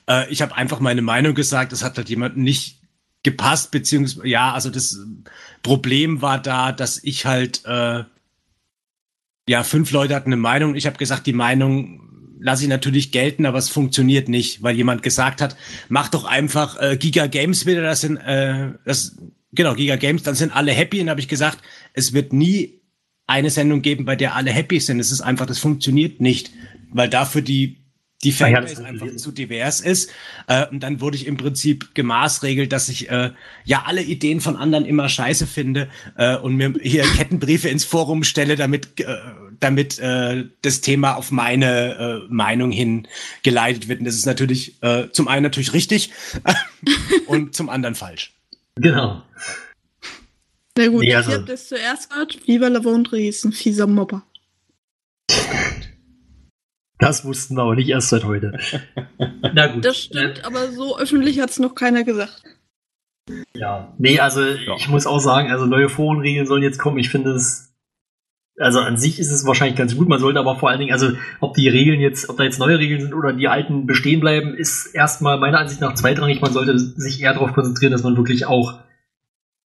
[0.08, 2.80] Äh, ich habe einfach meine Meinung gesagt, das hat halt jemandem nicht
[3.22, 4.98] gepasst, beziehungsweise, ja, also das
[5.62, 8.04] Problem war da, dass ich halt, äh,
[9.48, 10.74] ja, fünf Leute hatten eine Meinung.
[10.74, 12.09] Ich habe gesagt, die Meinung
[12.40, 15.56] lasse ich natürlich gelten, aber es funktioniert nicht, weil jemand gesagt hat,
[15.88, 19.16] mach doch einfach äh, Giga Games wieder, das sind, äh, das,
[19.52, 21.00] genau, Giga Games, dann sind alle happy.
[21.00, 21.58] Und habe ich gesagt,
[21.92, 22.80] es wird nie
[23.26, 24.98] eine Sendung geben, bei der alle happy sind.
[24.98, 26.50] Es ist einfach, das funktioniert nicht,
[26.90, 27.80] weil dafür die
[28.22, 30.10] die Ah Fanbase einfach zu divers ist.
[30.46, 33.30] Äh, und dann wurde ich im Prinzip gemaßregelt, dass ich äh,
[33.64, 38.22] ja alle Ideen von anderen immer scheiße finde äh, und mir hier Kettenbriefe ins Forum
[38.24, 39.16] stelle, damit, äh,
[39.60, 43.06] damit äh, das Thema auf meine äh, Meinung hin
[43.42, 44.00] geleitet wird.
[44.00, 46.12] Und das ist natürlich äh, zum einen natürlich richtig
[47.26, 48.32] und zum anderen falsch.
[48.76, 49.22] Genau.
[50.76, 52.46] Na gut, Nee, also- ihr habt es zuerst gehört.
[52.46, 54.22] Viva la Vondre ist ein fieser Mobber.
[56.98, 58.58] Das wussten wir aber nicht erst seit heute.
[59.54, 59.84] Na gut.
[59.84, 62.42] Das stimmt, aber so öffentlich hat es noch keiner gesagt.
[63.54, 66.98] Ja, nee, also ich muss auch sagen, also neue Forenregeln sollen jetzt kommen.
[66.98, 67.69] Ich finde es,
[68.60, 70.08] also an sich ist es wahrscheinlich ganz gut.
[70.08, 72.78] Man sollte aber vor allen Dingen, also ob die Regeln jetzt, ob da jetzt neue
[72.78, 76.40] Regeln sind oder die alten bestehen bleiben, ist erstmal meiner Ansicht nach zweitrangig.
[76.40, 78.78] Man sollte sich eher darauf konzentrieren, dass man wirklich auch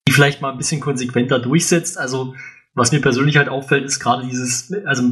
[0.07, 1.99] die vielleicht mal ein bisschen konsequenter durchsetzt.
[1.99, 2.35] Also
[2.75, 5.03] was mir persönlich halt auffällt, ist gerade dieses, also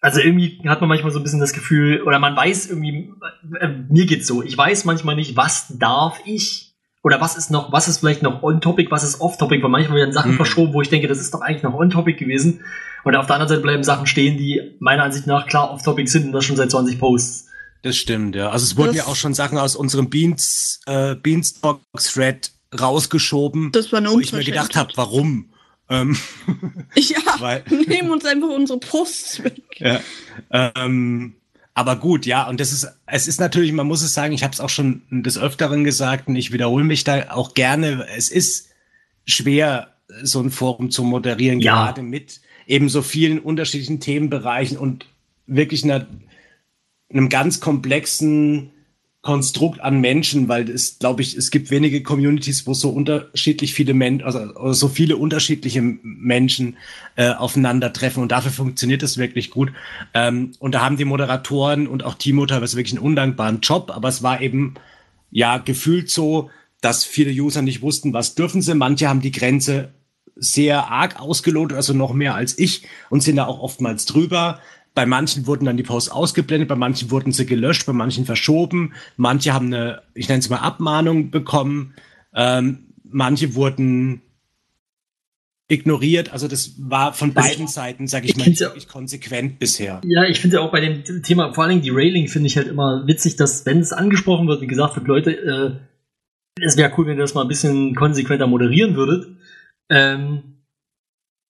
[0.00, 3.10] also irgendwie hat man manchmal so ein bisschen das Gefühl, oder man weiß irgendwie,
[3.58, 7.72] äh, mir geht's so, ich weiß manchmal nicht, was darf ich oder was ist noch,
[7.72, 10.36] was ist vielleicht noch on-topic, was ist off-topic, weil manchmal werden Sachen Mhm.
[10.36, 12.60] verschoben, wo ich denke, das ist doch eigentlich noch on-topic gewesen.
[13.04, 16.26] Und auf der anderen Seite bleiben Sachen stehen, die meiner Ansicht nach klar off-topic sind
[16.26, 17.46] und das schon seit 20 Posts.
[17.82, 18.48] Das stimmt, ja.
[18.50, 22.50] Also es wurden Das- ja auch schon Sachen aus unserem Beans, äh, Beanstalk-Thread
[22.80, 25.50] rausgeschoben, Das war wo ich mir gedacht habe, warum?
[25.90, 26.16] Ähm,
[26.96, 29.60] Ja, weil, nehmen uns einfach unsere Posts weg.
[29.78, 30.00] ja,
[30.50, 31.34] ähm,
[31.74, 34.54] aber gut, ja, und das ist, es ist natürlich, man muss es sagen, ich habe
[34.54, 38.68] es auch schon des Öfteren gesagt und ich wiederhole mich da auch gerne, es ist
[39.26, 39.88] schwer,
[40.22, 41.74] so ein Forum zu moderieren, Ja.
[41.86, 45.06] gerade mit eben so vielen unterschiedlichen Themenbereichen und
[45.46, 46.06] wirklich einer,
[47.10, 48.70] einem ganz komplexen
[49.24, 53.94] Konstrukt an Menschen, weil es, glaube ich, es gibt wenige Communities, wo so unterschiedlich viele
[53.94, 56.76] Menschen, also, also so viele unterschiedliche Menschen
[57.16, 59.72] äh, aufeinandertreffen und dafür funktioniert es wirklich gut.
[60.12, 64.08] Ähm, und da haben die Moderatoren und auch Timo teilweise wirklich einen undankbaren Job, aber
[64.08, 64.74] es war eben
[65.30, 66.50] ja gefühlt so,
[66.82, 68.74] dass viele User nicht wussten, was dürfen sie.
[68.74, 69.94] Manche haben die Grenze
[70.36, 74.60] sehr arg ausgelotet, also noch mehr als ich und sind da auch oftmals drüber.
[74.94, 78.92] Bei manchen wurden dann die Posts ausgeblendet, bei manchen wurden sie gelöscht, bei manchen verschoben.
[79.16, 81.94] Manche haben eine, ich nenne es mal Abmahnung bekommen.
[82.34, 84.22] Ähm, manche wurden
[85.68, 86.32] ignoriert.
[86.32, 90.00] Also das war von Also beiden Seiten, sage ich ich mal, wirklich konsequent bisher.
[90.04, 92.56] Ja, ich finde ja auch bei dem Thema, vor allen Dingen die Railing, finde ich
[92.56, 96.92] halt immer witzig, dass, wenn es angesprochen wird, wie gesagt wird, Leute, äh, es wäre
[96.96, 99.26] cool, wenn ihr das mal ein bisschen konsequenter moderieren würdet,
[99.90, 100.62] ähm,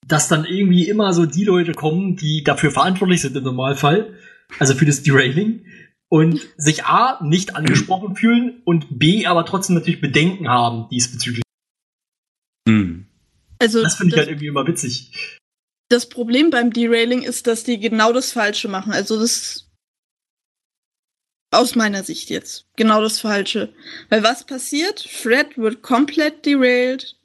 [0.07, 4.19] dass dann irgendwie immer so die Leute kommen, die dafür verantwortlich sind im Normalfall,
[4.59, 5.65] also für das Derailing,
[6.09, 11.43] und sich A, nicht angesprochen fühlen und B, aber trotzdem natürlich Bedenken haben diesbezüglich.
[12.69, 13.07] Hm.
[13.59, 15.39] Also Das finde ich das, halt irgendwie immer witzig.
[15.89, 18.93] das Problem beim Derailing ist, dass die genau das Falsche machen.
[18.93, 19.71] Also das
[21.51, 23.73] aus meiner Sicht jetzt genau das Falsche.
[24.09, 25.01] Weil was passiert?
[25.01, 27.17] Fred wird komplett derailed.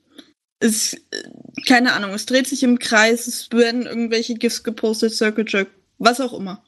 [0.60, 0.98] Es,
[1.66, 6.20] keine Ahnung, es dreht sich im Kreis, es werden irgendwelche GIFs gepostet, Circle Jerk, was
[6.20, 6.64] auch immer.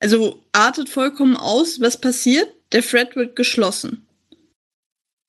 [0.00, 2.52] Also artet vollkommen aus, was passiert?
[2.72, 4.06] Der Thread wird geschlossen.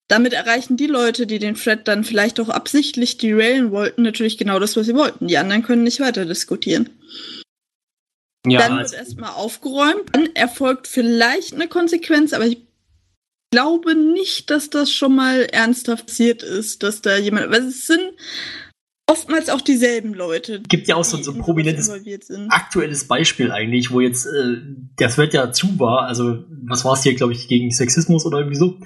[0.09, 4.59] Damit erreichen die Leute, die den Thread dann vielleicht auch absichtlich derailen wollten, natürlich genau
[4.59, 5.27] das, was sie wollten.
[5.27, 6.89] Die anderen können nicht weiter diskutieren.
[8.47, 12.68] Ja, dann also- wird erstmal aufgeräumt, dann erfolgt vielleicht eine Konsequenz, aber ich
[13.51, 17.49] glaube nicht, dass das schon mal ernsthaft passiert ist, dass da jemand.
[17.51, 18.01] Weil es sind
[19.07, 20.61] oftmals auch dieselben Leute.
[20.67, 21.89] Gibt ja auch so- so ein prominentes
[22.49, 24.57] aktuelles Beispiel eigentlich, wo jetzt äh,
[24.99, 28.39] der Thread ja zu war, also was war es hier, glaube ich, gegen Sexismus oder
[28.39, 28.77] irgendwie so.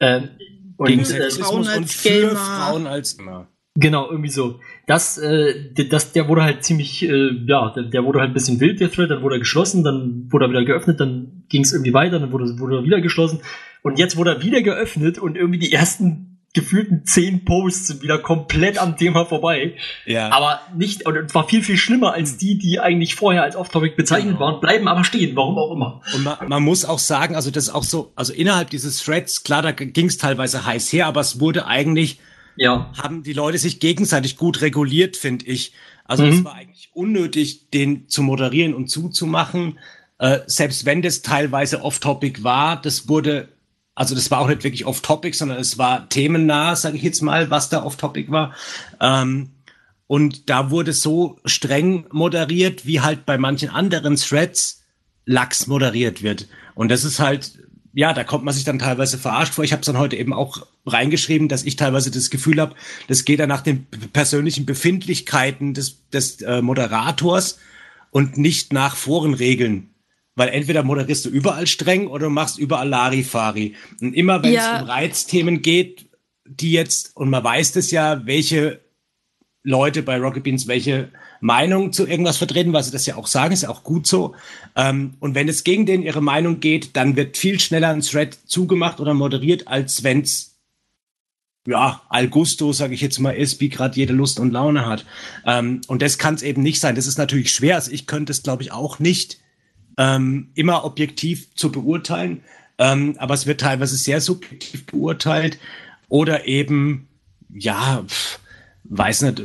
[0.00, 0.28] Ähm,
[0.76, 2.36] und, Gegen äh, Sexismus Frauen und als für Gamer.
[2.36, 3.48] Frauen als Gamer.
[3.78, 4.60] genau, irgendwie so.
[4.86, 8.60] Das, äh, das, der wurde halt ziemlich, äh, ja, der, der wurde halt ein bisschen
[8.60, 11.72] wild, der Thread, dann wurde er geschlossen, dann wurde er wieder geöffnet, dann ging es
[11.72, 13.40] irgendwie weiter, dann wurde, wurde er wieder geschlossen.
[13.86, 18.18] Und jetzt wurde er wieder geöffnet und irgendwie die ersten gefühlten zehn Posts sind wieder
[18.18, 19.74] komplett am Thema vorbei.
[20.06, 20.30] Ja.
[20.32, 24.32] Aber nicht, und zwar viel, viel schlimmer als die, die eigentlich vorher als Off-Topic bezeichnet
[24.38, 24.40] Genau.
[24.40, 26.00] waren, bleiben aber stehen, warum auch immer.
[26.14, 29.44] Und man, man muss auch sagen, also das ist auch so, also innerhalb dieses Threads,
[29.44, 32.18] klar, da ging es teilweise heiß her, aber es wurde eigentlich,
[32.56, 32.90] Ja.
[33.00, 35.74] haben die Leute sich gegenseitig gut reguliert, finde ich.
[36.06, 36.30] Also Mhm.
[36.32, 39.78] es war eigentlich unnötig, den zu moderieren und zuzumachen.
[40.18, 43.48] Äh, selbst wenn das teilweise off-topic war, das wurde,
[43.96, 47.50] also das war auch nicht wirklich off-topic, sondern es war themennah, sage ich jetzt mal,
[47.50, 48.54] was da off-topic war.
[49.00, 49.48] Ähm,
[50.06, 54.84] und da wurde so streng moderiert, wie halt bei manchen anderen Threads
[55.24, 56.46] lax moderiert wird.
[56.74, 57.58] Und das ist halt,
[57.94, 59.64] ja, da kommt man sich dann teilweise verarscht vor.
[59.64, 62.74] Ich habe es dann heute eben auch reingeschrieben, dass ich teilweise das Gefühl habe,
[63.08, 67.58] das geht dann nach den persönlichen Befindlichkeiten des, des äh, Moderators
[68.10, 69.88] und nicht nach Forenregeln.
[70.36, 73.74] Weil entweder moderierst du überall streng oder du machst überall Larifari.
[74.00, 74.76] Und immer wenn Ja.
[74.76, 76.06] es um Reizthemen geht,
[76.44, 78.80] die jetzt, und man weiß das ja, welche
[79.64, 81.08] Leute bei Rocket Beans welche
[81.40, 84.34] Meinung zu irgendwas vertreten, weil sie das ja auch sagen, ist ja auch gut so.
[84.76, 88.38] Ähm, und wenn es gegen denen ihre Meinung geht, dann wird viel schneller ein Thread
[88.46, 90.52] zugemacht oder moderiert, als wenn's
[91.66, 95.04] ja, al gusto, sage ich jetzt mal, ist, wie gerade jede Lust und Laune hat.
[95.44, 96.94] Ähm, und das kann es eben nicht sein.
[96.94, 97.74] Das ist natürlich schwer.
[97.74, 99.38] Also ich könnte es, glaube ich, auch nicht
[99.96, 102.42] ähm, immer objektiv zu beurteilen.
[102.78, 105.58] Ähm, aber es wird teilweise sehr subjektiv beurteilt.
[106.08, 107.08] Oder eben,
[107.48, 108.38] ja, pf,
[108.84, 109.44] weiß nicht, äh,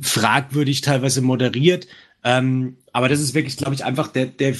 [0.00, 1.86] fragwürdig teilweise moderiert.
[2.24, 4.54] Ähm, aber das ist wirklich, glaube ich, einfach der, der,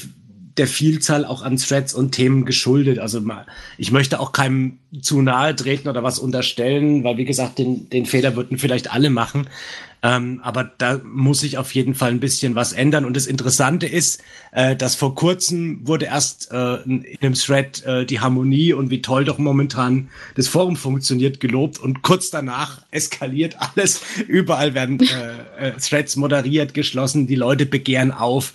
[0.56, 2.98] der Vielzahl auch an Threads und Themen geschuldet.
[2.98, 3.22] Also
[3.78, 8.06] ich möchte auch keinem zu nahe treten oder was unterstellen, weil wie gesagt, den, den
[8.06, 9.48] Fehler würden vielleicht alle machen.
[10.02, 13.04] Ähm, aber da muss sich auf jeden Fall ein bisschen was ändern.
[13.04, 18.06] Und das Interessante ist, äh, dass vor kurzem wurde erst äh, in einem Thread äh,
[18.06, 23.56] die Harmonie und wie toll doch momentan das Forum funktioniert gelobt und kurz danach eskaliert
[23.58, 24.02] alles.
[24.28, 25.00] Überall werden
[25.58, 28.52] äh, äh, Threads moderiert, geschlossen, die Leute begehren auf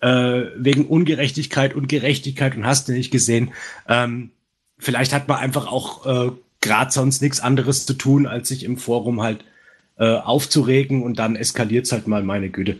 [0.00, 3.52] äh, wegen Ungerechtigkeit und Gerechtigkeit und hast du nicht gesehen.
[3.88, 4.30] Ähm,
[4.78, 8.76] vielleicht hat man einfach auch äh, gerade sonst nichts anderes zu tun, als sich im
[8.76, 9.44] Forum halt
[9.98, 12.76] äh, aufzuregen und dann eskaliert es halt mal, meine Güte.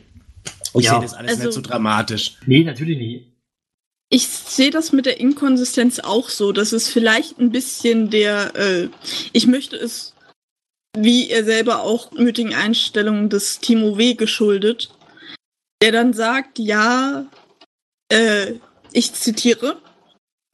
[0.75, 0.93] Ich Ja.
[0.93, 2.37] sehe das alles Also- nicht so dramatisch.
[2.47, 3.27] Nee, natürlich nicht.
[4.09, 6.53] Ich sehe das mit der Inkonsistenz auch so.
[6.53, 8.89] Das ist vielleicht ein bisschen der, äh,
[9.33, 10.15] ich möchte es,
[10.97, 14.15] wie er selber auch nötigen Einstellungen des Timo W.
[14.15, 14.91] geschuldet,
[15.83, 17.27] der dann sagt, ja,
[18.09, 18.55] äh,
[18.93, 19.81] ich zitiere,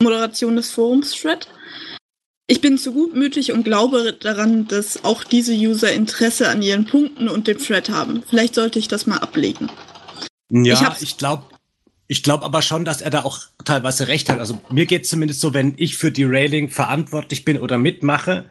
[0.03, 1.49] Moderation des Forums Thread.
[2.49, 7.29] Ich bin zu gutmütig und glaube daran, dass auch diese User Interesse an ihren Punkten
[7.29, 8.23] und dem Thread haben.
[8.29, 9.71] Vielleicht sollte ich das mal ablegen.
[10.51, 11.45] Ja, Ich ich glaube
[12.09, 14.39] ich glaube aber schon, dass er da auch teilweise recht hat.
[14.39, 18.51] Also mir geht es zumindest so, wenn ich für die Railing verantwortlich bin oder mitmache,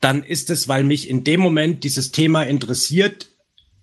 [0.00, 3.28] dann ist es, weil mich in dem Moment dieses Thema interessiert,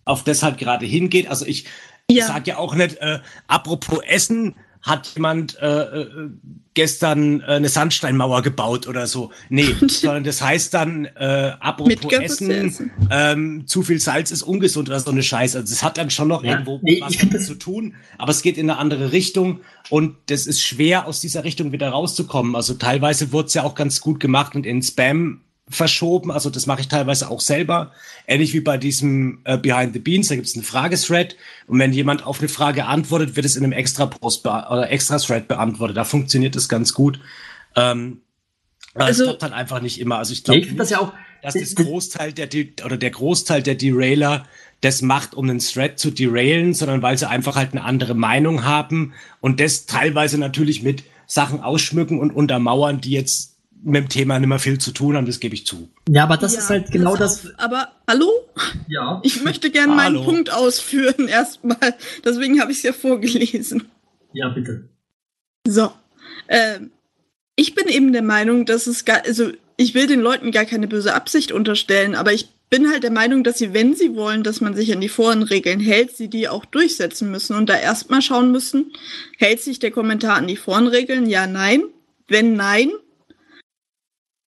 [0.06, 1.28] auf das halt gerade hingeht.
[1.28, 1.66] Also ich
[2.10, 2.28] Ja.
[2.28, 6.30] sag ja auch nicht, äh, apropos Essen, hat jemand äh, äh,
[6.74, 9.32] gestern äh, eine Sandsteinmauer gebaut oder so.
[9.48, 12.92] Nee, sondern das heißt dann, äh, apropos Mit Göppe zu Essen, essen.
[13.10, 15.60] ähm, zu viel Salz ist ungesund oder so eine Scheiße.
[15.60, 18.32] Also es hat dann schon noch Ja, irgendwo nee, was ich damit zu tun, aber
[18.32, 22.54] es geht in eine andere Richtung und das ist schwer, aus dieser Richtung wieder rauszukommen.
[22.56, 25.40] Also teilweise wurde es ja auch ganz gut gemacht und in Spam
[25.74, 26.32] verschoben.
[26.32, 27.92] Also das mache ich teilweise auch selber.
[28.28, 31.36] Ähnlich wie bei diesem äh, Behind the Beans, da gibt es einen Fragethread
[31.68, 35.18] und wenn jemand auf eine Frage antwortet, wird es in einem extra Post oder extra
[35.18, 35.98] Thread beantwortet.
[35.98, 37.20] Da funktioniert das ganz gut.
[37.76, 38.22] Ähm,
[38.94, 40.18] aber Also- es klappt halt einfach nicht immer.
[40.18, 41.14] Also ich glaube, das ja auch.
[41.42, 44.46] dass das Großteil der De oder der Großteil der Derailer
[44.82, 48.66] das macht, um einen Thread zu derailen, sondern weil sie einfach halt eine andere Meinung
[48.66, 53.53] haben und das teilweise natürlich mit Sachen ausschmücken und untermauern, die jetzt
[53.84, 55.90] mit dem Thema nicht mehr viel zu tun haben, das gebe ich zu.
[56.10, 57.46] Ja, aber das Ja, ist halt genau das.
[57.46, 57.52] auf.
[57.58, 58.30] Aber hallo?
[58.88, 59.20] Ja.
[59.24, 60.24] Ich möchte gerne meinen Hallo.
[60.24, 61.96] Punkt ausführen erstmal.
[62.24, 63.90] Deswegen habe ich es ja vorgelesen.
[64.34, 64.90] Ja, bitte.
[65.68, 65.92] So.
[66.48, 66.92] Ähm,
[67.56, 70.88] ich bin eben der Meinung, dass es gar, also ich will den Leuten gar keine
[70.88, 74.60] böse Absicht unterstellen, aber ich bin halt der Meinung, dass sie, wenn sie wollen, dass
[74.62, 78.52] man sich an die Forenregeln hält, sie die auch durchsetzen müssen und da erstmal schauen
[78.52, 78.92] müssen,
[79.38, 81.28] hält sich der Kommentar an die Forenregeln?
[81.28, 81.84] Ja, nein.
[82.28, 82.92] Wenn nein,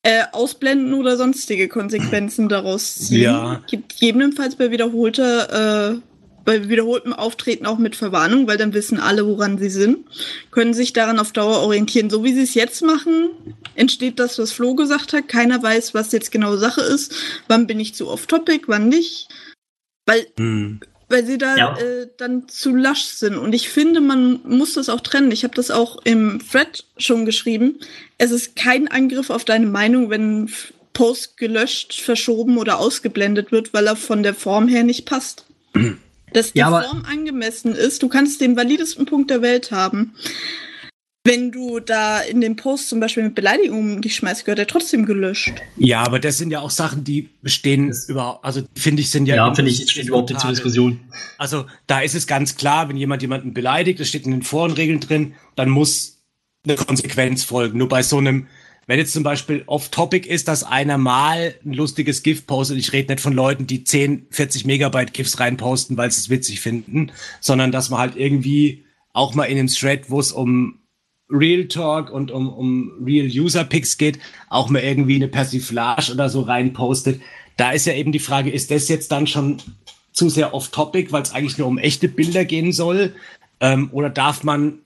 [0.06, 3.22] äh, ausblenden oder sonstige Konsequenzen daraus ziehen.
[3.22, 3.62] Ja.
[3.68, 5.98] Gegebenenfalls bei wiederholter, äh,
[6.44, 10.06] bei wiederholtem Auftreten auch mit Verwarnung, weil dann wissen alle, woran sie sind,
[10.52, 12.08] können sich daran auf Dauer orientieren.
[12.08, 13.30] So wie sie es jetzt machen,
[13.74, 15.26] entsteht das, was Flo gesagt hat.
[15.26, 17.12] Keiner weiß, was jetzt genau Sache ist.
[17.48, 19.26] Wann bin ich zu off-topic, wann nicht.
[20.06, 20.78] Weil Hm.
[21.08, 21.78] Weil sie da Ja.
[21.78, 23.36] äh, dann zu lasch sind.
[23.36, 25.30] Und ich finde, man muss das auch trennen.
[25.30, 27.78] Ich habe das auch im Thread schon geschrieben.
[28.18, 30.50] Es ist kein Angriff auf deine Meinung, wenn
[30.92, 35.44] Post gelöscht, verschoben oder ausgeblendet wird, weil er von der Form her nicht passt.
[36.32, 40.14] Dass die Ja, Form angemessen ist, du kannst den validesten Punkt der Welt haben.
[41.26, 45.06] Wenn du da in dem Post zum Beispiel mit Beleidigungen dich schmeißt, gehört er trotzdem
[45.06, 45.52] gelöscht.
[45.76, 49.26] Ja, aber das sind ja auch Sachen, die stehen Das- überhaupt, also finde ich, sind
[49.26, 49.36] ja.
[49.36, 51.00] Ja, finde ich, steht überhaupt nicht zur Diskussion.
[51.36, 55.00] Also da ist es ganz klar, wenn jemand jemanden beleidigt, das steht in den Forenregeln
[55.00, 56.22] drin, dann muss
[56.64, 57.78] eine Konsequenz folgen.
[57.78, 58.46] Nur bei so einem,
[58.86, 63.12] wenn jetzt zum Beispiel off-topic ist, dass einer mal ein lustiges GIF postet, ich rede
[63.12, 67.10] nicht von Leuten, die 10, 40 Megabyte GIFs reinposten, weil sie es witzig finden,
[67.40, 70.78] sondern dass man halt irgendwie auch mal in einem Thread, wo es um
[71.30, 74.18] Real Talk und um, um Real User Picks geht,
[74.48, 77.20] auch mal irgendwie eine Persiflage oder so reinpostet.
[77.56, 79.58] Da ist ja eben die Frage, ist das jetzt dann schon
[80.12, 83.14] zu sehr off-topic, weil es eigentlich nur um echte Bilder gehen soll?
[83.60, 84.80] Ähm, oder darf man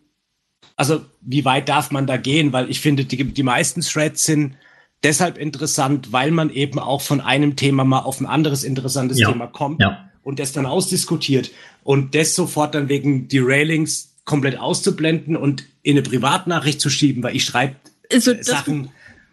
[0.76, 2.54] also wie weit darf man da gehen?
[2.54, 4.54] Weil ich finde, die, die meisten Threads sind
[5.02, 9.30] deshalb interessant, weil man eben auch von einem Thema mal auf ein anderes interessantes Ja.
[9.30, 10.08] Thema kommt Ja.
[10.22, 11.50] und das dann ausdiskutiert
[11.84, 17.34] und das sofort dann wegen Derailings komplett auszublenden und in eine Privatnachricht zu schieben, weil
[17.34, 17.74] ich schreibe
[18.12, 18.92] Also das, Sachen,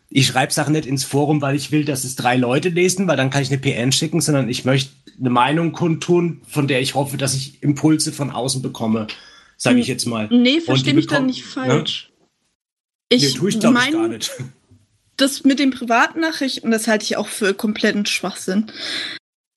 [0.09, 3.15] ich schreibe Sachen nicht ins Forum, weil ich will, dass es drei Leute lesen, weil
[3.15, 4.89] dann kann ich eine PN schicken, sondern ich möchte
[5.19, 9.05] eine Meinung kundtun, von der ich hoffe, dass ich Impulse von außen bekomme,
[9.55, 10.27] sage ich jetzt mal.
[10.31, 12.11] nee, verstehe mich da nicht falsch.
[13.11, 14.31] Nee, Ich tue ich glaube ich mein- gar nicht.
[15.17, 18.71] das mit den Privatnachrichten, das halte ich auch für kompletten Schwachsinn.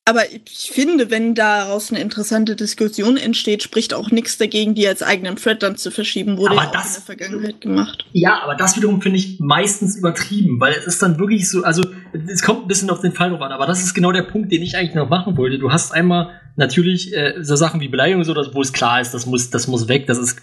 [0.07, 5.03] Aber ich finde, wenn daraus eine interessante Diskussion entsteht, spricht auch nichts dagegen, die als
[5.03, 6.36] eigenen Thread dann zu verschieben.
[6.38, 8.05] Wurde Aber ja das- in der Vergangenheit gemacht.
[8.12, 11.82] Ja, aber das wiederum finde ich meistens übertrieben, weil es ist dann wirklich so, also
[12.26, 14.51] es kommt ein bisschen auf den Fall drauf an, aber das ist genau der Punkt,
[14.51, 15.59] den ich eigentlich noch machen wollte.
[15.59, 16.30] Du hast einmal
[16.61, 19.67] natürlich äh, so Sachen wie Beleidigung, so, dass, wo es klar ist, das muss, das
[19.67, 20.41] muss weg, das ist,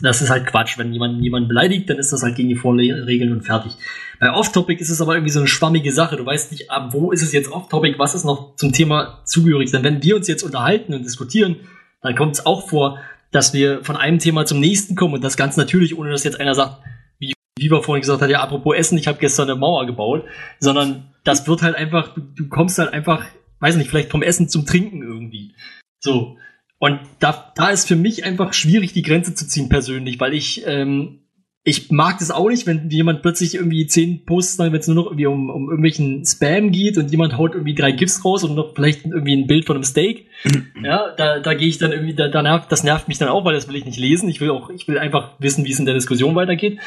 [0.00, 0.78] das ist halt Quatsch.
[0.78, 3.72] Wenn jemand jemanden beleidigt, dann ist das halt gegen die Vorregeln und fertig.
[4.20, 6.16] Bei Off-Topic ist es aber irgendwie so eine schwammige Sache.
[6.16, 9.72] Du weißt nicht, ab wo ist es jetzt Off-Topic, was ist noch zum Thema zugehörig.
[9.72, 11.56] Denn wenn wir uns jetzt unterhalten und diskutieren,
[12.02, 12.98] dann kommt es auch vor,
[13.32, 16.38] dass wir von einem Thema zum nächsten kommen und das ganz natürlich, ohne dass jetzt
[16.38, 16.78] einer sagt,
[17.18, 20.24] wie Viva vorhin gesagt hat, ja, apropos Essen, ich habe gestern eine Mauer gebaut,
[20.60, 23.24] sondern das wird halt einfach, du, du kommst halt einfach,
[23.64, 25.54] weiß nicht, vielleicht vom Essen zum Trinken irgendwie.
[25.98, 26.36] So.
[26.78, 30.66] Und da, da ist für mich einfach schwierig, die Grenze zu ziehen persönlich, weil ich,
[30.66, 31.20] ähm,
[31.62, 35.06] ich mag das auch nicht, wenn jemand plötzlich irgendwie zehn Posts, wenn es nur noch
[35.06, 38.74] irgendwie um, um irgendwelchen Spam geht und jemand haut irgendwie drei GIFs raus und noch
[38.74, 40.26] vielleicht irgendwie ein Bild von einem Steak.
[40.82, 43.46] Ja, da, da gehe ich dann irgendwie, da, da nervt, das nervt mich dann auch,
[43.46, 44.28] weil das will ich nicht lesen.
[44.28, 46.78] Ich will auch, ich will einfach wissen, wie es in der Diskussion weitergeht.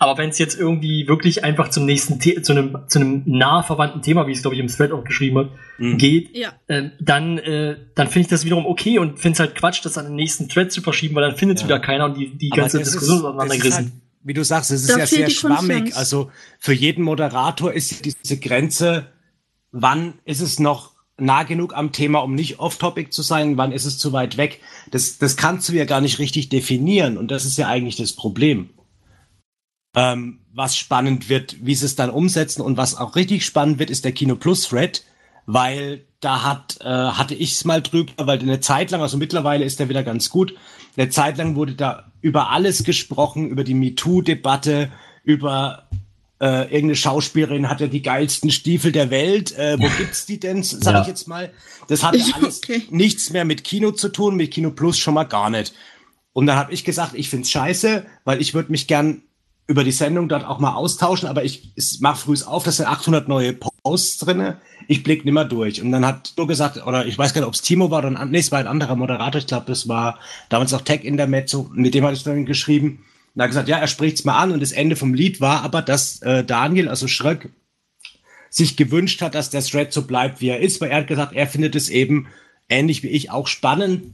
[0.00, 3.62] Aber wenn es jetzt irgendwie wirklich einfach zum nächsten, The zu einem, zu einem nah
[3.62, 5.98] verwandten Thema, wie es glaube ich im Thread auch geschrieben hat, Mhm.
[5.98, 6.52] geht, Ja.
[6.68, 9.98] äh, dann, äh, dann finde ich das wiederum okay und finde es halt Quatsch, das
[9.98, 11.68] an den nächsten Thread zu verschieben, weil dann findet es Ja.
[11.68, 13.72] wieder keiner und die, die Aber ganze Diskussion ist auseinandergerissen.
[13.86, 13.92] halt,
[14.22, 15.76] wie du sagst, es ist Da ja sehr schwammig.
[15.92, 15.96] Konstanz.
[15.96, 16.30] Also
[16.60, 19.06] für jeden Moderator ist diese Grenze,
[19.72, 23.84] wann ist es noch nah genug am Thema, um nicht off-topic zu sein, wann ist
[23.84, 24.60] es zu weit weg.
[24.90, 28.12] Das, das kannst du ja gar nicht richtig definieren und das ist ja eigentlich das
[28.12, 28.70] Problem.
[29.96, 33.90] Ähm, was spannend wird, wie sie es dann umsetzen und was auch richtig spannend wird,
[33.90, 35.04] ist der Kino Plus Thread,
[35.46, 39.64] weil da hat, äh, hatte ich es mal drüber, weil eine Zeit lang, also mittlerweile
[39.64, 40.54] ist der wieder ganz gut,
[40.96, 44.90] eine Zeit lang wurde da über alles gesprochen, über die MeToo-Debatte,
[45.24, 45.88] über
[46.40, 49.56] äh, irgendeine Schauspielerin hat ja die geilsten Stiefel der Welt.
[49.56, 51.00] Äh, wo gibt's die denn, sag Ja.
[51.02, 51.52] ich jetzt mal?
[51.88, 52.82] Das hat ja alles Okay.
[52.90, 55.72] nichts mehr mit Kino zu tun, mit Kino Plus schon mal gar nicht.
[56.32, 59.22] Und dann habe ich gesagt, ich find's scheiße, weil ich würde mich gern
[59.66, 63.28] über die Sendung dort auch mal austauschen, aber ich mach früh auf, das sind 800
[63.28, 64.58] neue Posts drinne.
[64.88, 65.80] Ich blick nimmer durch.
[65.80, 68.30] Und dann hat nur gesagt, oder ich weiß gar nicht, ob es Timo war an-
[68.30, 70.18] nee, es war ein anderer Moderator, ich glaube, das war
[70.50, 73.04] damals auch Tech Intermezzo, mit dem hatte ich dann geschrieben.
[73.34, 75.62] Und er hat gesagt, ja, er spricht's mal an und das Ende vom Lied war
[75.62, 77.48] aber, dass äh, Daniel, also Schröck,
[78.50, 81.32] sich gewünscht hat, dass der Thread so bleibt, wie er ist, weil er hat gesagt,
[81.34, 82.28] er findet es eben
[82.68, 84.04] ähnlich wie ich auch spannend,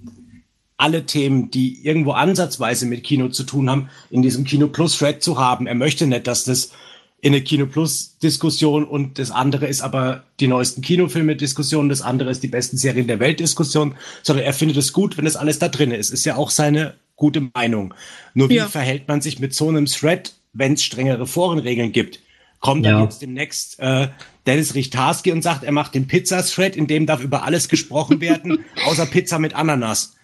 [0.81, 5.22] alle Themen, die irgendwo ansatzweise mit Kino zu tun haben, in diesem Kino Plus Thread
[5.22, 5.66] zu haben.
[5.66, 6.72] Er möchte nicht, dass das
[7.20, 12.01] in eine Kino Plus Diskussion und das andere ist aber die neuesten Kinofilme Diskussion, das
[12.01, 15.37] andere ist die besten Serien der Welt Diskussion, sondern er findet es gut, wenn das
[15.37, 16.11] alles da drin ist.
[16.11, 17.93] Ist ja auch seine gute Meinung.
[18.33, 18.68] Nur wie Ja.
[18.68, 22.20] verhält man sich mit so einem Thread, wenn es strengere Forenregeln gibt?
[22.61, 23.03] Kommt dann Ja.
[23.05, 24.09] jetzt demnächst äh,
[24.47, 28.64] Dennis Richtarski und sagt, er macht den Pizza-Thread, in dem darf über alles gesprochen werden,
[28.87, 30.14] außer Pizza mit Ananas.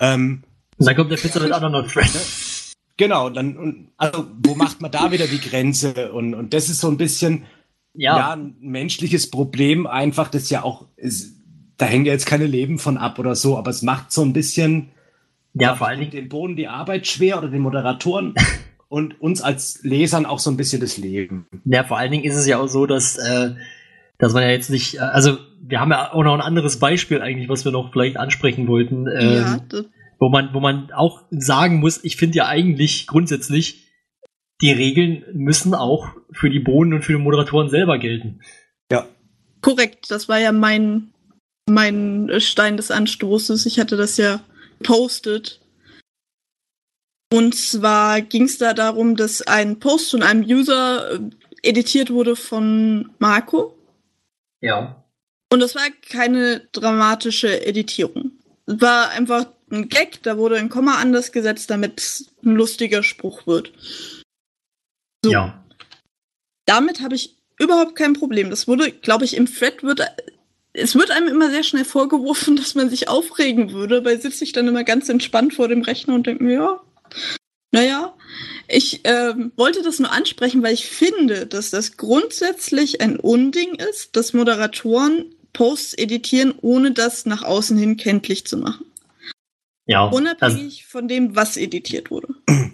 [0.00, 0.42] Ähm,
[0.78, 2.10] Und dann kommt der Pizza mit anderen Thread.
[2.96, 6.12] Genau, dann, und, also, wo macht man da wieder die Grenze?
[6.12, 7.44] Und, und das ist so ein bisschen,
[7.94, 8.16] ja.
[8.16, 11.36] Ja, ein menschliches Problem einfach, das ja auch, ist,
[11.76, 14.32] da hängen ja jetzt keine Leben von ab oder so, aber es macht so ein
[14.32, 14.90] bisschen,
[15.54, 18.34] ja, vor allen Dingen, den Boden die Arbeit schwer oder den Moderatoren
[18.88, 21.46] und uns als Lesern auch so ein bisschen das Leben.
[21.64, 23.54] Ja, vor allen Dingen ist es ja auch so, dass, äh,
[24.18, 27.22] dass man ja jetzt nicht, äh, also wir haben ja auch noch ein anderes Beispiel
[27.22, 29.60] eigentlich, was wir noch vielleicht ansprechen wollten, ähm, ja,
[30.18, 33.90] wo man, wo man auch sagen muss, ich finde ja eigentlich grundsätzlich,
[34.60, 38.40] die Regeln müssen auch für die Bohnen und für die Moderatoren selber gelten.
[38.90, 39.06] Ja.
[39.62, 40.10] korrekt.
[40.10, 41.12] Das war ja mein,
[41.68, 43.66] mein Stein des Anstoßes.
[43.66, 44.40] Ich hatte das ja
[44.82, 45.60] postet.
[47.32, 51.20] Und zwar ging es da darum, dass ein Post von einem User äh,
[51.62, 53.76] editiert wurde von Marco.
[54.60, 55.03] Ja.
[55.54, 58.32] Und das war keine dramatische Editierung.
[58.66, 63.04] Es war einfach ein Gag, da wurde ein Komma anders gesetzt, damit es ein lustiger
[63.04, 63.72] Spruch wird.
[65.24, 65.30] So.
[65.30, 65.64] Ja.
[66.66, 68.50] Damit habe ich überhaupt kein Problem.
[68.50, 70.00] Das wurde, glaube ich, im Thread wird
[70.72, 74.50] es wird einem immer sehr schnell vorgeworfen, dass man sich aufregen würde, weil sitze ich
[74.50, 76.80] dann immer ganz entspannt vor dem Rechner und denke mir, ja,
[77.74, 78.16] naja.
[78.66, 84.16] Ich ähm, wollte das nur ansprechen, weil ich finde, dass das grundsätzlich ein Unding ist,
[84.16, 88.84] dass Moderatoren Posts editieren, ohne das nach außen hin kenntlich zu machen.
[89.86, 92.28] Ja, also, Unabhängig von dem, was editiert wurde.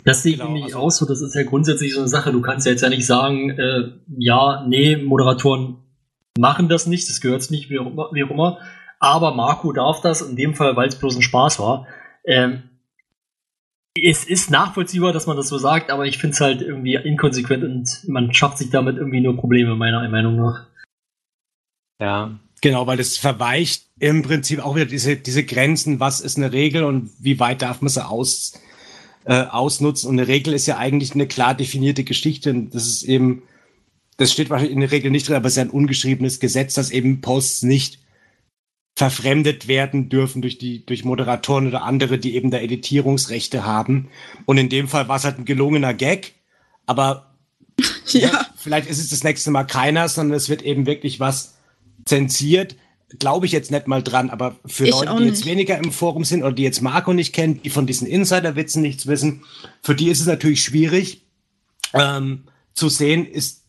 [0.05, 1.07] das sehe ich Genau, nämlich also- auch so.
[1.07, 2.33] Das ist ja grundsätzlich so eine Sache.
[2.33, 5.77] Du kannst ja jetzt ja nicht sagen, äh, ja, nee, Moderatoren
[6.39, 8.11] machen das nicht, das gehört nicht, wie auch immer.
[8.13, 8.59] Wie auch immer.
[9.01, 11.87] Aber Marco darf das, in dem Fall, weil es bloß ein Spaß war.
[12.25, 12.63] Ähm,
[14.01, 17.65] es ist nachvollziehbar, dass man das so sagt, aber ich finde es halt irgendwie inkonsequent
[17.65, 20.67] und man schafft sich damit irgendwie nur Probleme, meiner Meinung nach.
[22.01, 26.53] Ja, genau, weil das verweicht im Prinzip auch wieder diese, diese Grenzen, was ist eine
[26.53, 28.55] Regel und wie weit darf man sie aus,
[29.25, 30.09] äh, ausnutzen.
[30.09, 32.51] Und eine Regel ist ja eigentlich eine klar definierte Geschichte.
[32.51, 33.43] Und das ist eben,
[34.17, 36.75] das steht wahrscheinlich in der Regel nicht drin, aber es ist ja ein ungeschriebenes Gesetz,
[36.75, 37.99] dass eben Posts nicht
[38.97, 44.09] verfremdet werden dürfen durch die, durch Moderatoren oder andere, die eben da Editierungsrechte haben.
[44.47, 46.35] Und in dem Fall war es halt ein gelungener Gag,
[46.87, 47.35] aber
[48.09, 48.47] Ja.
[48.57, 51.55] vielleicht ist es das nächste Mal keiner, sondern es wird eben wirklich was
[52.05, 52.77] zensiert.
[53.19, 56.25] Glaube ich jetzt nicht mal dran, aber für Ich Leute, die jetzt weniger im Forum
[56.25, 59.43] sind oder die jetzt Marco nicht kennen, die von diesen Insider-Witzen nichts wissen,
[59.83, 61.23] für die ist es natürlich schwierig
[61.93, 63.65] ähm, zu sehen, ist,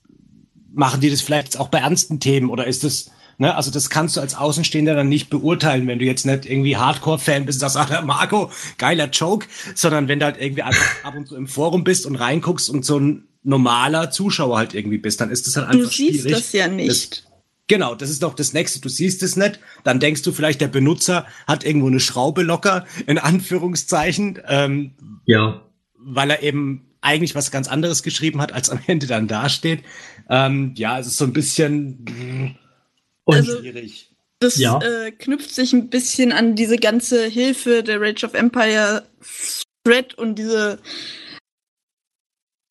[0.71, 3.09] machen die das vielleicht auch bei ernsten Themen oder ist das,
[3.39, 6.77] ne, also das kannst du als Außenstehender dann nicht beurteilen, wenn du jetzt nicht irgendwie
[6.77, 10.75] Hardcore-Fan bist und sagst, ah, Marco, geiler Joke, sondern wenn du halt irgendwie ab
[11.17, 15.19] und zu im Forum bist und reinguckst und so ein normaler Zuschauer halt irgendwie bist,
[15.19, 16.31] dann ist das halt Du einfach siehst schwierig.
[16.31, 17.23] das ja nicht.
[17.71, 18.81] Genau, das ist doch das Nächste.
[18.81, 22.85] Du siehst es nicht, dann denkst du vielleicht, der Benutzer hat irgendwo eine Schraube locker,
[23.07, 24.91] in Anführungszeichen, ähm,
[25.25, 25.61] Ja.
[25.97, 29.83] weil er eben eigentlich was ganz anderes geschrieben hat, als am Ende dann dasteht.
[30.29, 32.57] Ähm, ja, es ist so ein bisschen
[33.23, 34.09] Und Also- schwierig.
[34.39, 34.79] Das Ja.
[34.81, 39.07] äh, knüpft sich ein bisschen an diese ganze Hilfe der Rage of Empire
[39.85, 40.79] Thread und diese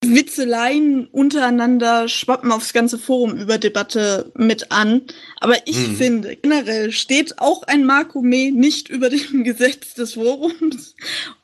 [0.03, 5.03] Witzeleien untereinander schwappen aufs ganze Forum über Debatte mit an.
[5.41, 5.97] Aber ich Mhm.
[5.97, 10.95] finde, generell steht auch ein Marco Me nicht über dem Gesetz des Forums.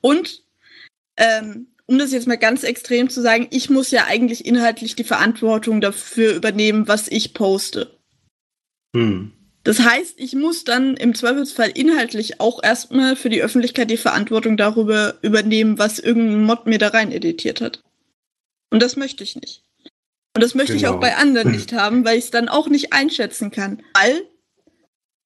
[0.01, 0.43] Und
[1.19, 5.05] ähm, um das jetzt mal ganz extrem zu sagen, ich muss ja eigentlich inhaltlich die
[5.05, 7.99] Verantwortung dafür übernehmen, was ich poste.
[8.95, 9.33] Hm.
[9.65, 14.57] Das heißt, ich muss dann im Zweifelsfall inhaltlich auch erstmal für die Öffentlichkeit die Verantwortung
[14.57, 17.83] darüber übernehmen, was irgendein Mod mir da rein editiert hat.
[18.77, 19.63] Und das möchte ich nicht.
[20.35, 20.97] Und das möchte ich Genau.
[20.97, 23.83] auch bei anderen nicht haben, weil ich es dann auch nicht einschätzen kann.
[23.95, 24.23] Weil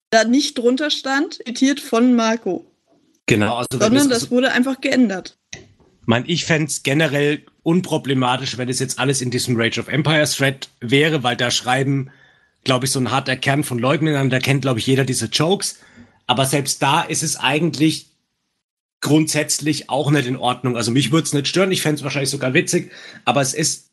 [0.09, 2.65] da nicht drunter stand, editiert von Marco.
[3.25, 5.37] Genau, also Sondern das, das wurde einfach geändert.
[6.05, 10.69] mein, ich fände generell unproblematisch, wenn es jetzt alles in diesem Rage of Empires Thread
[10.79, 12.09] wäre, weil da schreiben,
[12.63, 15.25] glaube ich, so ein harter Kern von Leuten miteinander, da kennt, glaube ich, jeder diese
[15.25, 15.79] Jokes.
[16.25, 18.10] Aber selbst da ist es eigentlich
[19.01, 20.77] grundsätzlich auch nicht in Ordnung.
[20.77, 22.91] Also mich würde es nicht stören, ich fände es wahrscheinlich sogar witzig,
[23.25, 23.91] aber es ist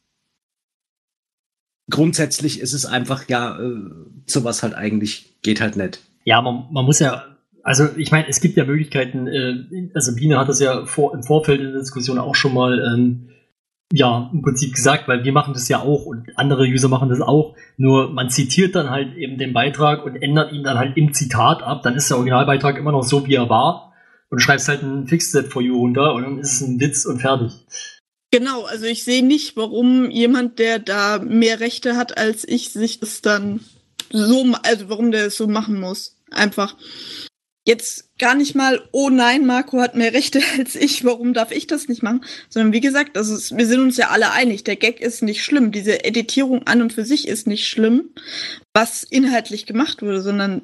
[1.90, 3.74] grundsätzlich ist es einfach, ja, äh,
[4.26, 6.00] sowas halt eigentlich geht halt nicht.
[6.24, 7.24] Ja, man, man muss ja,
[7.62, 11.22] also ich meine, es gibt ja Möglichkeiten, äh, also Biene hat das ja vor, im
[11.22, 13.30] Vorfeld in der Diskussion auch schon mal, ähm,
[13.90, 17.22] ja, im Prinzip gesagt, weil wir machen das ja auch und andere User machen das
[17.22, 21.14] auch, nur man zitiert dann halt eben den Beitrag und ändert ihn dann halt im
[21.14, 23.87] Zitat ab, dann ist der Originalbeitrag immer noch so, wie er war
[24.30, 27.20] und schreibst halt ein Fixset for you runter und dann ist es ein Witz und
[27.20, 27.52] fertig.
[28.30, 33.00] Genau, also ich sehe nicht, warum jemand, der da mehr Rechte hat als ich, sich
[33.00, 33.60] das dann
[34.10, 36.16] so, also warum der es so machen muss.
[36.30, 36.76] Einfach.
[37.66, 41.66] Jetzt gar nicht mal, oh nein, Marco hat mehr Rechte als ich, warum darf ich
[41.66, 42.24] das nicht machen?
[42.50, 45.42] Sondern wie gesagt, das ist, wir sind uns ja alle einig, der Gag ist nicht
[45.42, 48.10] schlimm, diese Editierung an und für sich ist nicht schlimm,
[48.74, 50.62] was inhaltlich gemacht wurde, sondern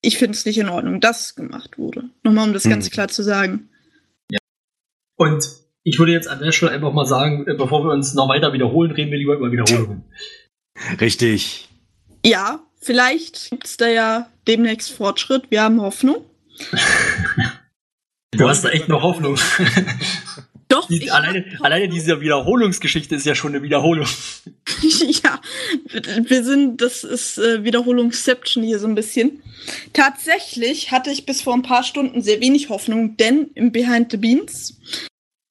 [0.00, 2.10] ich finde es nicht in Ordnung, dass gemacht wurde.
[2.22, 2.70] Nochmal, um das Hm.
[2.72, 3.68] ganz klar zu sagen.
[5.18, 5.46] Und
[5.82, 8.52] ich würde jetzt an der Stelle einfach mal sagen, äh, bevor wir uns noch weiter
[8.52, 10.04] wiederholen, reden wir lieber über Wiederholungen.
[11.00, 11.68] Richtig.
[12.24, 15.50] Ja, vielleicht gibt's da ja demnächst Fortschritt.
[15.50, 16.24] Wir haben Hoffnung.
[18.32, 19.38] Du hast da echt noch Hoffnung.
[20.68, 24.08] Doch, Die, alleine, alleine diese Wiederholungsgeschichte ist ja schon eine Wiederholung.
[24.82, 25.40] ja,
[26.24, 29.42] wir sind, das ist äh, Wiederholungsception hier so ein bisschen.
[29.92, 34.16] Tatsächlich hatte ich bis vor ein paar Stunden sehr wenig Hoffnung, denn im Behind the
[34.16, 34.80] Beans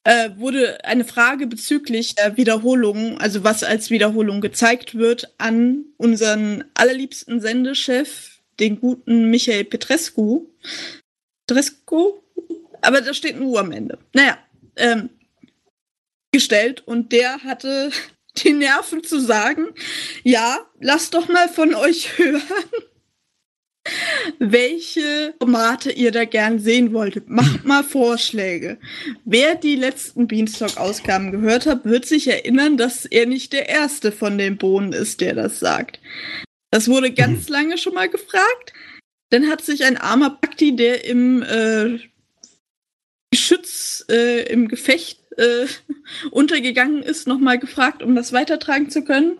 [0.03, 6.65] äh, wurde eine Frage bezüglich der Wiederholung, also was als Wiederholung gezeigt wird, an unseren
[6.73, 10.47] allerliebsten Sendechef, den guten Michael Petrescu.
[11.47, 12.21] Petrescu?
[12.81, 13.97] Aber da steht ein U am Ende.
[14.13, 14.37] Naja,
[14.77, 15.09] ähm,
[16.31, 17.91] gestellt und der hatte
[18.37, 19.67] die Nerven zu sagen,
[20.23, 22.41] ja, lasst doch mal von euch hören.
[24.39, 27.29] welche Formate ihr da gern sehen wolltet.
[27.29, 28.79] Macht mal Vorschläge.
[29.25, 34.39] Wer die letzten Beanstalk-Ausgaben gehört hat, wird sich erinnern, dass er nicht der erste von
[34.39, 35.99] den Bohnen ist, der das sagt.
[36.71, 38.73] Das wurde ganz lange schon mal gefragt.
[39.29, 41.99] Dann hat sich ein armer Bakti, der im äh,
[43.35, 45.65] Geschütz, äh, im Gefecht äh,
[46.31, 49.37] untergegangen ist, nochmal gefragt, um das weitertragen zu können.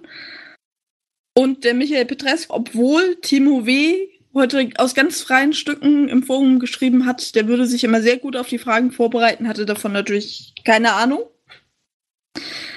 [1.33, 3.95] Und der Michael Petresk, obwohl Timo W.
[4.33, 8.35] heute aus ganz freien Stücken im Forum geschrieben hat, der würde sich immer sehr gut
[8.35, 11.23] auf die Fragen vorbereiten, hatte davon natürlich keine Ahnung.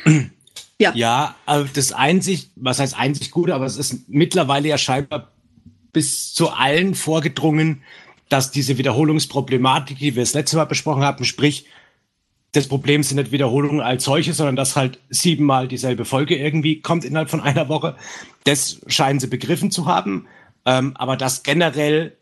[0.81, 0.93] Ja.
[0.95, 5.33] Ja, also das einzig, was heißt einzig Gute, aber es ist mittlerweile ja scheinbar
[5.93, 7.83] bis zu allen vorgedrungen,
[8.29, 11.67] dass diese Wiederholungsproblematik, die wir das letzte Mal besprochen haben, sprich,
[12.53, 17.05] das Problem sind nicht Wiederholungen als solche, sondern dass halt siebenmal dieselbe Folge irgendwie kommt
[17.05, 17.97] innerhalb von einer Woche.
[18.45, 20.27] Das scheinen sie begriffen zu haben.
[20.65, 22.17] Ähm, aber dass generell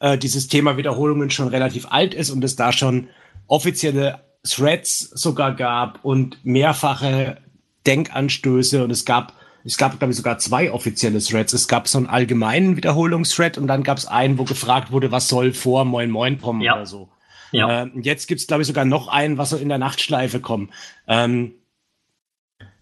[0.00, 3.08] äh, dieses Thema Wiederholungen schon relativ alt ist und es da schon
[3.46, 7.38] offizielle Threads sogar gab und mehrfache
[7.86, 9.32] Denkanstöße und es gab,
[9.66, 11.52] es gab, glaube ich, sogar zwei offizielle Threads.
[11.52, 15.28] Es gab so einen allgemeinen Wiederholungsthread und dann gab es einen, wo gefragt wurde, was
[15.28, 16.74] soll vor Moin Moin kommen ja.
[16.74, 17.08] oder so.
[17.50, 17.82] Ja.
[17.82, 20.70] Ähm, jetzt gibt's glaube ich, sogar noch einen, was so in der Nachtschleife kommt.
[21.08, 21.54] Ähm,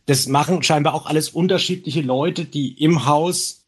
[0.04, 3.63] das machen scheinbar auch alles unterschiedliche Leute, die im Haus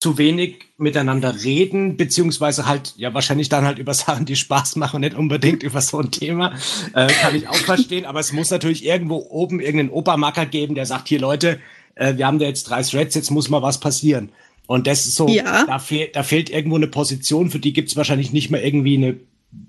[0.00, 5.02] zu wenig miteinander reden, beziehungsweise halt, ja, wahrscheinlich dann halt über Sachen, die Spaß machen,
[5.02, 6.54] nicht unbedingt über so ein Thema.
[6.94, 10.86] Äh, kann ich auch verstehen, aber es muss natürlich irgendwo oben irgendeinen Opermacker geben, der
[10.86, 11.60] sagt, hier Leute,
[11.96, 14.30] äh, wir haben da jetzt drei Threads, jetzt muss mal was passieren.
[14.66, 15.66] Und das ist so, ja.
[15.66, 19.16] da, fehl, da fehlt irgendwo eine Position, für die gibt's wahrscheinlich nicht mehr irgendwie eine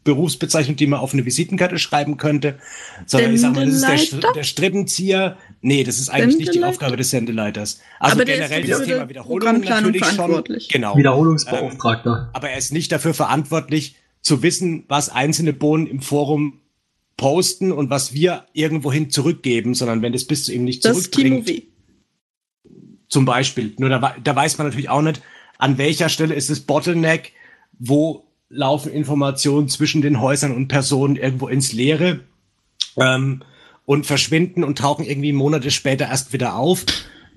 [0.03, 2.59] Berufsbezeichnung, die man auf eine Visitenkarte schreiben könnte,
[3.05, 5.37] sondern ich sag mal, das ist der, der Strippenzieher.
[5.61, 7.79] Nee, das ist eigentlich nicht die Aufgabe des Sendeleiters.
[7.99, 10.43] Also aber generell das Thema Wiederholung natürlich schon.
[10.69, 10.97] Genau.
[10.97, 12.23] Wiederholungsbeauftragter.
[12.23, 16.61] Ähm, aber er ist nicht dafür verantwortlich, zu wissen, was einzelne Bohnen im Forum
[17.17, 21.63] posten und was wir irgendwohin zurückgeben, sondern wenn das bis zu ihm nicht das zurückbringt.
[23.09, 23.73] Zum Beispiel.
[23.77, 25.21] Nur da, da weiß man natürlich auch nicht,
[25.57, 27.33] an welcher Stelle ist das Bottleneck,
[27.77, 32.21] wo laufen Informationen zwischen den Häusern und Personen irgendwo ins Leere
[32.97, 33.43] ähm,
[33.85, 36.85] und verschwinden und tauchen irgendwie Monate später erst wieder auf.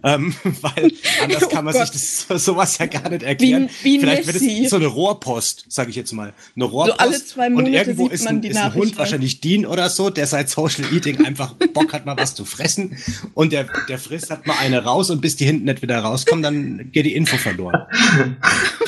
[0.04, 0.92] Ähm, weil
[1.22, 3.70] anders kann man oh sich das sowas ja gar nicht erklären.
[3.82, 6.34] Wie, wie Vielleicht wird es so eine Rohrpost, sage ich jetzt mal.
[6.54, 6.98] Eine Rohrpost.
[6.98, 10.10] So alle zwei Monate und irgendwo ist ein, ist ein Hund, wahrscheinlich Dean oder so,
[10.10, 12.98] der seit Social Eating einfach Bock hat, mal was zu fressen.
[13.32, 16.42] Und der, der frisst hat mal eine raus und bis die hinten nicht wieder rauskommen,
[16.42, 17.86] dann geht die Info verloren.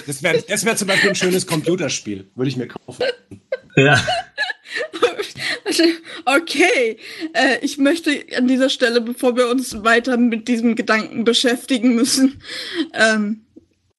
[0.07, 2.29] Das wäre das wär zum Beispiel ein schönes Computerspiel.
[2.35, 3.05] Würde ich mir kaufen.
[3.77, 4.05] Ja.
[6.25, 6.99] Okay,
[7.33, 12.43] äh, ich möchte an dieser Stelle, bevor wir uns weiter mit diesem Gedanken beschäftigen müssen,
[12.95, 13.47] ähm,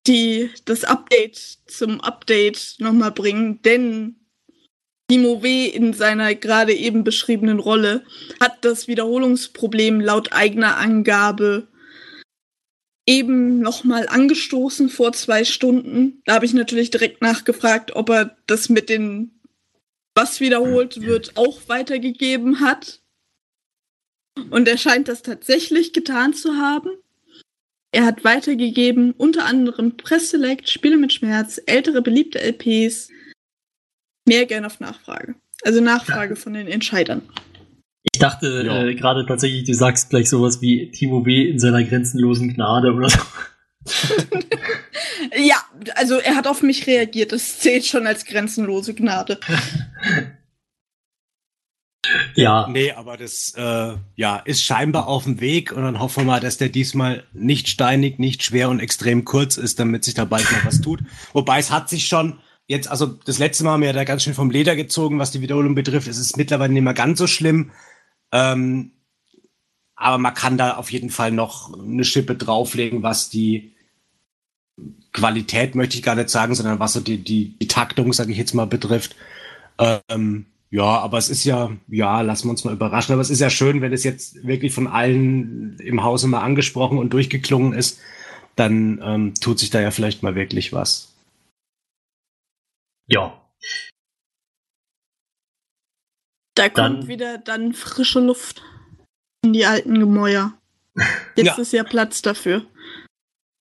[0.06, 4.16] die das Update zum Update nochmal bringen, denn
[5.10, 5.68] Timo W.
[5.68, 8.04] in seiner gerade eben beschriebenen Rolle
[8.42, 11.68] hat das Wiederholungsproblem laut eigener Angabe
[13.08, 16.22] eben nochmal angestoßen vor zwei Stunden.
[16.26, 19.37] Da habe ich natürlich direkt nachgefragt, ob er das mit den
[20.18, 23.02] was wiederholt wird, auch weitergegeben hat.
[24.50, 26.90] Und er scheint das tatsächlich getan zu haben.
[27.92, 33.10] Er hat weitergegeben, unter anderem Presselect, Spiele mit Schmerz, ältere beliebte LPs.
[34.28, 35.36] Mehr gern auf Nachfrage.
[35.64, 36.40] Also Nachfrage ja.
[36.40, 37.22] von den Entscheidern.
[38.12, 38.86] Ich dachte ja.
[38.86, 41.48] äh, gerade tatsächlich, du sagst gleich sowas wie Timo B.
[41.50, 43.20] in seiner grenzenlosen Gnade oder so.
[45.36, 45.56] Ja,
[45.96, 47.32] also er hat auf mich reagiert.
[47.32, 49.40] Das zählt schon als grenzenlose Gnade.
[52.36, 52.68] ja.
[52.68, 56.40] Nee, aber das äh, ja, ist scheinbar auf dem Weg und dann hoffen wir mal,
[56.40, 60.52] dass der diesmal nicht steinig, nicht schwer und extrem kurz ist, damit sich da bald
[60.52, 61.02] noch was tut.
[61.34, 64.24] Wobei es hat sich schon jetzt, also das letzte Mal haben wir ja da ganz
[64.24, 66.08] schön vom Leder gezogen, was die Wiederholung betrifft.
[66.08, 67.72] Es ist mittlerweile nicht mehr ganz so schlimm.
[68.32, 68.92] Ähm,
[69.96, 73.74] aber man kann da auf jeden Fall noch eine Schippe drauflegen, was die
[75.14, 78.38] Qualität möchte ich gar nicht sagen, sondern was so die, die, die Taktung, sage ich
[78.38, 79.16] jetzt mal, betrifft.
[79.80, 83.14] Ähm, ja, aber es ist ja, ja, lassen wir uns mal überraschen.
[83.14, 86.98] Aber es ist ja schön, wenn es jetzt wirklich von allen im Hause mal angesprochen
[86.98, 88.00] und durchgeklungen ist,
[88.56, 91.14] dann ähm, tut sich da ja vielleicht mal wirklich was.
[93.08, 93.42] Ja.
[96.56, 98.64] Da kommt dann, wieder dann frische Luft
[99.44, 100.54] in die alten Gemäuer.
[101.36, 101.56] Jetzt ja.
[101.56, 102.66] ist ja Platz dafür.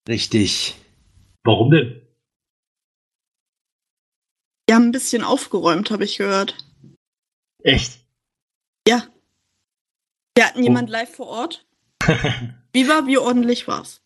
[0.08, 0.76] Richtig.
[1.46, 2.02] Warum denn?
[4.66, 6.56] Wir haben ein bisschen aufgeräumt, habe ich gehört.
[7.62, 8.00] Echt?
[8.88, 9.04] Ja.
[10.36, 10.92] Wir hatten jemand oh.
[10.92, 11.64] live vor Ort.
[12.72, 14.00] wie war, wie ordentlich war's?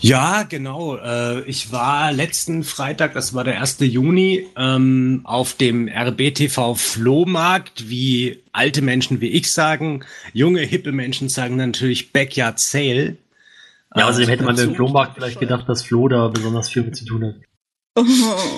[0.00, 0.96] Ja, genau.
[0.96, 3.78] Äh, ich war letzten Freitag, das war der 1.
[3.80, 10.04] Juni, ähm, auf dem RBTV Flohmarkt, wie alte Menschen wie ich sagen.
[10.32, 13.16] Junge, hippe Menschen sagen natürlich Backyard Sale.
[13.96, 16.82] Ja, außerdem Äh, hätte man beim dazu- Flohmarkt vielleicht gedacht, dass Flo da besonders viel
[16.82, 17.34] mit zu tun hat.
[17.96, 18.04] Oh.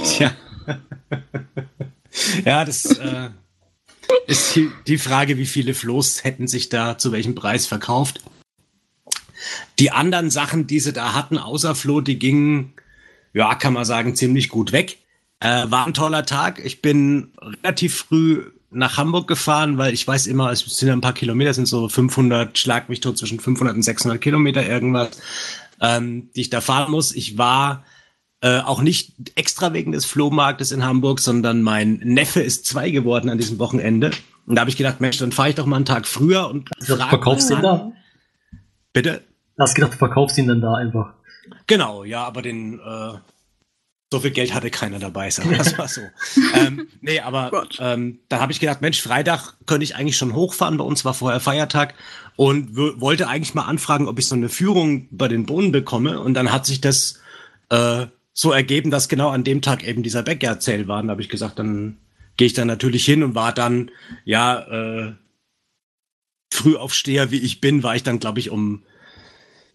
[0.05, 0.33] Tja.
[2.45, 3.31] ja, das äh,
[4.27, 8.21] ist die, die Frage, wie viele Floß hätten sich da zu welchem Preis verkauft.
[9.79, 12.73] Die anderen Sachen, die sie da hatten, außer Floh, die gingen,
[13.33, 14.99] ja, kann man sagen, ziemlich gut weg.
[15.41, 16.59] Äh, war ein toller Tag.
[16.65, 21.15] Ich bin relativ früh nach Hamburg gefahren, weil ich weiß immer, es sind ein paar
[21.15, 25.11] Kilometer, es sind so 500, schlag mich tot, zwischen 500 und 600 Kilometer irgendwas,
[25.81, 27.15] ähm, die ich da fahren muss.
[27.15, 27.85] Ich war
[28.41, 33.31] äh, auch nicht extra wegen des Flohmarktes in Hamburg, sondern mein Neffe ist zwei geworden
[33.31, 34.11] an diesem Wochenende.
[34.47, 36.71] Und da habe ich gedacht, Mensch, dann fahre ich doch mal einen Tag früher und
[36.79, 37.93] Also, du frag verkaufst ihn da?
[38.93, 39.23] Bitte?
[39.57, 41.15] Du hast gedacht, du verkaufst ihn dann da einfach.
[41.67, 43.13] Genau, ja, aber den äh,
[44.11, 46.01] so viel Geld hatte keiner dabei, sagen wir das mal so.
[46.55, 50.79] ähm, nee, aber ähm, da habe ich gedacht, Mensch, Freitag könnte ich eigentlich schon hochfahren.
[50.79, 51.95] Bei uns war vorher Feiertag
[52.37, 56.21] und wollte eigentlich mal anfragen, ob ich so eine Führung bei den Bohnen bekomme.
[56.21, 57.21] Und dann hat sich das
[57.69, 61.01] äh, so ergeben, dass genau an dem Tag eben dieser Backyard Sale war.
[61.01, 61.99] Und da habe ich gesagt, dann
[62.39, 63.91] gehe ich da natürlich hin und war dann,
[64.25, 65.13] ja, äh,
[66.51, 68.85] Frühaufsteher, wie ich bin, war ich dann, glaube ich, um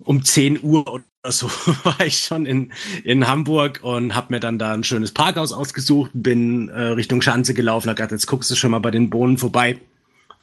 [0.03, 1.47] um 10 Uhr oder so
[1.83, 2.71] war ich schon in,
[3.03, 7.53] in Hamburg und habe mir dann da ein schönes Parkhaus ausgesucht, bin äh, Richtung Schanze
[7.53, 9.79] gelaufen, hab gedacht, jetzt guckst du schon mal bei den Bohnen vorbei.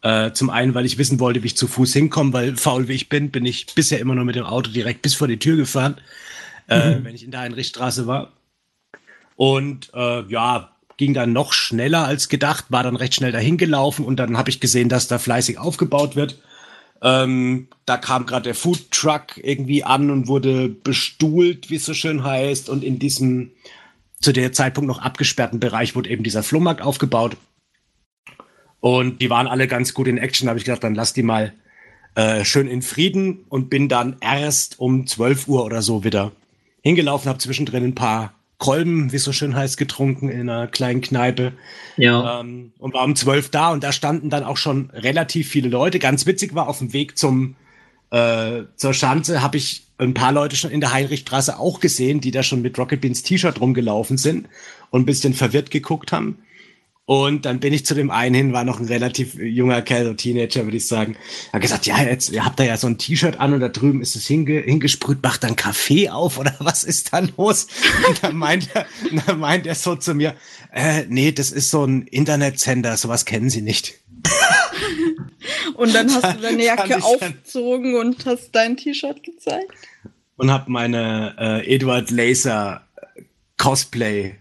[0.03, 2.95] Äh, zum einen, weil ich wissen wollte, wie ich zu Fuß hinkomme, weil faul wie
[2.95, 5.57] ich bin, bin ich bisher immer nur mit dem Auto direkt bis vor die Tür
[5.57, 5.97] gefahren,
[6.69, 8.33] äh, wenn ich in der Heinrichstraße war.
[9.37, 14.05] Und äh, ja, ging dann noch schneller als gedacht, war dann recht schnell dahin gelaufen
[14.05, 16.39] und dann habe ich gesehen, dass da fleißig aufgebaut wird.
[17.03, 21.95] Ähm, da kam gerade der Food Truck irgendwie an und wurde bestuhlt, wie es so
[21.95, 22.69] schön heißt.
[22.69, 23.53] Und in diesem
[24.21, 27.37] zu der Zeitpunkt noch abgesperrten Bereich wurde eben dieser Flohmarkt aufgebaut.
[28.81, 30.47] Und die waren alle ganz gut in Action.
[30.47, 31.53] Da habe ich gedacht, dann lass die mal
[32.15, 36.33] äh, schön in Frieden und bin dann erst um 12 Uhr oder so wieder
[36.83, 41.01] hingelaufen, habe zwischendrin ein paar Kolben, wie es so schön heißt, getrunken in einer kleinen
[41.01, 41.55] Kneipe.
[41.97, 42.41] Ja.
[42.41, 45.99] Ähm, und war um zwölf da und da standen dann auch schon relativ viele Leute.
[45.99, 47.57] Ganz witzig war, auf dem Weg zum
[48.11, 52.33] äh, zur Schanze habe ich ein paar Leute schon in der Heinrichstraße auch gesehen, die
[52.33, 54.49] da schon mit Rocket Beans T-Shirt rumgelaufen sind
[54.91, 56.39] und ein bisschen verwirrt geguckt haben.
[57.07, 60.15] Und dann bin ich zu dem einen hin, war noch ein relativ junger Kerl, so
[60.15, 61.17] Teenager, würde ich sagen.
[61.53, 64.01] Hat gesagt, ja, jetzt, ihr habt da ja so ein T-Shirt an und da drüben
[64.01, 67.67] ist es hinge hingesprüht, macht dann Kaffee auf oder was ist da los?
[68.07, 68.87] Und dann meint er,
[69.27, 70.37] dann meint er so zu mir,
[70.73, 73.99] äh, nee, das ist so ein Internetsender, sowas kennen sie nicht.
[75.75, 79.73] Und dann hast du deine Jacke aufgezogen und hast dein T-Shirt gezeigt.
[80.37, 82.87] und habe meine äh, Edward Laser
[83.57, 84.35] Cosplay.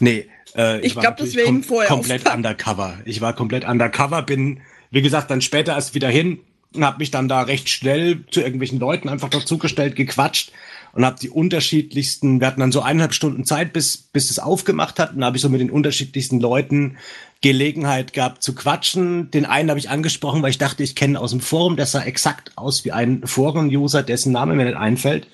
[0.00, 2.44] Nee, äh, Ich war glaub, das natürlich wäre ihm vorher komplett aufgefallen.
[2.44, 2.98] undercover.
[3.04, 4.60] Ich war komplett undercover, bin
[4.90, 6.40] wie gesagt dann später erst wieder hin
[6.74, 10.52] und habe mich dann da recht schnell zu irgendwelchen Leuten einfach dazugestellt, gequatscht
[10.92, 14.98] und habe die unterschiedlichsten, wir hatten dann so eineinhalb Stunden Zeit, bis bis es aufgemacht
[14.98, 16.98] hat und habe ich so mit den unterschiedlichsten Leuten
[17.40, 19.30] Gelegenheit gehabt zu quatschen.
[19.30, 22.02] Den einen habe ich angesprochen, weil ich dachte, ich kenne aus dem Forum, der sah
[22.02, 25.26] exakt aus wie ein Forum-User, dessen Name mir nicht einfällt.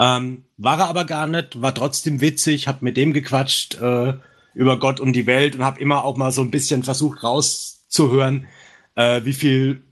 [0.00, 4.14] Ähm, war er aber gar nicht, war trotzdem witzig, hab mit dem gequatscht äh,
[4.54, 8.46] über Gott und die Welt und hab immer auch mal so ein bisschen versucht rauszuhören,
[8.94, 9.82] äh, wie viel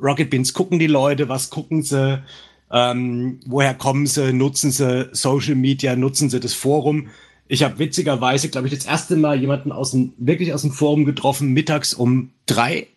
[0.00, 2.22] Rocket Beans gucken die Leute, was gucken sie,
[2.70, 7.08] ähm, woher kommen sie, nutzen sie Social Media, nutzen sie das Forum.
[7.46, 11.04] Ich habe witzigerweise, glaube ich, das erste Mal jemanden aus dem, wirklich aus dem Forum
[11.04, 12.88] getroffen, mittags um drei.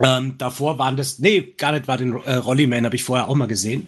[0.00, 3.36] Ähm, davor waren das, nee, gar nicht war den äh, Rollyman, habe ich vorher auch
[3.36, 3.86] mal gesehen.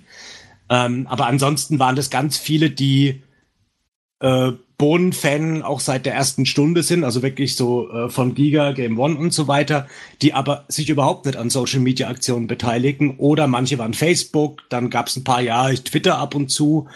[0.68, 3.22] Ähm, aber ansonsten waren das ganz viele, die
[4.20, 8.98] äh, Bohnen-Fan auch seit der ersten Stunde sind, also wirklich so äh, von Giga, Game
[8.98, 9.86] One und so weiter,
[10.20, 13.16] die aber sich überhaupt nicht an Social Media Aktionen beteiligen.
[13.16, 16.88] Oder manche waren Facebook, dann gab es ein paar Jahre Twitter ab und zu.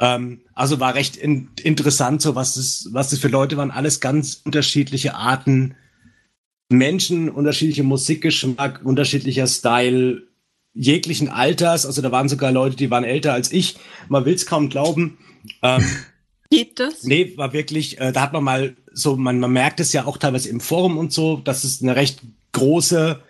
[0.00, 4.00] Ähm, also war recht in, interessant, so was es, was es für Leute waren, alles
[4.00, 5.76] ganz unterschiedliche Arten,
[6.68, 10.24] Menschen, unterschiedliche Musikgeschmack, unterschiedlicher Style,
[10.74, 11.86] jeglichen Alters.
[11.86, 13.76] Also da waren sogar Leute, die waren älter als ich.
[14.08, 15.18] Man will es kaum glauben.
[15.62, 15.84] Ähm,
[16.50, 17.04] Geht das?
[17.04, 20.16] Nee, war wirklich, äh, da hat man mal so, man, man merkt es ja auch
[20.16, 22.22] teilweise im Forum und so, dass es eine recht
[22.52, 23.20] große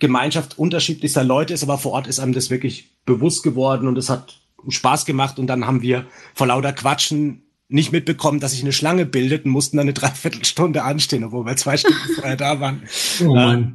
[0.00, 4.10] Gemeinschaft unterschiedlichster Leute ist, aber vor Ort ist einem das wirklich bewusst geworden und es
[4.10, 8.72] hat Spaß gemacht und dann haben wir vor lauter Quatschen nicht mitbekommen, dass sich eine
[8.72, 12.82] Schlange bildet und mussten dann eine Dreiviertelstunde anstehen, obwohl wir zwei Stunden vorher da waren.
[13.24, 13.58] Oh Mann.
[13.58, 13.74] Ähm,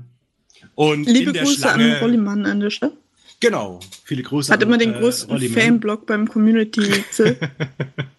[0.75, 2.93] und Liebe in der Grüße Schlange, an Rollimann an der Stelle.
[3.39, 4.51] Genau, viele Grüße.
[4.51, 5.49] Hat an, immer den äh, größten Mann.
[5.49, 7.37] Fanblock beim Community-Witze.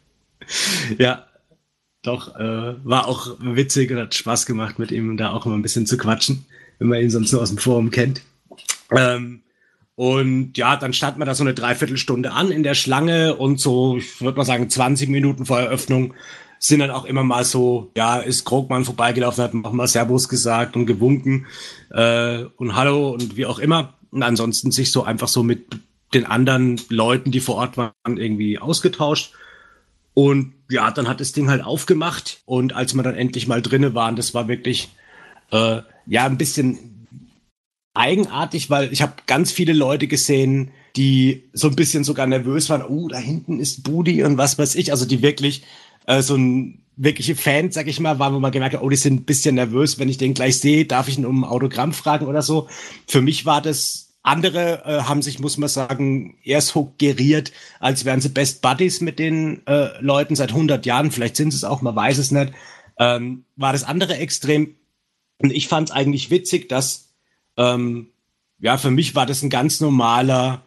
[0.98, 1.26] Ja,
[2.02, 5.62] doch, äh, war auch witzig und hat Spaß gemacht, mit ihm da auch immer ein
[5.62, 6.44] bisschen zu quatschen,
[6.78, 8.22] wenn man ihn sonst nur aus dem Forum kennt.
[8.90, 9.42] Ähm,
[9.96, 13.96] und ja, dann stand man da so eine Dreiviertelstunde an in der Schlange und so,
[13.96, 16.14] ich würde mal sagen, 20 Minuten vor Eröffnung
[16.58, 20.86] sind dann auch immer mal so, ja, ist Krogmann vorbeigelaufen, hat mal Servus gesagt und
[20.86, 21.46] gewunken
[21.90, 23.94] äh, und Hallo und wie auch immer.
[24.10, 25.66] Und ansonsten sich so einfach so mit
[26.14, 29.34] den anderen Leuten, die vor Ort waren, irgendwie ausgetauscht.
[30.14, 33.94] Und ja, dann hat das Ding halt aufgemacht und als wir dann endlich mal drinne
[33.94, 34.90] waren, das war wirklich
[35.50, 37.06] äh, ja ein bisschen
[37.94, 42.82] eigenartig, weil ich habe ganz viele Leute gesehen, die so ein bisschen sogar nervös waren.
[42.82, 44.92] Oh, da hinten ist Budi und was weiß ich.
[44.92, 45.64] Also die wirklich
[46.06, 48.96] äh, so ein wirkliche Fans, sag ich mal, waren, wo man gemerkt hat, oh, die
[48.96, 51.92] sind ein bisschen nervös, wenn ich den gleich sehe, darf ich ihn um ein Autogramm
[51.92, 52.68] fragen oder so.
[53.06, 58.04] Für mich war das andere äh, haben sich, muss man sagen, eher so geriert, als
[58.04, 61.12] wären sie Best Buddies mit den äh, Leuten seit 100 Jahren.
[61.12, 62.52] Vielleicht sind sie es auch, man weiß es nicht.
[62.98, 64.76] Ähm, war das andere Extrem.
[65.38, 67.12] Und ich fand es eigentlich witzig, dass,
[67.58, 68.08] ähm,
[68.58, 70.64] ja, für mich war das ein ganz normaler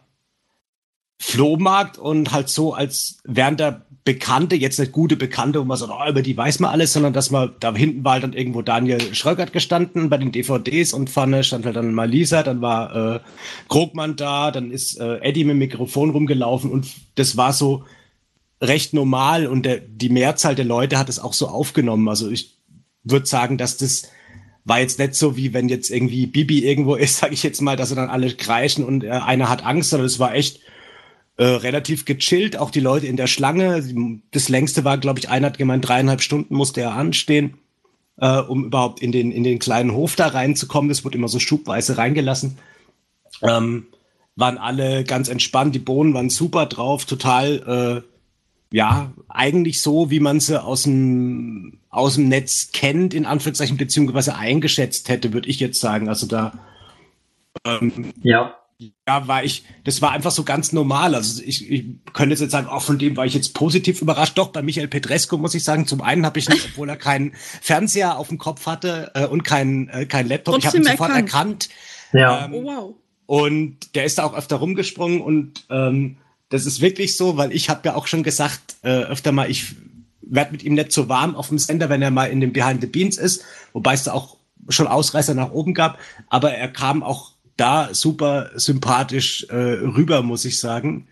[1.18, 5.92] Flohmarkt und halt so, als wären da Bekannte, jetzt nicht gute Bekannte, wo man sagt,
[5.92, 8.62] oh, über die weiß man alles, sondern dass man, da hinten war halt dann irgendwo
[8.62, 13.16] Daniel Schröckert gestanden bei den DVDs und vorne stand halt dann mal Lisa, dann war
[13.16, 13.20] äh,
[13.68, 17.84] Krogmann da, dann ist äh, Eddie mit dem Mikrofon rumgelaufen und das war so
[18.62, 22.08] recht normal und der, die Mehrzahl der Leute hat es auch so aufgenommen.
[22.08, 22.56] Also ich
[23.04, 24.04] würde sagen, dass das
[24.64, 27.76] war jetzt nicht so, wie wenn jetzt irgendwie Bibi irgendwo ist, sage ich jetzt mal,
[27.76, 30.60] dass sie dann alle kreischen und äh, einer hat Angst, sondern es war echt
[31.38, 33.82] äh, relativ gechillt, auch die Leute in der Schlange.
[34.32, 37.58] Das längste war, glaube ich, einer hat gemeint, dreieinhalb Stunden musste er anstehen,
[38.16, 40.88] äh, um überhaupt in den, in den kleinen Hof da reinzukommen.
[40.88, 42.58] Das wurde immer so schubweise reingelassen.
[43.40, 43.86] Ähm,
[44.34, 50.20] waren alle ganz entspannt, die Bohnen waren super drauf, total, äh, ja, eigentlich so, wie
[50.20, 55.60] man sie aus dem, aus dem Netz kennt, in Anführungszeichen, beziehungsweise eingeschätzt hätte, würde ich
[55.60, 56.08] jetzt sagen.
[56.08, 56.52] Also da,
[57.64, 58.56] ähm, Ja.
[58.78, 61.14] Ja, war ich, das war einfach so ganz normal.
[61.14, 64.38] Also ich, ich könnte jetzt sagen, auch von dem war ich jetzt positiv überrascht.
[64.38, 67.32] Doch, bei Michael Petresco muss ich sagen, zum einen habe ich nicht, obwohl er keinen
[67.60, 70.98] Fernseher auf dem Kopf hatte äh, und keinen äh, kein Laptop, ich habe ihn Trotzdem
[70.98, 71.32] sofort erkannt.
[71.32, 71.68] erkannt.
[72.12, 72.44] Ja.
[72.44, 72.94] Ähm, oh wow.
[73.26, 76.18] und der ist da auch öfter rumgesprungen und ähm,
[76.48, 79.74] das ist wirklich so, weil ich habe ja auch schon gesagt, äh, öfter mal, ich
[80.22, 82.80] werd mit ihm nicht so warm auf dem Sender, wenn er mal in den Behind
[82.80, 83.42] the Beans ist,
[83.72, 84.36] wobei es da auch
[84.68, 85.98] schon Ausreißer nach oben gab,
[86.28, 91.08] aber er kam auch da super sympathisch äh, rüber, muss ich sagen.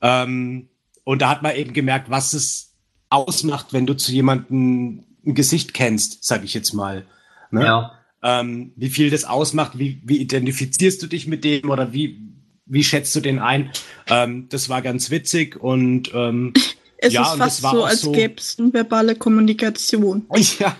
[0.00, 0.68] Ähm,
[1.04, 2.72] und da hat man eben gemerkt, was es
[3.10, 7.04] ausmacht, wenn du zu jemandem ein Gesicht kennst, sag ich jetzt mal.
[7.50, 7.64] Ne?
[7.64, 7.92] Ja.
[8.22, 12.20] ähm, wie viel das ausmacht, wie, wie identifizierst du dich mit dem oder wie,
[12.66, 13.70] wie schätzt du den ein?
[14.08, 16.52] Ähm, das war ganz witzig und ähm,
[16.98, 19.14] Es ja, ist und fast das war so, auch als so- gäbe es eine verbale
[19.16, 20.26] Kommunikation.
[20.58, 20.76] ja,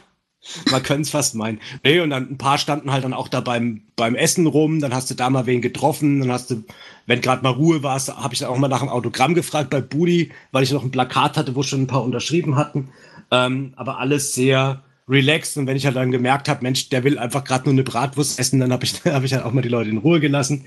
[0.70, 1.60] man könnte es fast meinen.
[1.82, 4.94] Nee, und dann ein paar standen halt dann auch da beim, beim Essen rum, dann
[4.94, 6.64] hast du da mal wen getroffen, dann hast du,
[7.06, 9.80] wenn gerade mal Ruhe war, habe ich dann auch mal nach einem Autogramm gefragt bei
[9.80, 12.90] Budi, weil ich noch ein Plakat hatte, wo schon ein paar unterschrieben hatten.
[13.30, 17.18] Ähm, aber alles sehr relaxed und wenn ich halt dann gemerkt habe, Mensch, der will
[17.18, 19.68] einfach gerade nur eine Bratwurst essen, dann habe ich, hab ich halt auch mal die
[19.68, 20.66] Leute in Ruhe gelassen.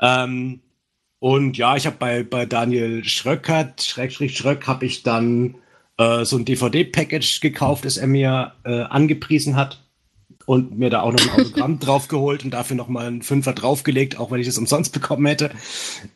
[0.00, 0.60] Ähm,
[1.18, 5.56] und ja, ich habe bei, bei Daniel Schröckert, Schrägstrich Schröck, habe ich dann
[5.98, 9.82] äh, so ein DVD-Package gekauft, das er mir äh, angepriesen hat
[10.44, 14.18] und mir da auch noch ein Autogramm draufgeholt und dafür noch mal einen Fünfer draufgelegt,
[14.18, 15.50] auch wenn ich es umsonst bekommen hätte.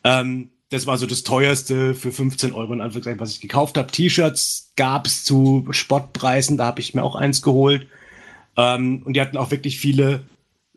[0.03, 3.91] Ähm, das war so das teuerste für 15 Euro in Anführungszeichen, was ich gekauft habe.
[3.91, 7.87] T-Shirts gab's zu Spottpreisen, da habe ich mir auch eins geholt.
[8.55, 10.21] Ähm, und die hatten auch wirklich viele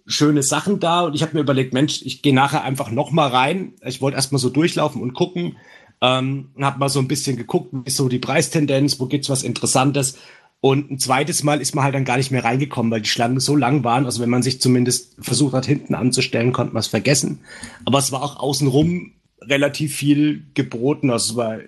[0.06, 3.28] schöne Sachen da und ich habe mir überlegt, Mensch, ich gehe nachher einfach noch mal
[3.28, 3.74] rein.
[3.84, 5.56] Ich wollte erst mal so durchlaufen und gucken.
[6.04, 9.42] Ähm, habe mal so ein bisschen geguckt, wie ist so die Preistendenz, wo gibt's was
[9.42, 10.18] Interessantes.
[10.60, 13.40] Und ein zweites Mal ist man halt dann gar nicht mehr reingekommen, weil die Schlangen
[13.40, 14.04] so lang waren.
[14.04, 17.40] Also wenn man sich zumindest versucht hat, hinten anzustellen, konnte man es vergessen.
[17.86, 21.10] Aber es war auch außenrum relativ viel geboten.
[21.10, 21.58] Also es war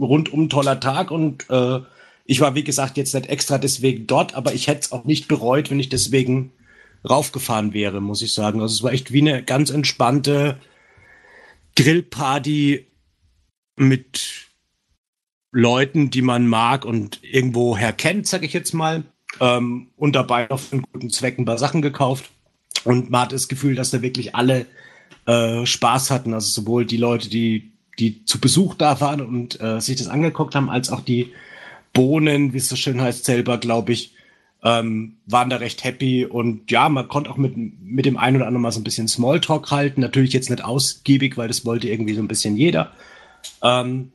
[0.00, 1.80] rundum ein toller Tag und äh,
[2.24, 5.28] ich war, wie gesagt, jetzt nicht extra deswegen dort, aber ich hätte es auch nicht
[5.28, 6.52] bereut, wenn ich deswegen
[7.08, 8.60] raufgefahren wäre, muss ich sagen.
[8.60, 10.58] Also es war echt wie eine ganz entspannte
[11.76, 12.86] Grillparty
[13.76, 14.48] mit
[15.52, 19.04] Leuten, die man mag und irgendwoher kennt, sag ich jetzt mal.
[19.40, 22.30] Ähm, und dabei für einen guten Zweck ein paar Sachen gekauft.
[22.84, 24.66] Und man hat das Gefühl, dass da wirklich alle
[25.26, 26.34] äh, Spaß hatten.
[26.34, 30.54] Also sowohl die Leute, die, die zu Besuch da waren und äh, sich das angeguckt
[30.54, 31.32] haben, als auch die
[31.92, 34.14] Bohnen, wie es so schön heißt, selber, glaube ich,
[34.64, 38.46] ähm, waren da recht happy und ja, man konnte auch mit, mit dem einen oder
[38.46, 40.00] anderen mal so ein bisschen Smalltalk halten.
[40.00, 42.92] Natürlich jetzt nicht ausgiebig, weil das wollte irgendwie so ein bisschen jeder.
[43.62, 44.12] Ähm,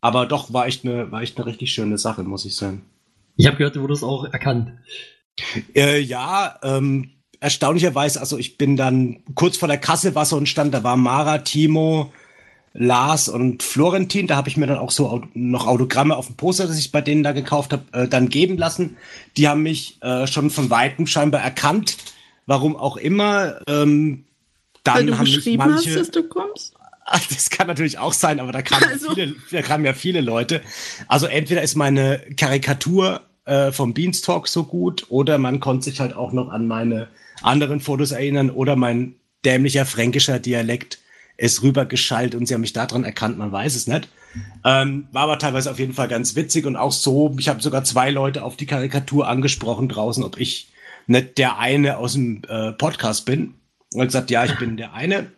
[0.00, 2.82] aber doch war echt eine, war echt eine richtig schöne Sache, muss ich sagen.
[3.36, 4.72] Ich habe gehört, du wurdest auch erkannt.
[5.74, 7.10] Äh, ja, ähm,
[7.40, 10.96] erstaunlicherweise, also ich bin dann kurz vor der Kasse war so ein Stand, da war
[10.96, 12.12] Mara, Timo,
[12.74, 14.26] Lars und Florentin.
[14.26, 17.00] Da habe ich mir dann auch so noch Autogramme auf dem Poster, das ich bei
[17.00, 18.96] denen da gekauft habe, äh, dann geben lassen.
[19.36, 21.96] Die haben mich äh, schon von weitem scheinbar erkannt,
[22.46, 23.60] warum auch immer.
[23.68, 24.24] Ähm,
[24.82, 26.73] dann Weil du haben mich geschrieben manche, hast, dass du kommst?
[27.30, 30.60] Das kann natürlich auch sein, aber da kamen, Also- viele, da kamen ja viele Leute.
[31.08, 36.14] Also entweder ist meine Karikatur äh, vom Beanstalk so gut oder man konnte sich halt
[36.16, 37.08] auch noch an meine
[37.42, 40.98] anderen Fotos erinnern oder mein dämlicher fränkischer Dialekt
[41.36, 44.08] ist rübergeschallt und sie haben mich daran erkannt, man weiß es nicht.
[44.64, 47.84] Ähm, war aber teilweise auf jeden Fall ganz witzig und auch so, ich habe sogar
[47.84, 50.72] zwei Leute auf die Karikatur angesprochen draußen, ob ich
[51.06, 53.54] nicht der eine aus dem äh, Podcast bin.
[53.92, 55.30] Und gesagt, ja, ich bin der eine.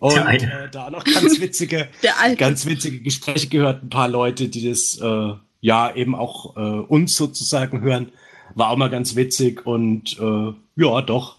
[0.00, 0.16] Und.
[0.16, 1.88] Äh, da noch ganz witzige,
[2.36, 7.16] ganz witzige Gespräche gehört, ein paar Leute, die das äh, ja eben auch äh, uns
[7.16, 8.12] sozusagen hören.
[8.54, 11.36] War auch mal ganz witzig und äh, ja, doch.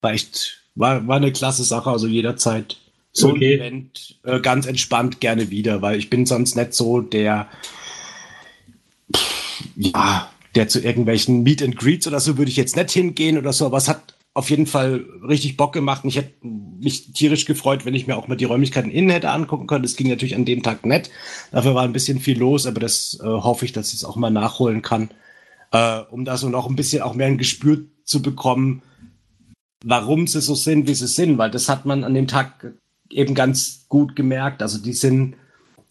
[0.00, 2.78] War echt, war, war eine klasse Sache, also jederzeit
[3.12, 3.54] so Okay.
[3.54, 7.48] ein Event äh, ganz entspannt gerne wieder, weil ich bin sonst nicht so der
[9.14, 13.38] pff, ja, der zu irgendwelchen Meet and Greets oder so würde ich jetzt nicht hingehen
[13.38, 16.00] oder so, aber es hat auf jeden Fall richtig Bock gemacht.
[16.04, 19.66] Ich hätte mich tierisch gefreut, wenn ich mir auch mal die Räumlichkeiten innen hätte angucken
[19.66, 19.82] können.
[19.82, 21.10] Das ging natürlich an dem Tag nicht.
[21.52, 24.16] Dafür war ein bisschen viel los, aber das äh, hoffe ich, dass ich es auch
[24.16, 25.10] mal nachholen kann,
[25.72, 28.80] äh, um da so noch ein bisschen auch mehr ein Gespür zu bekommen,
[29.84, 32.72] warum sie so sind, wie sie sind, weil das hat man an dem Tag
[33.10, 34.62] eben ganz gut gemerkt.
[34.62, 35.36] Also die sind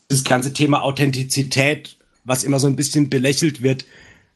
[0.07, 3.85] das ganze Thema Authentizität, was immer so ein bisschen belächelt wird,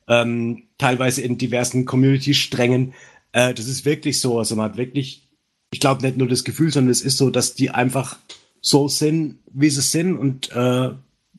[0.07, 2.93] ähm, teilweise in diversen Community-Strängen.
[3.33, 4.39] Äh, das ist wirklich so.
[4.39, 5.27] Also man hat wirklich,
[5.71, 8.17] ich glaube nicht nur das Gefühl, sondern es ist so, dass die einfach
[8.61, 10.91] so sind, wie sie sind und äh,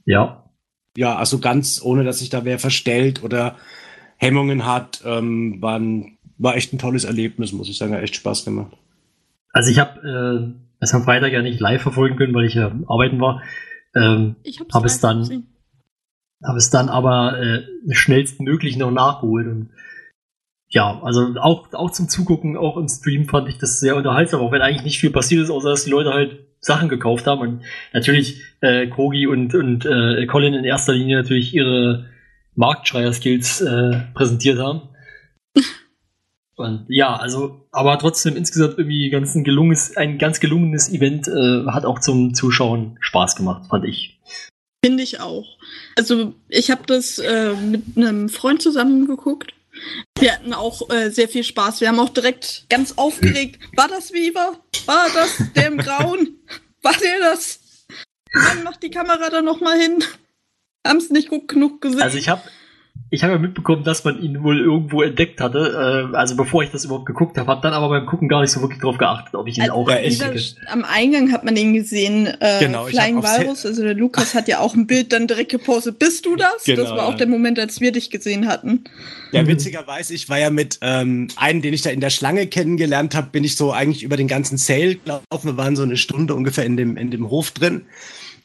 [0.04, 0.44] Ja.
[0.96, 3.56] ja, also ganz ohne, dass sich da wer verstellt oder
[4.18, 8.16] Hemmungen hat, ähm, war, ein, war echt ein tolles Erlebnis, muss ich sagen, hat echt
[8.16, 8.76] Spaß gemacht.
[9.52, 12.72] Also ich habe äh, es am Freitag ja nicht live verfolgen können, weil ich ja
[12.88, 13.42] arbeiten war.
[13.96, 15.46] Ähm, Ich hab's Hab es dann-
[16.44, 17.62] habe es dann aber äh,
[17.94, 19.70] schnellstmöglich noch nachgeholt und
[20.74, 24.50] ja, also auch, auch zum Zugucken, auch im Stream fand ich das sehr unterhaltsam, auch
[24.50, 27.62] wenn eigentlich nicht viel passiert ist, außer dass die Leute halt Sachen gekauft haben und
[27.92, 32.06] natürlich äh, Kogi und, und äh, Colin in erster Linie natürlich ihre
[32.56, 34.88] Marktschreier-Skills äh, präsentiert haben.
[36.56, 41.66] Und ja, also, aber trotzdem insgesamt irgendwie ganz ein gelungenes, ein ganz gelungenes Event äh,
[41.66, 44.20] hat auch zum Zuschauen Spaß gemacht, fand ich.
[44.84, 45.58] Finde ich auch.
[45.96, 49.52] Also ich habe das äh, mit einem Freund zusammen geguckt.
[50.18, 51.80] Wir hatten auch äh, sehr viel Spaß.
[51.80, 53.60] Wir haben auch direkt ganz aufgeregt.
[53.76, 54.58] War das Viva?
[54.86, 56.38] War das der im Grauen?
[56.82, 57.60] War der das?
[58.32, 60.04] Dann macht die Kamera da noch mal hin.
[60.86, 62.02] Haben es nicht gut genug gesehen.
[62.02, 62.42] Also ich habe
[63.10, 66.70] ich habe ja mitbekommen, dass man ihn wohl irgendwo entdeckt hatte, äh, also bevor ich
[66.70, 69.34] das überhaupt geguckt habe, habe dann aber beim Gucken gar nicht so wirklich drauf geachtet,
[69.34, 70.40] ob ich ihn Also auch entdecke.
[70.66, 73.64] am Eingang hat man ihn gesehen, äh, Genau, Flying Walrus.
[73.64, 75.98] Also der Lukas hat ja auch ein Bild dann direkt gepostet.
[75.98, 76.64] Bist du das?
[76.64, 78.84] Genau, das war auch der Moment, als wir dich gesehen hatten.
[79.30, 83.14] Ja, witzigerweise, ich war ja mit ähm, einem, den ich da in der Schlange kennengelernt
[83.14, 85.44] habe, bin ich so eigentlich über den ganzen Sale gelaufen.
[85.44, 87.82] Wir waren so eine Stunde ungefähr in dem, in dem Hof drin.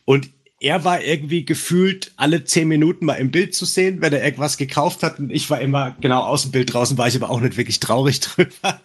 [0.05, 0.29] Und
[0.61, 4.57] er war irgendwie gefühlt alle zehn Minuten mal im Bild zu sehen, wenn er irgendwas
[4.57, 5.17] gekauft hat.
[5.17, 7.79] Und ich war immer genau aus dem Bild draußen, war ich aber auch nicht wirklich
[7.79, 8.81] traurig drüber.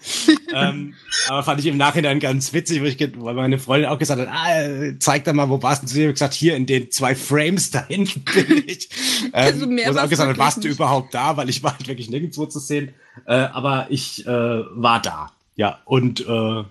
[0.54, 0.94] ähm,
[1.28, 4.28] aber fand ich im Nachhinein ganz witzig, weil, ich, weil meine Freundin auch gesagt hat,
[4.30, 5.88] ah, zeig doch mal, wo warst du?
[5.88, 8.88] Sie hat gesagt, hier in den zwei Frames da hinten bin ich.
[9.24, 10.76] Ähm, Also mehr wo sie auch gesagt hat, warst du nicht.
[10.76, 11.36] überhaupt da?
[11.36, 12.94] Weil ich war halt wirklich nirgendwo zu sehen.
[13.26, 15.32] Äh, aber ich äh, war da.
[15.56, 16.62] Ja, und äh,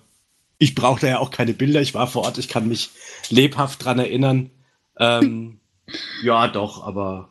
[0.59, 1.81] ich brauchte ja auch keine Bilder.
[1.81, 2.37] Ich war vor Ort.
[2.37, 2.91] Ich kann mich
[3.29, 4.49] lebhaft dran erinnern.
[4.99, 5.59] Ähm,
[6.23, 7.29] ja, doch, aber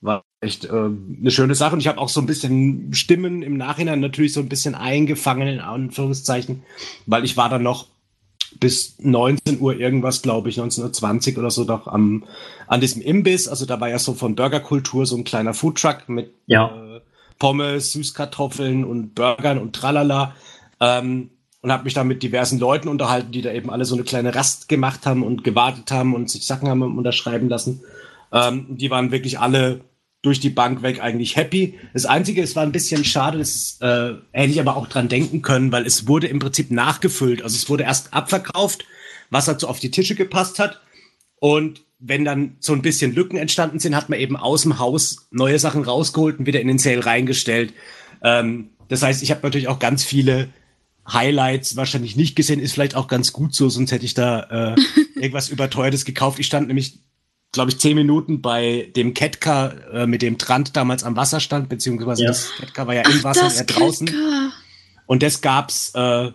[0.00, 1.74] war echt ähm, eine schöne Sache.
[1.74, 5.48] Und ich habe auch so ein bisschen Stimmen im Nachhinein natürlich so ein bisschen eingefangen,
[5.48, 6.62] in Anführungszeichen,
[7.06, 7.86] weil ich war dann noch
[8.60, 12.24] bis 19 Uhr irgendwas, glaube ich, 19.20 Uhr oder so noch am,
[12.66, 13.48] an diesem Imbiss.
[13.48, 16.96] Also da war ja so von Burgerkultur so ein kleiner Foodtruck mit Ja.
[16.96, 17.00] äh,
[17.38, 20.34] Pommes, Süßkartoffeln und Burgern und tralala.
[20.80, 21.30] Ähm,
[21.68, 24.34] und habe mich da mit diversen Leuten unterhalten, die da eben alle so eine kleine
[24.34, 27.82] Rast gemacht haben und gewartet haben und sich Sachen haben unterschreiben lassen.
[28.32, 29.82] Ähm, die waren wirklich alle
[30.22, 31.78] durch die Bank weg eigentlich happy.
[31.92, 35.42] Das Einzige, es war ein bisschen schade, das äh, hätte ich aber auch dran denken
[35.42, 37.42] können, weil es wurde im Prinzip nachgefüllt.
[37.42, 38.86] Also es wurde erst abverkauft,
[39.28, 40.80] was halt so auf die Tische gepasst hat.
[41.38, 45.28] Und wenn dann so ein bisschen Lücken entstanden sind, hat man eben aus dem Haus
[45.30, 47.74] neue Sachen rausgeholt und wieder in den Sale reingestellt.
[48.24, 50.48] Ähm, das heißt, ich habe natürlich auch ganz viele
[51.12, 54.76] Highlights wahrscheinlich nicht gesehen, ist vielleicht auch ganz gut so, sonst hätte ich da äh,
[55.16, 56.38] irgendwas überteuertes gekauft.
[56.38, 57.00] Ich stand nämlich,
[57.52, 61.68] glaube ich, zehn Minuten bei dem Ketka, äh, mit dem Trant damals am Wasser stand,
[61.68, 62.28] beziehungsweise Ja.
[62.28, 64.06] das Ketka war ja im Wasser, er draußen.
[64.06, 64.52] Ketka.
[65.06, 66.30] Und das gab's, äh,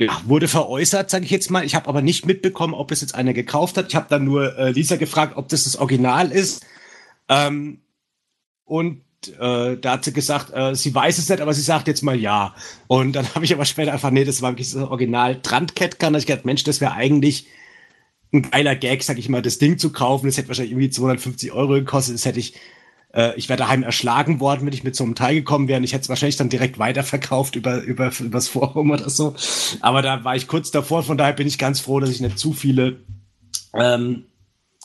[0.00, 1.64] ja, wurde veräußert, sage ich jetzt mal.
[1.64, 3.88] Ich habe aber nicht mitbekommen, ob es jetzt einer gekauft hat.
[3.88, 6.64] Ich habe dann nur äh, Lisa gefragt, ob das das Original ist.
[7.28, 7.82] Ähm,
[8.64, 12.02] und äh, da hat sie gesagt, äh, sie weiß es nicht, aber sie sagt jetzt
[12.02, 12.54] mal ja.
[12.86, 16.14] Und dann habe ich aber später einfach, nee, das war wirklich das Original Trantcat kann.
[16.14, 17.46] Ich gedacht, Mensch, das wäre eigentlich
[18.32, 20.26] ein geiler Gag, sag ich mal, das Ding zu kaufen.
[20.26, 22.14] Das hätte wahrscheinlich irgendwie 250 Euro gekostet.
[22.14, 22.54] Das hätte ich,
[23.14, 25.78] äh, ich wäre daheim erschlagen worden, wenn ich mit so einem Teil gekommen wäre.
[25.78, 29.34] Und ich hätte es wahrscheinlich dann direkt weiterverkauft über, über, übers Forum oder so.
[29.80, 31.02] Aber da war ich kurz davor.
[31.02, 33.00] Von daher bin ich ganz froh, dass ich nicht zu viele
[33.74, 34.24] ähm,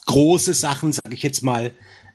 [0.06, 1.72] große Sachen, sage ich jetzt mal,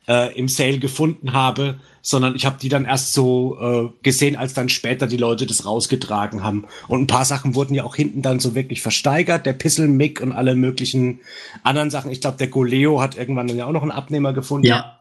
[0.08, 4.54] äh, im Sale gefunden habe, sondern ich habe die dann erst so äh, gesehen, als
[4.54, 6.66] dann später die Leute das rausgetragen haben.
[6.88, 10.32] Und ein paar Sachen wurden ja auch hinten dann so wirklich versteigert, der Pissel-Mick und
[10.32, 11.20] alle möglichen
[11.62, 12.10] anderen Sachen.
[12.10, 14.66] Ich glaube, der Goleo hat irgendwann ja auch noch einen Abnehmer gefunden.
[14.66, 14.98] Ja.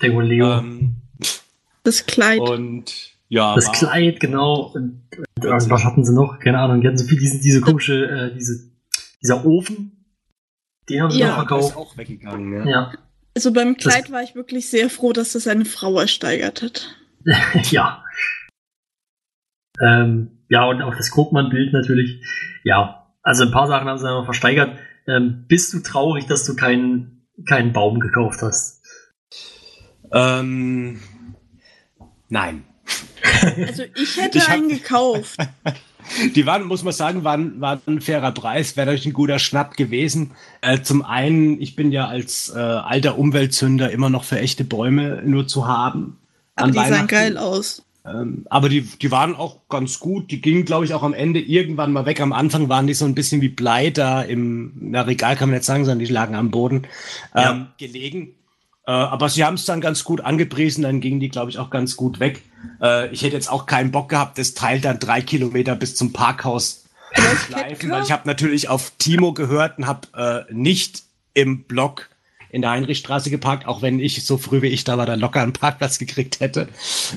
[0.00, 0.58] Der Goleo.
[0.58, 0.96] Ähm,
[1.82, 2.40] Das Kleid.
[2.40, 4.70] und ja, das war- Kleid, genau.
[4.74, 5.02] Und,
[5.42, 6.38] und was hatten sie noch?
[6.38, 6.80] Keine Ahnung.
[6.80, 8.70] Die hatten so viel, diese, diese komische, äh, diese,
[9.22, 10.04] dieser Ofen.
[10.88, 11.36] Den haben sie Ja.
[11.36, 11.76] noch der ist verkauft.
[11.76, 12.52] auch weggegangen.
[12.66, 12.70] Ja.
[12.70, 12.92] Ja.
[13.40, 16.94] Also beim Kleid war ich wirklich sehr froh, dass das eine Frau ersteigert hat.
[17.70, 18.04] ja.
[19.82, 22.22] Ähm, ja, und auch das Krugmann-Bild natürlich.
[22.64, 24.78] Ja, also ein paar Sachen haben sie noch versteigert.
[25.08, 28.82] Ähm, bist du traurig, dass du keinen, keinen Baum gekauft hast?
[30.12, 31.00] Ähm,
[32.28, 32.64] nein.
[33.56, 35.38] Also ich hätte Ich hab- einen gekauft.
[36.34, 39.76] Die waren, muss man sagen, waren, waren ein fairer Preis, wäre natürlich ein guter Schnapp
[39.76, 40.32] gewesen.
[40.60, 45.22] Äh, zum einen, ich bin ja als äh, alter Umweltzünder immer noch für echte Bäume
[45.24, 46.18] nur zu haben.
[46.56, 47.82] Aber die sahen geil aus.
[48.04, 50.30] Ähm, aber die, die waren auch ganz gut.
[50.30, 52.20] Die gingen, glaube ich, auch am Ende irgendwann mal weg.
[52.20, 55.58] Am Anfang waren die so ein bisschen wie Blei da im na, Regal, kann man
[55.58, 56.86] nicht sagen, sondern die lagen am Boden
[57.34, 57.66] ähm, Ja.
[57.78, 58.34] gelegen.
[58.90, 61.70] Äh, aber sie haben es dann ganz gut angepriesen, dann gingen die, glaube ich, auch
[61.70, 62.42] ganz gut weg.
[62.82, 66.12] Äh, ich hätte jetzt auch keinen Bock gehabt, das Teil dann drei Kilometer bis zum
[66.12, 71.04] Parkhaus zu schleifen, weil ich habe natürlich auf Timo gehört und habe äh, nicht
[71.34, 72.10] im Block
[72.50, 75.40] in der Heinrichstraße geparkt, auch wenn ich so früh wie ich da war, da locker
[75.40, 76.66] einen Parkplatz gekriegt hätte,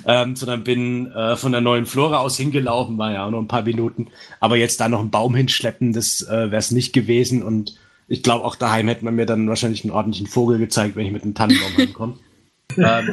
[0.05, 3.47] ähm, sondern bin äh, von der neuen Flora aus hingelaufen, war ja auch nur ein
[3.47, 4.09] paar Minuten,
[4.39, 7.73] aber jetzt da noch einen Baum hinschleppen, das äh, wäre es nicht gewesen und
[8.13, 11.11] ich glaube auch daheim hätte man mir dann wahrscheinlich einen ordentlichen Vogel gezeigt, wenn ich
[11.11, 12.19] mit einem Tannenbaum ankomme.
[12.77, 13.09] ähm,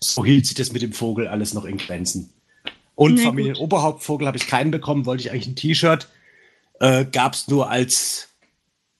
[0.00, 2.32] so hielt sich das mit dem Vogel alles noch in Grenzen.
[2.94, 3.24] Und gut.
[3.24, 6.08] Familienoberhauptvogel habe ich keinen bekommen, wollte ich eigentlich ein T-Shirt.
[6.78, 8.28] Äh, Gab es nur als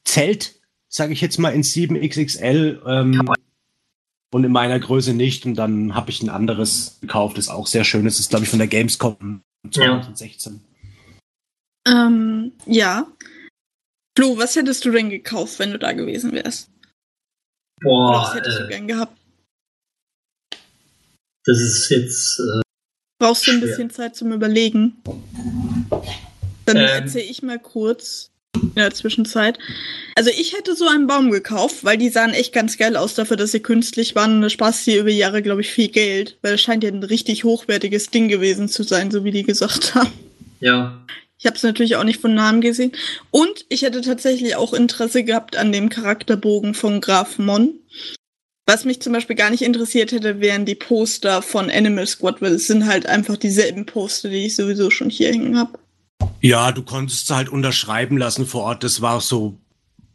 [0.04, 0.56] Zelt,
[0.88, 3.30] sage ich jetzt mal, in 7XXL ähm,
[4.32, 5.46] und in meiner Größe nicht.
[5.46, 8.18] Und dann habe ich ein anderes gekauft, das auch sehr schön ist.
[8.18, 10.60] Das ist, glaube ich, von der Gamescom 2016.
[11.86, 13.06] Ähm, ja.
[14.16, 16.70] Flo, was hättest du denn gekauft, wenn du da gewesen wärst?
[17.84, 19.16] Oder Boah, was hättest du äh, gern gehabt?
[21.46, 22.62] das ist jetzt, äh,
[23.18, 23.68] Brauchst du ein schwer.
[23.68, 24.96] bisschen Zeit zum Überlegen?
[26.66, 26.82] Dann Ähm.
[26.84, 29.58] erzähle ich mal kurz in der Zwischenzeit.
[30.16, 33.36] Also ich hätte so einen Baum gekauft, weil die sahen echt ganz geil aus dafür,
[33.36, 34.36] dass sie künstlich waren.
[34.36, 36.38] Und das sparst dir über Jahre, glaube ich, viel Geld.
[36.40, 39.94] Weil es scheint ja ein richtig hochwertiges Ding gewesen zu sein, so wie die gesagt
[39.96, 40.12] haben.
[40.60, 41.04] ja.
[41.44, 42.92] Ich habe es natürlich auch nicht von Namen gesehen.
[43.30, 47.74] Und ich hätte tatsächlich auch Interesse gehabt an dem Charakterbogen von Graf Mon.
[48.64, 52.54] Was mich zum Beispiel gar nicht interessiert hätte, wären die Poster von Animal Squad, weil
[52.54, 55.78] es sind halt einfach dieselben Poster, die ich sowieso schon hier hängen habe.
[56.40, 58.82] Ja, du konntest halt unterschreiben lassen vor Ort.
[58.82, 59.58] Das war so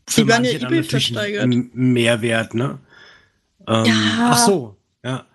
[0.07, 2.79] für Die waren ja manche dann eBay natürlich ein Mehrwert, ne?
[3.67, 4.31] Ähm, Ja.
[4.31, 5.27] Ach so, ja.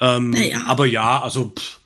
[0.00, 0.62] Ähm, Naja.
[0.66, 1.80] Aber ja, also pff,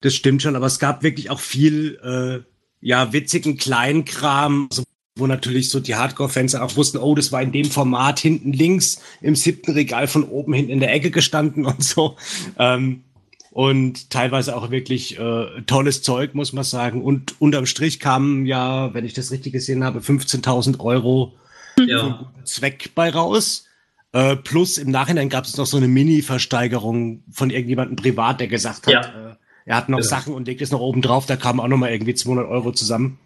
[0.00, 0.56] das stimmt schon.
[0.56, 2.51] Aber es gab wirklich auch viel, äh,
[2.82, 4.82] ja, witzigen Kleinkram, also,
[5.16, 9.00] wo natürlich so die Hardcore-Fans auch wussten, oh, das war in dem Format hinten links
[9.20, 12.16] im siebten Regal von oben hinten in der Ecke gestanden und so.
[12.58, 13.04] Ähm,
[13.50, 17.02] und teilweise auch wirklich äh, tolles Zeug, muss man sagen.
[17.02, 21.34] Und unterm Strich kamen ja, wenn ich das richtig gesehen habe, 15.000 Euro
[21.78, 22.32] Ja.
[22.44, 23.66] Zweck bei raus.
[24.12, 28.86] Äh, plus im Nachhinein gab es noch so eine Mini-Versteigerung von irgendjemandem privat, der gesagt
[28.86, 29.00] hat, Ja.
[29.32, 30.04] äh, er hat noch Ja.
[30.04, 32.72] Sachen und legt es noch oben drauf, da kamen auch noch mal irgendwie 200 Euro
[32.72, 33.18] zusammen.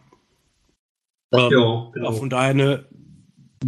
[1.33, 2.13] Ähm, Ja, genau.
[2.13, 2.85] Von daher eine,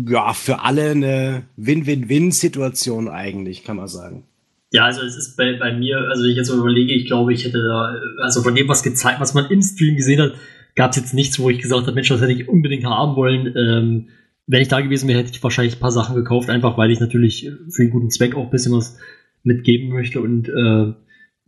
[0.08, 4.24] ja, für alle eine Win-Win-Win-Situation eigentlich, kann man sagen.
[4.70, 7.32] Ja, also es ist bei, bei mir, also wenn ich jetzt so überlege, ich glaube,
[7.32, 10.34] ich hätte da, also von dem, was gezeigt, was man im Stream gesehen hat,
[10.74, 13.54] gab es jetzt nichts, wo ich gesagt habe, Mensch, das hätte ich unbedingt haben wollen.
[13.56, 14.08] Ähm,
[14.46, 17.00] wenn ich da gewesen wäre, hätte ich wahrscheinlich ein paar Sachen gekauft, einfach weil ich
[17.00, 18.98] natürlich für einen guten Zweck auch ein bisschen was
[19.42, 20.20] mitgeben möchte.
[20.20, 20.92] Und äh,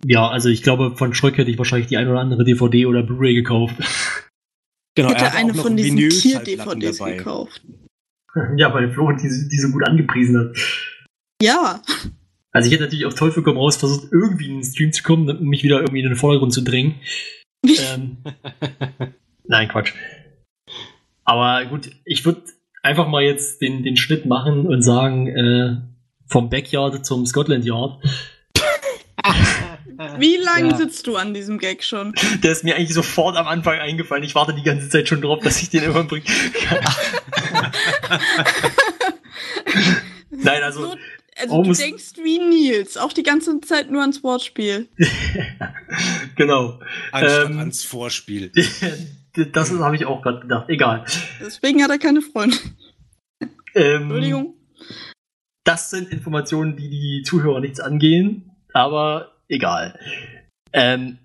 [0.04, 3.02] ja, also ich glaube, von Schröck hätte ich wahrscheinlich die ein oder andere DVD oder
[3.02, 3.74] Blu-ray gekauft.
[4.96, 7.16] Genau, Ich er hätte hat eine auch noch von diesen Tier-DVDs dabei.
[7.16, 7.62] gekauft.
[8.56, 10.56] ja, weil Flo die, die so gut angepriesen hat.
[11.40, 11.80] Ja,
[12.50, 15.30] Also ich hätte natürlich auf Teufel komm raus versucht, irgendwie in den Stream zu kommen,
[15.30, 16.96] um mich wieder irgendwie in den Vordergrund zu drängen.
[17.64, 18.18] ähm,
[19.44, 19.94] nein, Quatsch.
[21.24, 22.42] Aber gut, ich würde
[22.82, 25.76] einfach mal jetzt den, den Schnitt machen und sagen, äh,
[26.26, 28.02] vom Backyard zum Scotland Yard.
[30.18, 30.76] Wie lange Ja.
[30.76, 32.14] sitzt du an diesem Gag schon?
[32.42, 34.24] Der ist mir eigentlich sofort am Anfang eingefallen.
[34.24, 36.24] Ich warte die ganze Zeit schon drauf, dass ich den immer bringe.
[40.30, 40.96] Nein, also, So,
[41.36, 44.88] also Oh, du denkst wie Nils, auch die ganze Zeit nur ans Wortspiel.
[46.36, 46.80] genau.
[47.12, 48.52] Anstatt Ähm, ans Vorspiel.
[49.52, 50.68] Das habe ich auch gerade gedacht.
[50.68, 51.04] Egal.
[51.40, 52.56] Deswegen hat er keine Freunde.
[53.74, 54.54] Ähm, Entschuldigung.
[55.64, 59.98] Das sind Informationen, die die Zuhörer nichts angehen, aber egal.
[60.72, 61.18] Ähm,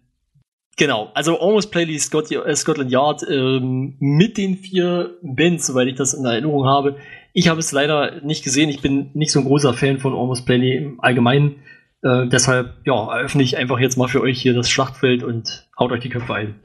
[0.78, 5.96] genau, also Almost Playly Scot äh, Scotland Yard ähm, mit den vier Bands, soweit ich
[5.96, 6.98] das in Erinnerung habe.
[7.34, 8.70] Ich habe es leider nicht gesehen.
[8.70, 11.64] Ich bin nicht so ein großer Fan von Almost Playly im Allgemeinen.
[12.02, 15.92] Äh, deshalb, ja, eröffne ich einfach jetzt mal für euch hier das Schlachtfeld und haut
[15.92, 16.60] euch die Köpfe ein.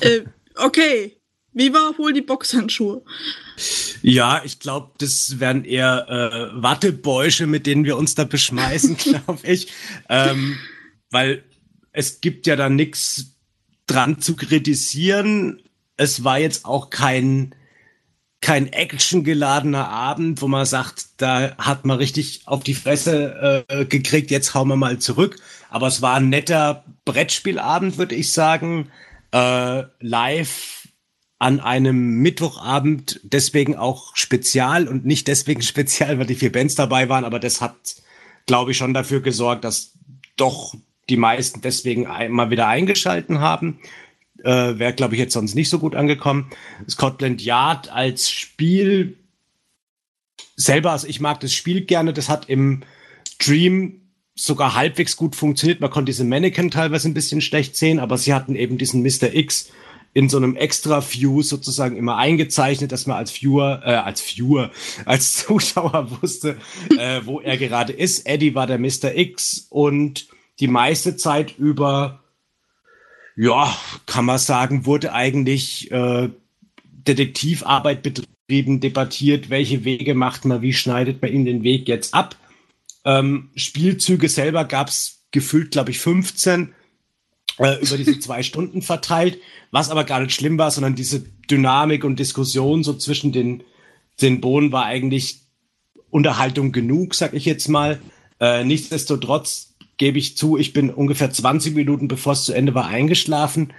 [0.00, 0.22] äh,
[0.56, 1.17] okay.
[1.58, 3.02] Wie war wohl die Boxhandschuhe?
[4.00, 9.40] Ja, ich glaube, das wären eher äh, Wattebäusche, mit denen wir uns da beschmeißen, glaube
[9.42, 9.72] ich.
[10.08, 10.56] Ähm,
[11.10, 11.42] weil
[11.90, 13.32] es gibt ja da nichts
[13.88, 15.60] dran zu kritisieren.
[15.96, 17.56] Es war jetzt auch kein,
[18.40, 24.30] kein actiongeladener Abend, wo man sagt, da hat man richtig auf die Fresse äh, gekriegt,
[24.30, 25.40] jetzt hauen wir mal zurück.
[25.70, 28.92] Aber es war ein netter Brettspielabend, würde ich sagen.
[29.32, 30.77] Äh, live
[31.38, 37.08] an einem Mittwochabend, deswegen auch spezial und nicht deswegen spezial, weil die vier Bands dabei
[37.08, 37.76] waren, aber das hat,
[38.46, 39.92] glaube ich, schon dafür gesorgt, dass
[40.36, 40.74] doch
[41.08, 43.80] die meisten deswegen mal wieder eingeschalten haben.
[44.44, 46.50] Äh, Wäre, glaube ich, jetzt sonst nicht so gut angekommen.
[46.88, 49.16] Scotland Yard als Spiel
[50.54, 52.82] selber, also ich mag das Spiel gerne, das hat im
[53.26, 54.02] Stream
[54.34, 55.80] sogar halbwegs gut funktioniert.
[55.80, 59.34] Man konnte diese Mannequin teilweise ein bisschen schlecht sehen, aber sie hatten eben diesen Mr.
[59.34, 59.70] X
[60.18, 64.72] in so einem extra View sozusagen immer eingezeichnet, dass man als Viewer, äh, als Viewer,
[65.04, 66.56] als Zuschauer wusste,
[66.98, 68.26] äh, wo er gerade ist.
[68.26, 69.16] Eddie war der Mr.
[69.16, 70.26] X und
[70.58, 72.24] die meiste Zeit über,
[73.36, 73.72] ja,
[74.06, 76.30] kann man sagen, wurde eigentlich äh,
[76.82, 82.34] Detektivarbeit betrieben, debattiert, welche Wege macht man, wie schneidet man ihm den Weg jetzt ab.
[83.04, 86.74] Ähm, Spielzüge selber gab es gefühlt, glaube ich, 15
[87.58, 89.38] äh, über diese zwei Stunden verteilt,
[89.70, 93.62] was aber gar nicht schlimm war, sondern diese Dynamik und Diskussion so zwischen den,
[94.20, 95.42] den Bohnen war eigentlich
[96.10, 98.00] Unterhaltung genug, sag ich jetzt mal.
[98.40, 102.86] Äh, nichtsdestotrotz gebe ich zu, ich bin ungefähr 20 Minuten bevor es zu Ende war
[102.86, 103.72] eingeschlafen,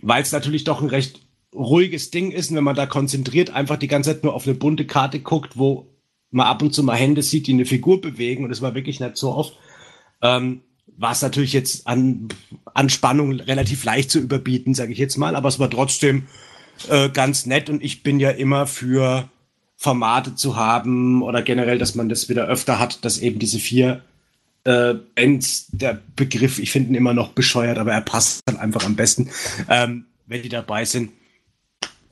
[0.00, 1.20] weil es natürlich doch ein recht
[1.54, 4.54] ruhiges Ding ist, und wenn man da konzentriert einfach die ganze Zeit nur auf eine
[4.54, 5.88] bunte Karte guckt, wo
[6.30, 9.00] man ab und zu mal Hände sieht, die eine Figur bewegen, und das war wirklich
[9.00, 9.58] nicht so oft,
[10.22, 10.62] ähm,
[10.96, 12.28] war es natürlich jetzt an,
[12.74, 16.26] an Spannung relativ leicht zu überbieten, sage ich jetzt mal, aber es war trotzdem
[16.88, 19.28] äh, ganz nett und ich bin ja immer für
[19.76, 24.02] Formate zu haben oder generell, dass man das wieder öfter hat, dass eben diese vier
[24.64, 28.84] äh, Bands, der Begriff, ich finde ihn immer noch bescheuert, aber er passt dann einfach
[28.84, 29.30] am besten,
[29.68, 31.12] ähm, wenn die dabei sind.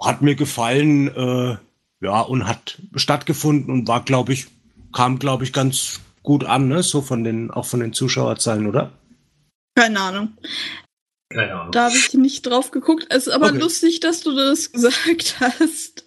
[0.00, 1.56] Hat mir gefallen, äh,
[2.00, 4.46] ja, und hat stattgefunden und war, glaube ich,
[4.92, 6.82] kam, glaube ich, ganz gut an, ne?
[6.82, 8.92] So von den, auch von den Zuschauerzahlen, oder?
[9.74, 10.36] Keine Ahnung.
[11.30, 11.72] Keine Ahnung.
[11.72, 13.06] Da habe ich nicht drauf geguckt.
[13.10, 13.58] Es ist aber Okay.
[13.58, 16.06] lustig, dass du das gesagt hast.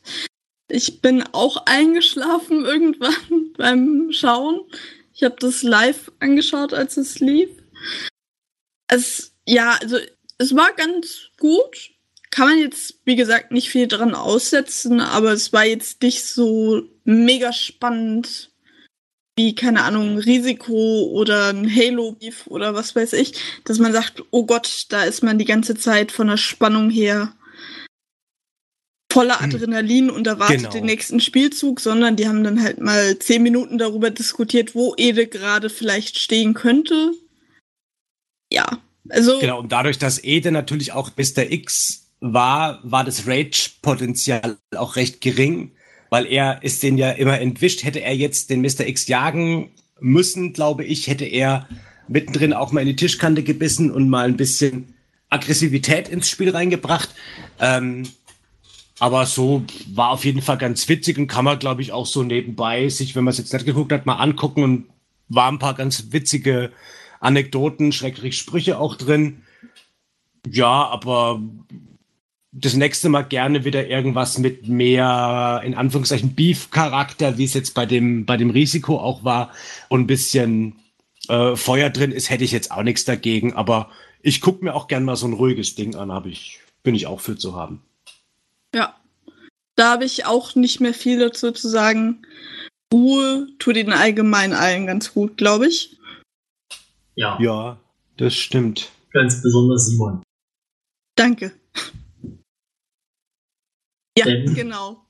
[0.68, 4.62] Ich bin auch eingeschlafen irgendwann beim Schauen.
[5.14, 7.50] Ich habe das live angeschaut, als es lief.
[8.88, 9.98] Es, ja, also
[10.38, 11.92] es war ganz gut.
[12.32, 16.84] Kann man jetzt, wie gesagt, nicht viel dran aussetzen, aber es war jetzt nicht so
[17.04, 18.51] mega spannend
[19.38, 23.34] wie, keine Ahnung, Risiko oder ein Halo-Beef oder was weiß ich,
[23.64, 27.34] dass man sagt, oh Gott, da ist man die ganze Zeit von der Spannung her
[29.12, 29.50] voller Hm.
[29.50, 30.72] Adrenalin und erwartet Genau.
[30.72, 35.28] den nächsten Spielzug, sondern die haben dann halt mal zehn Minuten darüber diskutiert, wo Ede
[35.28, 37.14] gerade vielleicht stehen könnte.
[38.52, 38.80] Ja,
[39.10, 41.52] also Genau, und dadurch, dass Ede natürlich auch Mr.
[41.52, 45.72] X war, war das Rage-Potenzial auch recht gering,
[46.12, 47.84] weil er ist den ja immer entwischt.
[47.84, 48.86] Hätte er jetzt den Mr.
[48.86, 51.68] X jagen müssen, glaube ich, hätte er
[52.08, 54.94] mittendrin auch mal in die Tischkante gebissen und mal ein bisschen
[55.30, 57.10] Aggressivität ins Spiel reingebracht.
[57.60, 58.04] Ähm,
[59.00, 59.64] Aber so
[59.94, 63.16] war auf jeden Fall ganz witzig und kann man, glaube ich, auch so nebenbei sich,
[63.16, 64.90] wenn man es jetzt nicht geguckt hat, mal angucken und
[65.30, 66.72] waren ein paar ganz witzige
[67.22, 69.44] Anekdoten, schrecklich Sprüche auch drin.
[70.46, 71.42] Ja, aber
[72.52, 77.86] das nächste Mal gerne wieder irgendwas mit mehr, in Anführungszeichen, Beef-Charakter, wie es jetzt bei
[77.86, 79.52] dem, bei dem Risiko auch war,
[79.88, 80.76] und ein bisschen
[81.30, 83.90] äh, Feuer drin ist, hätte ich jetzt auch nichts dagegen, aber
[84.22, 87.08] ich gucke mir auch gern mal so ein ruhiges Ding an, habe ich, bin ich
[87.08, 87.82] auch für zu haben.
[88.76, 88.96] Ja.
[89.76, 92.26] Da habe ich auch nicht mehr viel dazu zu sagen.
[92.94, 95.98] Ruhe tut den allgemein allen ganz gut, glaube ich.
[97.16, 97.80] Ja, Ja,
[98.18, 98.92] das stimmt.
[99.12, 100.22] ganz besonders Simon.
[101.16, 101.54] Danke.
[104.18, 105.06] Ja, Denn- genau.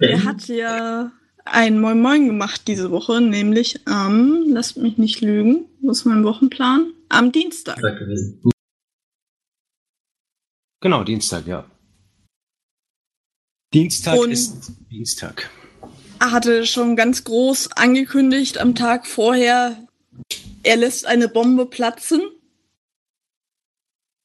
[0.00, 1.12] Er hat ja
[1.44, 6.24] ein Moin Moin gemacht diese Woche, nämlich am, lasst mich nicht lügen, was ist mein
[6.24, 6.92] Wochenplan?
[7.08, 7.80] Am Dienstag.
[10.80, 11.70] Genau, Dienstag, ja.
[13.72, 15.50] Dienstag Und- ist Dienstag.
[16.20, 19.88] Er hatte schon ganz groß angekündigt am Tag vorher,
[20.62, 22.20] er lässt eine Bombe platzen.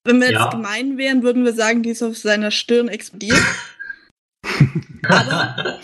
[0.07, 0.43] Wenn wir Ja.
[0.45, 3.37] jetzt gemein wären, würden wir sagen, die ist auf seiner Stirn explodiert.
[5.09, 5.79] Aber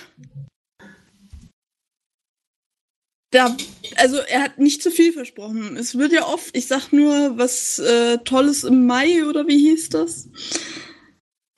[3.31, 3.55] da,
[3.97, 5.75] also er hat nicht zu viel versprochen.
[5.75, 9.89] Es wird ja oft, ich sag nur, was äh, Tolles im Mai oder wie hieß
[9.89, 10.29] das?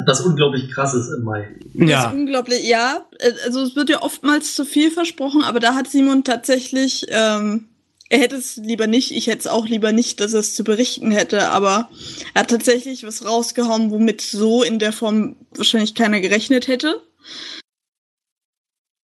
[0.05, 1.55] Das unglaublich krasses im Mai.
[1.73, 3.07] Das Ja, ist unglaublich, ja.
[3.19, 7.67] äh, Also es wird ja oftmals zu viel versprochen, aber da hat Simon tatsächlich, ähm,
[8.09, 10.63] er hätte es lieber nicht, ich hätte es auch lieber nicht, dass er es zu
[10.63, 11.89] berichten hätte, aber
[12.33, 17.01] er hat tatsächlich was rausgehauen, womit so in der Form wahrscheinlich keiner gerechnet hätte.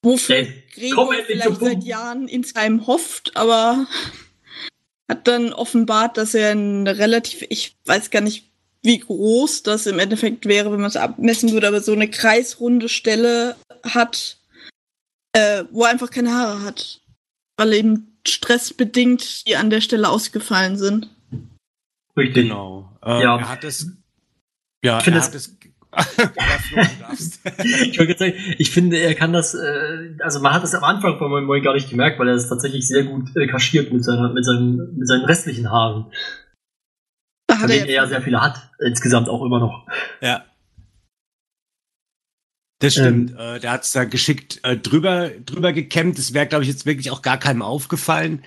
[0.04, 3.88] Wofür Ey, Gregor vielleicht seit Jahren insgeheim hofft, aber
[5.10, 8.52] hat dann offenbart, dass er eine relativ, ich weiß gar nicht,
[8.84, 12.90] wie groß das im Endeffekt wäre, wenn man es abmessen würde, aber so eine kreisrunde
[12.90, 14.38] Stelle hat,
[15.34, 17.02] äh, wo er einfach keine Haare hat.
[17.58, 21.10] Weil eben stressbedingt die an der Stelle ausgefallen sind.
[22.18, 22.44] Richtig.
[22.44, 22.92] genau.
[23.04, 23.38] Äh, Ja.
[23.38, 23.92] Er hat es.
[24.84, 25.58] Ja, Ich finde er hat es.
[27.92, 31.18] Ich wollte sagen, ich finde, er kann das, äh, also man hat es am Anfang
[31.18, 34.04] von Moin Moin gar nicht gemerkt, weil er es tatsächlich sehr gut äh, kaschiert mit,
[34.06, 36.06] seiner, mit, seinen, mit seinen restlichen Haaren.
[37.48, 39.86] Da Von hat denen er er ja sehr viele hat, insgesamt auch immer noch.
[40.22, 40.46] Ja.
[42.82, 43.32] Das stimmt.
[43.38, 46.18] Äh, der hat es da geschickt äh, drüber, drüber gekämmt.
[46.18, 48.44] Das wäre, glaube ich, jetzt wirklich auch gar keinem aufgefallen.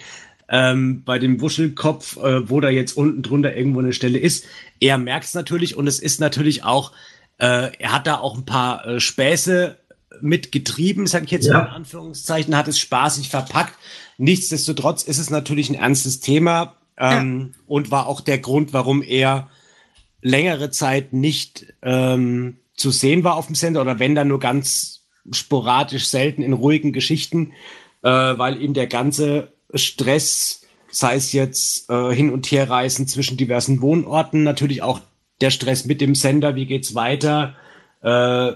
[0.48, 4.44] Ähm, bei dem Wuschelkopf, äh, wo da jetzt unten drunter irgendwo eine Stelle ist.
[4.81, 6.93] Er merkt es natürlich und es ist natürlich auch,
[7.39, 9.78] äh, er hat da auch ein paar äh, Späße
[10.20, 11.55] mitgetrieben, sage ich jetzt Ja.
[11.55, 13.74] mal in Anführungszeichen, hat es spaßig verpackt.
[14.19, 19.48] Nichtsdestotrotz ist es natürlich ein ernstes Thema ähm, und war auch der Grund, warum er
[20.20, 25.05] längere Zeit nicht ähm, zu sehen war auf dem Sender oder wenn dann nur ganz
[25.30, 27.52] sporadisch selten in ruhigen Geschichten,
[28.02, 33.36] äh, weil ihm der ganze Stress, sei es jetzt äh, hin und her reisen zwischen
[33.36, 35.01] diversen Wohnorten, natürlich auch
[35.40, 37.56] der Stress mit dem Sender, wie geht's weiter,
[38.02, 38.52] äh,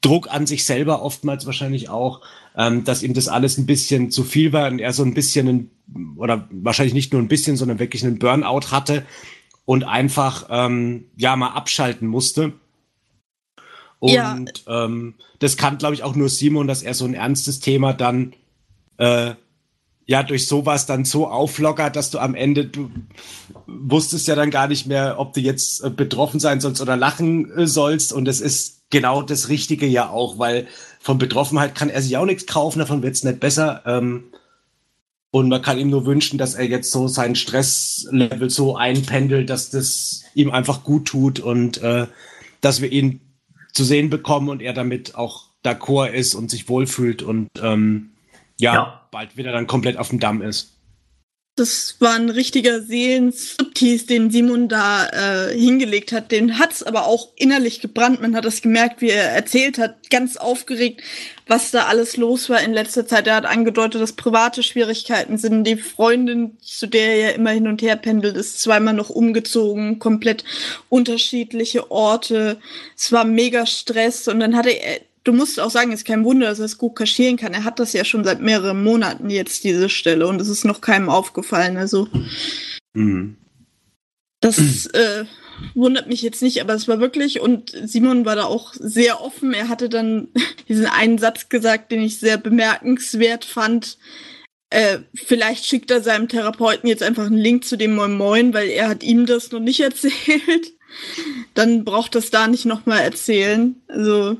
[0.00, 2.22] Druck an sich selber oftmals wahrscheinlich auch,
[2.56, 5.48] ähm, dass ihm das alles ein bisschen zu viel war und er so ein bisschen
[5.48, 5.70] ein,
[6.16, 9.04] oder wahrscheinlich nicht nur ein bisschen, sondern wirklich einen Burnout hatte
[9.64, 12.52] und einfach ähm, ja mal abschalten musste.
[14.00, 14.36] Und Ja.
[14.66, 18.32] ähm, das kann, glaube ich, auch nur Simon, dass er so ein ernstes Thema dann
[18.96, 19.34] äh,
[20.06, 22.90] ja durch sowas dann so auflockert, dass du am Ende, du
[23.66, 27.50] wusstest ja dann gar nicht mehr, ob du jetzt äh, betroffen sein sollst oder lachen
[27.56, 28.12] äh, sollst.
[28.12, 30.66] Und es ist genau das Richtige ja auch, weil
[30.98, 33.82] von Betroffenheit kann er sich auch nichts kaufen, davon wird's nicht besser.
[33.86, 34.24] Ähm,
[35.30, 39.70] und man kann ihm nur wünschen, dass er jetzt so seinen Stresslevel so einpendelt, dass
[39.70, 42.06] das ihm einfach gut tut und äh,
[42.60, 43.20] dass wir ihn
[43.72, 48.10] zu sehen bekommen und er damit auch d'accord ist und sich wohlfühlt und ähm,
[48.58, 49.00] ja, Ja.
[49.10, 50.76] bald wieder dann komplett auf dem Damm ist.
[51.60, 56.32] Das war ein richtiger Seelenstriptease, den Simon da äh, hingelegt hat.
[56.32, 58.22] Den hat's aber auch innerlich gebrannt.
[58.22, 61.02] Man hat das gemerkt, wie er erzählt hat, ganz aufgeregt,
[61.46, 63.26] was da alles los war in letzter Zeit.
[63.26, 65.64] Er hat angedeutet, dass private Schwierigkeiten sind.
[65.64, 70.44] Die Freundin, zu der er immer hin und her pendelt, ist zweimal noch umgezogen, komplett
[70.88, 72.58] unterschiedliche Orte.
[72.96, 76.46] Es war mega Stress und dann hatte er, du musst auch sagen, ist kein Wunder,
[76.48, 77.52] dass er es gut kaschieren kann.
[77.52, 80.80] Er hat das ja schon seit mehreren Monaten jetzt, diese Stelle, und es ist noch
[80.80, 81.76] keinem aufgefallen.
[81.76, 82.08] Also,
[82.94, 83.36] Mhm.
[84.40, 85.24] das äh,
[85.74, 89.52] wundert mich jetzt nicht, aber es war wirklich, und Simon war da auch sehr offen.
[89.52, 90.28] Er hatte dann
[90.68, 93.98] diesen einen Satz gesagt, den ich sehr bemerkenswert fand.
[94.70, 98.68] Äh, vielleicht schickt er seinem Therapeuten jetzt einfach einen Link zu dem Moin Moin, weil
[98.68, 100.72] er hat ihm das noch nicht erzählt.
[101.54, 103.76] dann braucht das da nicht nochmal erzählen.
[103.88, 104.36] Also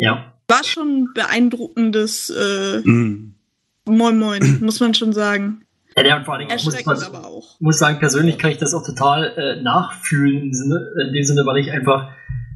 [0.00, 0.32] Ja.
[0.48, 3.34] war schon ein beeindruckendes äh, Mhm.
[3.84, 5.64] Moin Moin, muss man schon sagen.
[5.96, 7.60] ja der, und vor ich muss, was, aber auch.
[7.60, 11.58] muss sagen, persönlich kann ich das auch total äh, nachfühlen, Sinne, in dem Sinne, weil
[11.58, 12.10] ich einfach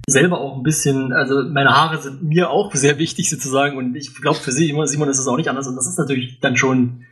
[0.09, 4.15] selber auch ein bisschen, also meine Haare sind mir auch sehr wichtig sozusagen und ich
[4.15, 7.05] glaube für Simon, Simon ist es auch nicht anders und das ist natürlich dann schon,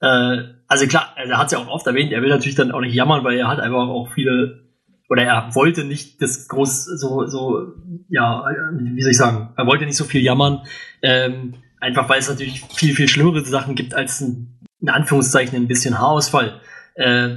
[0.00, 2.80] äh, also klar, er hat es ja auch oft erwähnt, er will natürlich dann auch
[2.82, 4.61] nicht jammern, weil er hat einfach auch viele,
[5.08, 7.74] oder er wollte nicht das groß, so, so,
[8.08, 10.62] ja, wie soll ich sagen, er wollte nicht so viel jammern,
[11.02, 15.68] ähm, einfach weil es natürlich viel, viel schlimmere Sachen gibt als ein, in Anführungszeichen ein
[15.68, 16.60] bisschen Haarausfall.
[16.94, 17.36] Äh,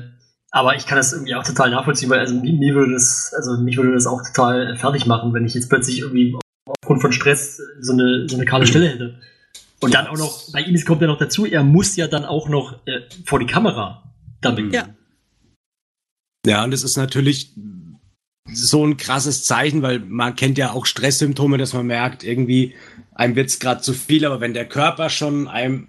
[0.51, 3.75] aber ich kann das irgendwie auch total nachvollziehen, weil also mir, würde das, also mich
[3.75, 7.91] würde das auch total fertig machen, wenn ich jetzt plötzlich irgendwie aufgrund von Stress so
[7.91, 9.19] eine, so eine kahle Stelle hätte.
[9.81, 12.47] Und dann auch noch, bei ihm kommt ja noch dazu, er muss ja dann auch
[12.47, 14.03] noch äh, vor die Kamera
[14.39, 14.73] damit.
[14.73, 14.85] Ja.
[16.45, 17.51] Ja, und es ist natürlich
[18.51, 22.75] so ein krasses Zeichen, weil man kennt ja auch Stresssymptome, dass man merkt, irgendwie
[23.13, 25.87] einem wird's gerade zu viel, aber wenn der Körper schon einem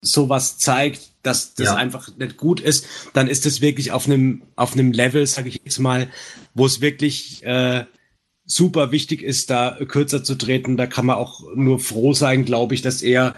[0.00, 1.74] sowas zeigt, dass das Ja.
[1.76, 5.60] einfach nicht gut ist, dann ist es wirklich auf einem auf einem Level, sage ich
[5.64, 6.08] jetzt mal,
[6.54, 7.84] wo es wirklich äh,
[8.44, 10.76] super wichtig ist, da kürzer zu treten.
[10.76, 13.36] Da kann man auch nur froh sein, glaube ich, dass er,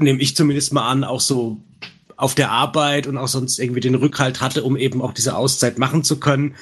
[0.00, 1.62] nehme ich zumindest mal an, auch so
[2.20, 5.78] auf der Arbeit und auch sonst irgendwie den Rückhalt hatte, um eben auch diese Auszeit
[5.78, 6.54] machen zu können.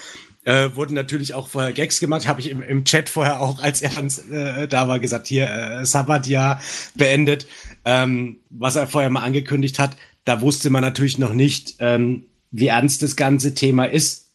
[0.45, 3.83] Äh, wurden natürlich auch vorher Gags gemacht, habe ich im, im Chat vorher auch, als
[3.83, 3.91] er
[4.31, 6.61] äh, da war, gesagt, hier, äh, Sabbatjahr
[6.95, 7.49] beendet,
[7.85, 9.97] ähm, was er vorher mal angekündigt hat.
[10.25, 14.31] Da wusste man natürlich noch nicht, ähm, wie ernst das ganze Thema ist.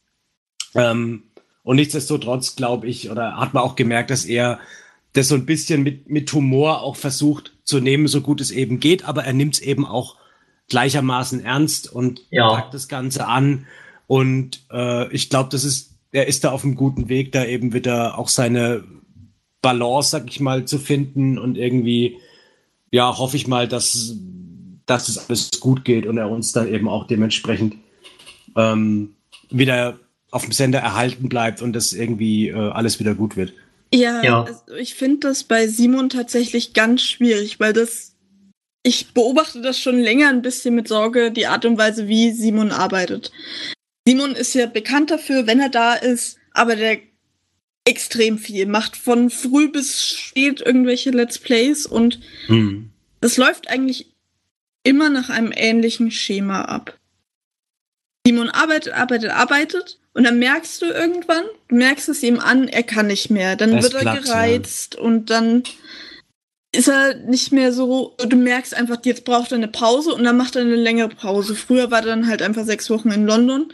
[0.75, 1.23] Ähm,
[1.63, 4.59] und nichtsdestotrotz, glaube ich, oder hat man auch gemerkt, dass er
[5.13, 8.81] das so ein bisschen mit, mit Humor auch versucht zu nehmen, so gut es eben
[8.81, 10.17] geht, aber er nimmt es eben auch
[10.69, 12.49] gleichermaßen ernst und Ja.
[12.56, 13.65] packt das Ganze an.
[14.07, 17.73] Und äh, ich glaube, das ist, er ist da auf einem guten Weg, da eben
[17.73, 18.84] wieder auch seine
[19.61, 22.18] Balance, sag ich mal, zu finden und irgendwie,
[22.91, 24.15] ja, hoffe ich mal, dass,
[24.85, 27.76] dass es alles gut geht und er uns dann eben auch dementsprechend
[28.56, 29.15] ähm,
[29.49, 29.99] wieder
[30.31, 33.53] auf dem Sender erhalten bleibt und das irgendwie äh, alles wieder gut wird.
[33.94, 34.44] Ja, Ja.
[34.44, 38.12] Also ich finde das bei Simon tatsächlich ganz schwierig, weil das,
[38.84, 42.72] ich beobachte das schon länger ein bisschen mit Sorge, die Art und Weise, wie Simon
[42.72, 43.31] arbeitet.
[44.05, 46.99] Simon ist ja bekannt dafür, wenn er da ist, aber der
[47.85, 52.19] extrem viel, macht von früh bis spät irgendwelche Let's Plays und
[53.22, 54.14] das läuft eigentlich
[54.84, 56.97] immer nach einem ähnlichen Schema ab.
[58.26, 62.84] Simon arbeitet, arbeitet, arbeitet und dann merkst du irgendwann, du merkst es ihm an, er
[62.84, 63.55] kann nicht mehr.
[63.55, 64.22] Dann ist wird er platt, ja.
[64.22, 65.64] gereizt und dann
[66.75, 70.37] ist er nicht mehr so, du merkst einfach, jetzt braucht er eine Pause und dann
[70.37, 71.55] macht er eine längere Pause.
[71.55, 73.71] Früher war er dann halt einfach sechs Wochen in London.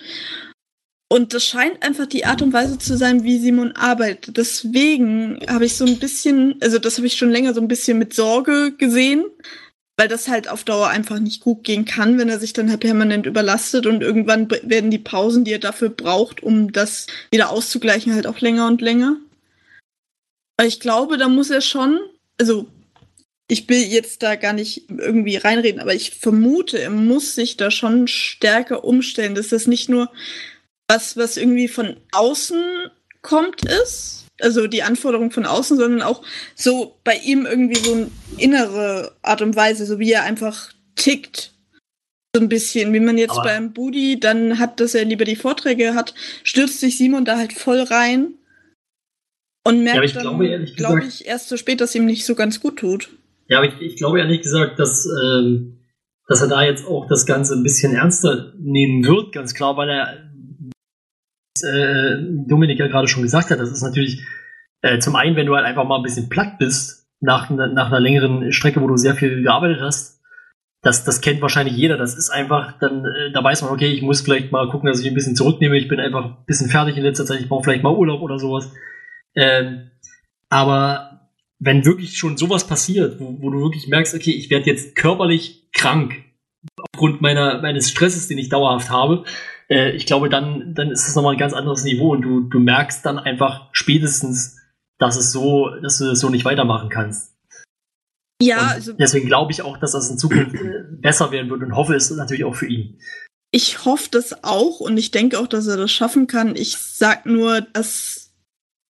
[1.12, 4.38] Und das scheint einfach die Art und Weise zu sein, wie Simon arbeitet.
[4.38, 7.98] Deswegen habe ich so ein bisschen, also das habe ich schon länger so ein bisschen
[7.98, 9.26] mit Sorge gesehen,
[9.98, 12.82] weil das halt auf Dauer einfach nicht gut gehen kann, wenn er sich dann halt
[12.82, 18.14] permanent überlastet und irgendwann werden die Pausen, die er dafür braucht, um das wieder auszugleichen,
[18.14, 19.18] halt auch länger und länger.
[20.58, 22.00] Aber ich glaube, da muss er schon,
[22.38, 22.68] also
[23.52, 27.72] ich will jetzt da gar nicht irgendwie reinreden, aber ich vermute, er muss sich da
[27.72, 30.10] schon stärker umstellen, dass das nicht nur
[30.88, 32.64] was, was irgendwie von außen
[33.22, 36.24] kommt, ist, also die Anforderung von außen, sondern auch
[36.56, 41.52] so bei ihm irgendwie so eine innere Art und Weise, so wie er einfach tickt.
[42.36, 45.36] So ein bisschen, wie man jetzt Aber- beim Budi dann hat, dass er lieber die
[45.36, 46.14] Vorträge hat,
[46.44, 48.36] stürzt sich Simon da halt voll rein
[49.66, 52.60] und merkt ich dann, glaube, gesagt- ich, erst so spät, dass ihm nicht so ganz
[52.60, 53.10] gut tut.
[53.50, 55.80] Ja, aber ich, ich glaube ehrlich gesagt, dass, ähm,
[56.28, 59.90] dass er da jetzt auch das Ganze ein bisschen ernster nehmen wird, ganz klar, weil
[59.90, 60.30] er,
[61.64, 64.26] äh, Dominik ja gerade schon gesagt hat, das ist natürlich
[64.82, 68.00] äh, zum einen, wenn du halt einfach mal ein bisschen platt bist, nach, nach einer
[68.00, 70.22] längeren Strecke, wo du sehr viel gearbeitet hast,
[70.82, 74.02] das, das kennt wahrscheinlich jeder, das ist einfach, dann, äh, da weiß man, okay, ich
[74.02, 76.96] muss vielleicht mal gucken, dass ich ein bisschen zurücknehme, ich bin einfach ein bisschen fertig
[76.96, 78.72] in letzter Zeit, ich brauche vielleicht mal Urlaub oder sowas.
[79.36, 79.90] Ähm,
[80.50, 81.09] aber
[81.60, 85.70] wenn wirklich schon sowas passiert, wo, wo du wirklich merkst, okay, ich werde jetzt körperlich
[85.74, 86.24] krank
[86.94, 89.26] aufgrund meiner, meines Stresses, den ich dauerhaft habe,
[89.70, 92.60] äh, ich glaube, dann, dann ist das nochmal ein ganz anderes Niveau und du, du
[92.60, 94.58] merkst dann einfach spätestens,
[94.98, 97.36] dass es so, dass du das so nicht weitermachen kannst.
[98.42, 101.62] Ja, und also deswegen glaube ich auch, dass das in Zukunft äh, besser werden wird
[101.62, 103.00] und hoffe es natürlich auch für ihn.
[103.52, 106.56] ich hoffe das auch und ich denke auch, dass er das schaffen kann.
[106.56, 108.29] Ich sag nur, dass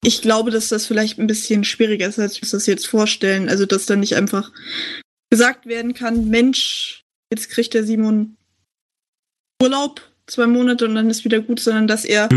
[0.03, 3.49] ich glaube, dass das vielleicht ein bisschen schwieriger ist, als wir uns das jetzt vorstellen.
[3.49, 4.51] Also, dass da nicht einfach
[5.29, 8.37] gesagt werden kann, Mensch, jetzt kriegt der Simon
[9.61, 12.29] Urlaub, zwei Monate und dann ist wieder gut, sondern dass er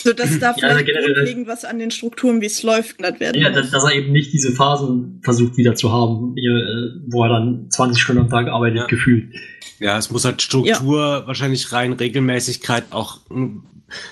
[0.00, 3.42] Sodass da also vielleicht generell- grundlegend was an den Strukturen, wie es läuft, geändert werden
[3.42, 3.58] Ja, muss.
[3.62, 7.68] dass, dass er eben nicht diese Phasen versucht wieder zu haben, äh, wo er dann
[7.70, 8.86] 20 Stunden am Tag arbeitet, Ja.
[8.86, 9.34] gefühlt.
[9.80, 13.62] Ja, es muss halt Struktur, wahrscheinlich rein Regelmäßigkeit, auch mh,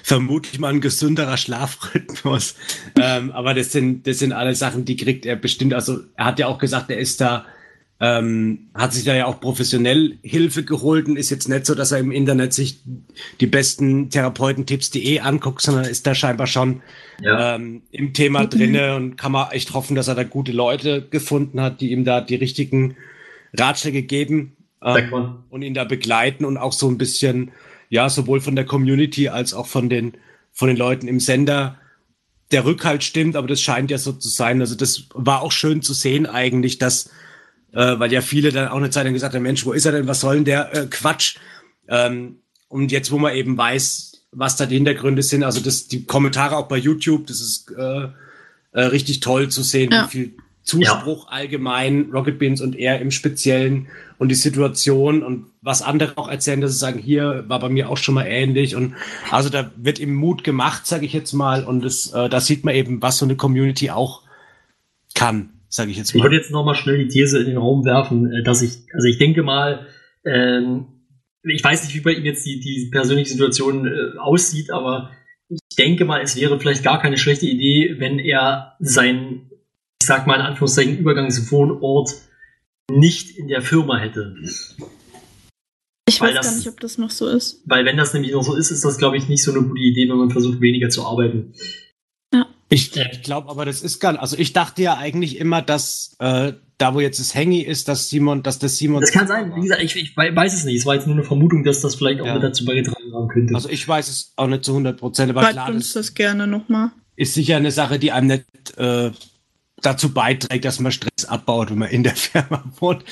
[0.03, 2.55] vermutlich mal ein gesünderer Schlafrhythmus.
[3.01, 5.75] ähm, aber das sind, das sind alle Sachen, die kriegt er bestimmt.
[5.75, 7.45] Also er hat ja auch gesagt, er ist da,
[7.99, 11.93] ähm, hat sich da ja auch professionell Hilfe geholt und ist jetzt nicht so, dass
[11.93, 12.81] er im Internet sich
[13.41, 16.83] die besten Therapeutentipps.de anguckt, sondern ist da scheinbar schon
[17.21, 17.55] Ja.
[17.55, 21.61] ähm, im Thema drinne und kann man echt hoffen, dass er da gute Leute gefunden
[21.61, 22.97] hat, die ihm da die richtigen
[23.57, 27.53] Ratschläge geben ähm, und ihn da begleiten und auch so ein bisschen,
[27.89, 30.13] ja, sowohl von der Community als auch von den,
[30.53, 31.79] von den Leuten im Sender
[32.53, 34.61] der Rückhalt stimmt, aber das scheint ja so zu sein.
[34.61, 37.11] Also das war auch schön zu sehen eigentlich, dass,
[37.73, 39.93] äh, weil ja viele dann auch eine Zeit lang gesagt haben, Mensch, wo ist er
[39.93, 41.39] denn, was soll denn der äh, Quatsch?
[41.89, 42.39] Ähm,
[42.69, 46.57] und jetzt, wo man eben weiß, was da die Hintergründe sind, also das, die Kommentare
[46.57, 48.09] auch bei YouTube, das ist äh,
[48.73, 50.07] äh, richtig toll zu sehen, Ja.
[50.07, 50.37] wie viel
[50.67, 53.87] Zuspruch allgemein Rocket Beans und er im Speziellen
[54.19, 57.89] und die Situation und was andere auch erzählen, dass sie sagen, hier war bei mir
[57.89, 58.95] auch schon mal ähnlich und
[59.31, 62.65] also da wird ihm Mut gemacht, sage ich jetzt mal und das, äh, da sieht
[62.65, 64.23] man eben, was so eine Community auch
[65.15, 66.25] kann, sage ich jetzt Ich mal.
[66.25, 69.19] würde jetzt nochmal schnell die These in den Raum werfen, äh, dass ich, also ich
[69.19, 69.87] denke mal,
[70.25, 70.87] ähm,
[71.45, 75.13] ich weiß nicht, wie bei ihm jetzt die, die persönliche Situation äh, aussieht, aber
[75.49, 79.51] ich denke mal, es wäre vielleicht gar keine schlechte Idee, wenn er sein,
[80.01, 82.11] ich sag mal in Anführungszeichen, Übergangswohnort
[82.91, 84.35] nicht in der Firma hätte.
[86.09, 87.63] ich weil weiß das- gar nicht, ob das noch so ist.
[87.67, 89.81] Weil wenn das nämlich noch so ist, ist das, glaube ich, nicht so eine gute
[89.81, 91.53] Idee, wenn man versucht, weniger zu arbeiten.
[92.69, 94.21] Ich, ich glaube aber, das ist gar nicht.
[94.21, 98.09] Also ich dachte ja eigentlich immer, dass äh, da, wo jetzt das Hangy ist, dass
[98.11, 99.01] Simon, dass das Simon.
[99.03, 100.75] Das kann sein, wie gesagt, ich, ich weiß es nicht.
[100.77, 102.35] Es war jetzt nur eine Vermutung, dass das vielleicht auch Ja.
[102.35, 103.55] mit dazu beigetragen haben könnte.
[103.55, 106.15] Also ich weiß es auch nicht zu 100 Prozent, aber Schreibt klar, uns das das
[106.15, 106.91] gerne nochmal.
[107.15, 109.13] ist sicher eine Sache, die einem nicht äh,
[109.83, 113.05] dazu beiträgt, dass man Stress abbaut, wenn man in der Firma wohnt.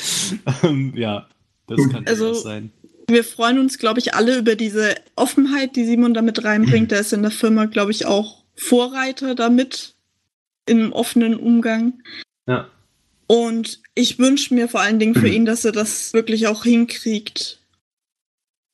[0.62, 1.28] ähm, ja,
[1.66, 2.72] das kann Also- durchaus sein.
[3.06, 6.90] Wir freuen uns, glaube ich, alle über diese Offenheit, die Simon damit reinbringt.
[6.90, 9.94] Der ist in der Firma, glaube ich, auch Vorreiter damit
[10.64, 12.02] im offenen Umgang.
[12.46, 12.66] Ja.
[13.26, 17.58] Und ich wünsche mir vor allen Dingen für ihn, dass er das wirklich auch hinkriegt.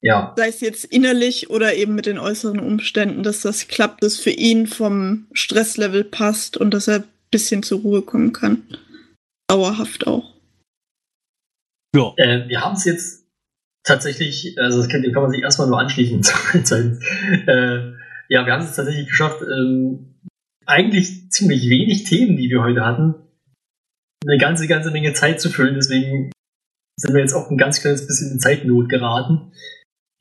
[0.00, 0.32] ja.
[0.36, 4.30] Sei es jetzt innerlich oder eben mit den äußeren Umständen, dass das klappt, dass für
[4.30, 8.62] ihn vom Stresslevel passt und dass er bisschen zur Ruhe kommen kann.
[9.48, 10.34] Dauerhaft auch.
[11.94, 12.12] Ja.
[12.16, 13.26] Äh, wir haben es jetzt
[13.84, 16.20] tatsächlich, also das kann, kann man sich erstmal nur anschließen.
[17.46, 17.92] äh,
[18.28, 20.14] ja, wir haben es tatsächlich geschafft, ähm,
[20.66, 23.14] eigentlich ziemlich wenig Themen, die wir heute hatten,
[24.26, 25.74] eine ganze, ganze Menge Zeit zu füllen.
[25.74, 26.30] Deswegen
[26.96, 29.52] sind wir jetzt auch ein ganz kleines bisschen in Zeitnot geraten.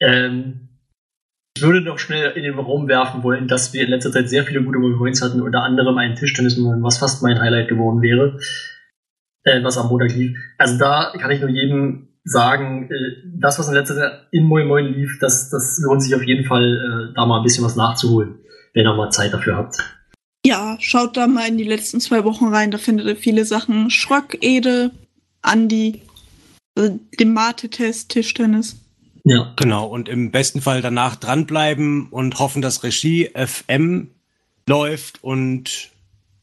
[0.01, 0.68] Ähm,
[1.55, 4.43] ich würde noch schnell in den Raum werfen wollen, dass wir in letzter Zeit sehr
[4.45, 8.39] viele gute Moments hatten, unter anderem einen Tischtennis-Moment, was fast mein Highlight geworden wäre,
[9.43, 10.37] äh, was am Montag lief.
[10.57, 14.67] Also da kann ich nur jedem sagen, äh, das, was in letzter Zeit in Moin
[14.67, 17.75] Moin lief, das, das lohnt sich auf jeden Fall, äh, da mal ein bisschen was
[17.75, 18.39] nachzuholen,
[18.73, 19.77] wenn ihr mal Zeit dafür habt.
[20.45, 23.89] Ja, schaut da mal in die letzten zwei Wochen rein, da findet ihr viele Sachen.
[23.89, 24.91] Schröck, Ede,
[25.41, 26.03] Andi,
[26.75, 28.77] äh, den Mate-Test, Tischtennis.
[29.29, 29.53] Ja.
[29.57, 34.09] Genau, und im besten Fall danach dranbleiben und hoffen, dass Regie FM
[34.67, 35.91] läuft und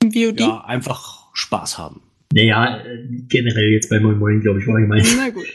[0.04, 0.38] VOD.
[0.38, 2.02] ja, einfach Spaß haben.
[2.32, 2.80] Naja,
[3.28, 5.04] generell jetzt bei Moin Moin, glaube ich, war gemeint.
[5.16, 5.46] Na gut.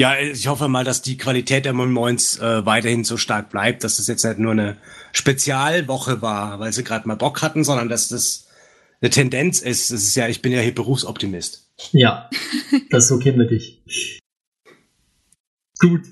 [0.00, 3.84] Ja, ich hoffe mal, dass die Qualität der Moin Moins äh, weiterhin so stark bleibt,
[3.84, 4.78] dass das jetzt nicht nur eine
[5.12, 8.48] Spezialwoche war, weil sie gerade mal Bock hatten, sondern dass das
[9.02, 9.90] eine Tendenz ist.
[9.90, 11.70] Das ist ja, ich bin ja hier Berufsoptimist.
[11.92, 12.30] Ja,
[12.90, 13.82] das so kennen wir dich.
[15.78, 16.02] Gut.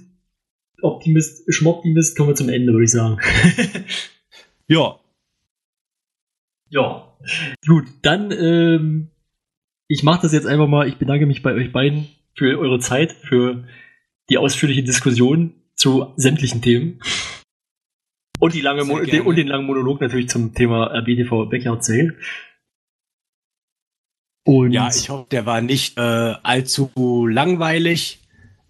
[0.82, 3.18] Optimist, Schmoptimist, kommen wir zum Ende, würde ich sagen.
[4.66, 4.98] Ja.
[6.70, 7.16] Ja.
[7.66, 9.10] Gut, dann, ähm,
[9.88, 10.88] ich mache das jetzt einfach mal.
[10.88, 13.64] Ich bedanke mich bei euch beiden für eure Zeit, für
[14.30, 17.00] die ausführliche Diskussion zu sämtlichen Themen.
[18.40, 19.22] Und, die lange gerne.
[19.22, 22.16] und den langen Monolog natürlich zum Thema äh, BTV Backyard Sale.
[24.44, 26.00] Und Ja, ich hoffe, der war nicht äh,
[26.42, 28.20] allzu langweilig.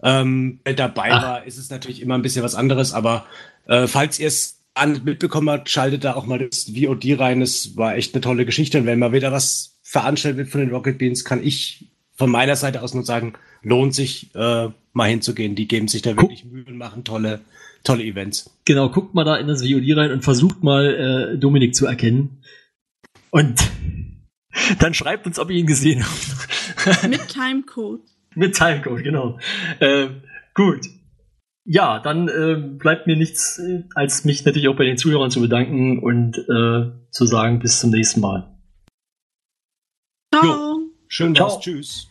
[0.05, 1.23] Ähm, wer dabei Ach.
[1.23, 3.27] war, ist es natürlich immer ein bisschen was anderes, aber
[3.67, 7.41] äh, falls ihr es an mitbekommen habt, schaltet da auch mal das VOD rein.
[7.41, 8.79] Es war echt eine tolle Geschichte.
[8.79, 11.87] Und wenn mal wieder was veranstaltet wird von den Rocket Beans, kann ich
[12.17, 15.55] von meiner Seite aus nur sagen, lohnt sich äh, mal hinzugehen.
[15.55, 16.31] Die geben sich da Guck.
[16.31, 17.41] wirklich Mühe und machen tolle,
[17.85, 18.51] tolle Events.
[18.65, 22.43] Genau, guckt mal da in das VOD rein und versucht mal äh, Dominik zu erkennen.
[23.31, 23.61] Und
[24.81, 27.09] dann schreibt uns, ob ihr ihn gesehen habt.
[27.09, 28.03] Mit Timecode.
[28.37, 29.39] Mit Timecode, genau.
[29.81, 30.23] Ähm,
[30.55, 30.87] gut.
[31.65, 35.41] ja, dann äh, bleibt mir nichts, äh, als mich natürlich auch bei den Zuhörern zu
[35.41, 38.55] bedanken und äh, zu sagen, bis zum nächsten Mal.
[40.35, 40.81] Ciao.
[41.09, 41.59] Schön Ciao.
[41.61, 42.09] Tschüss.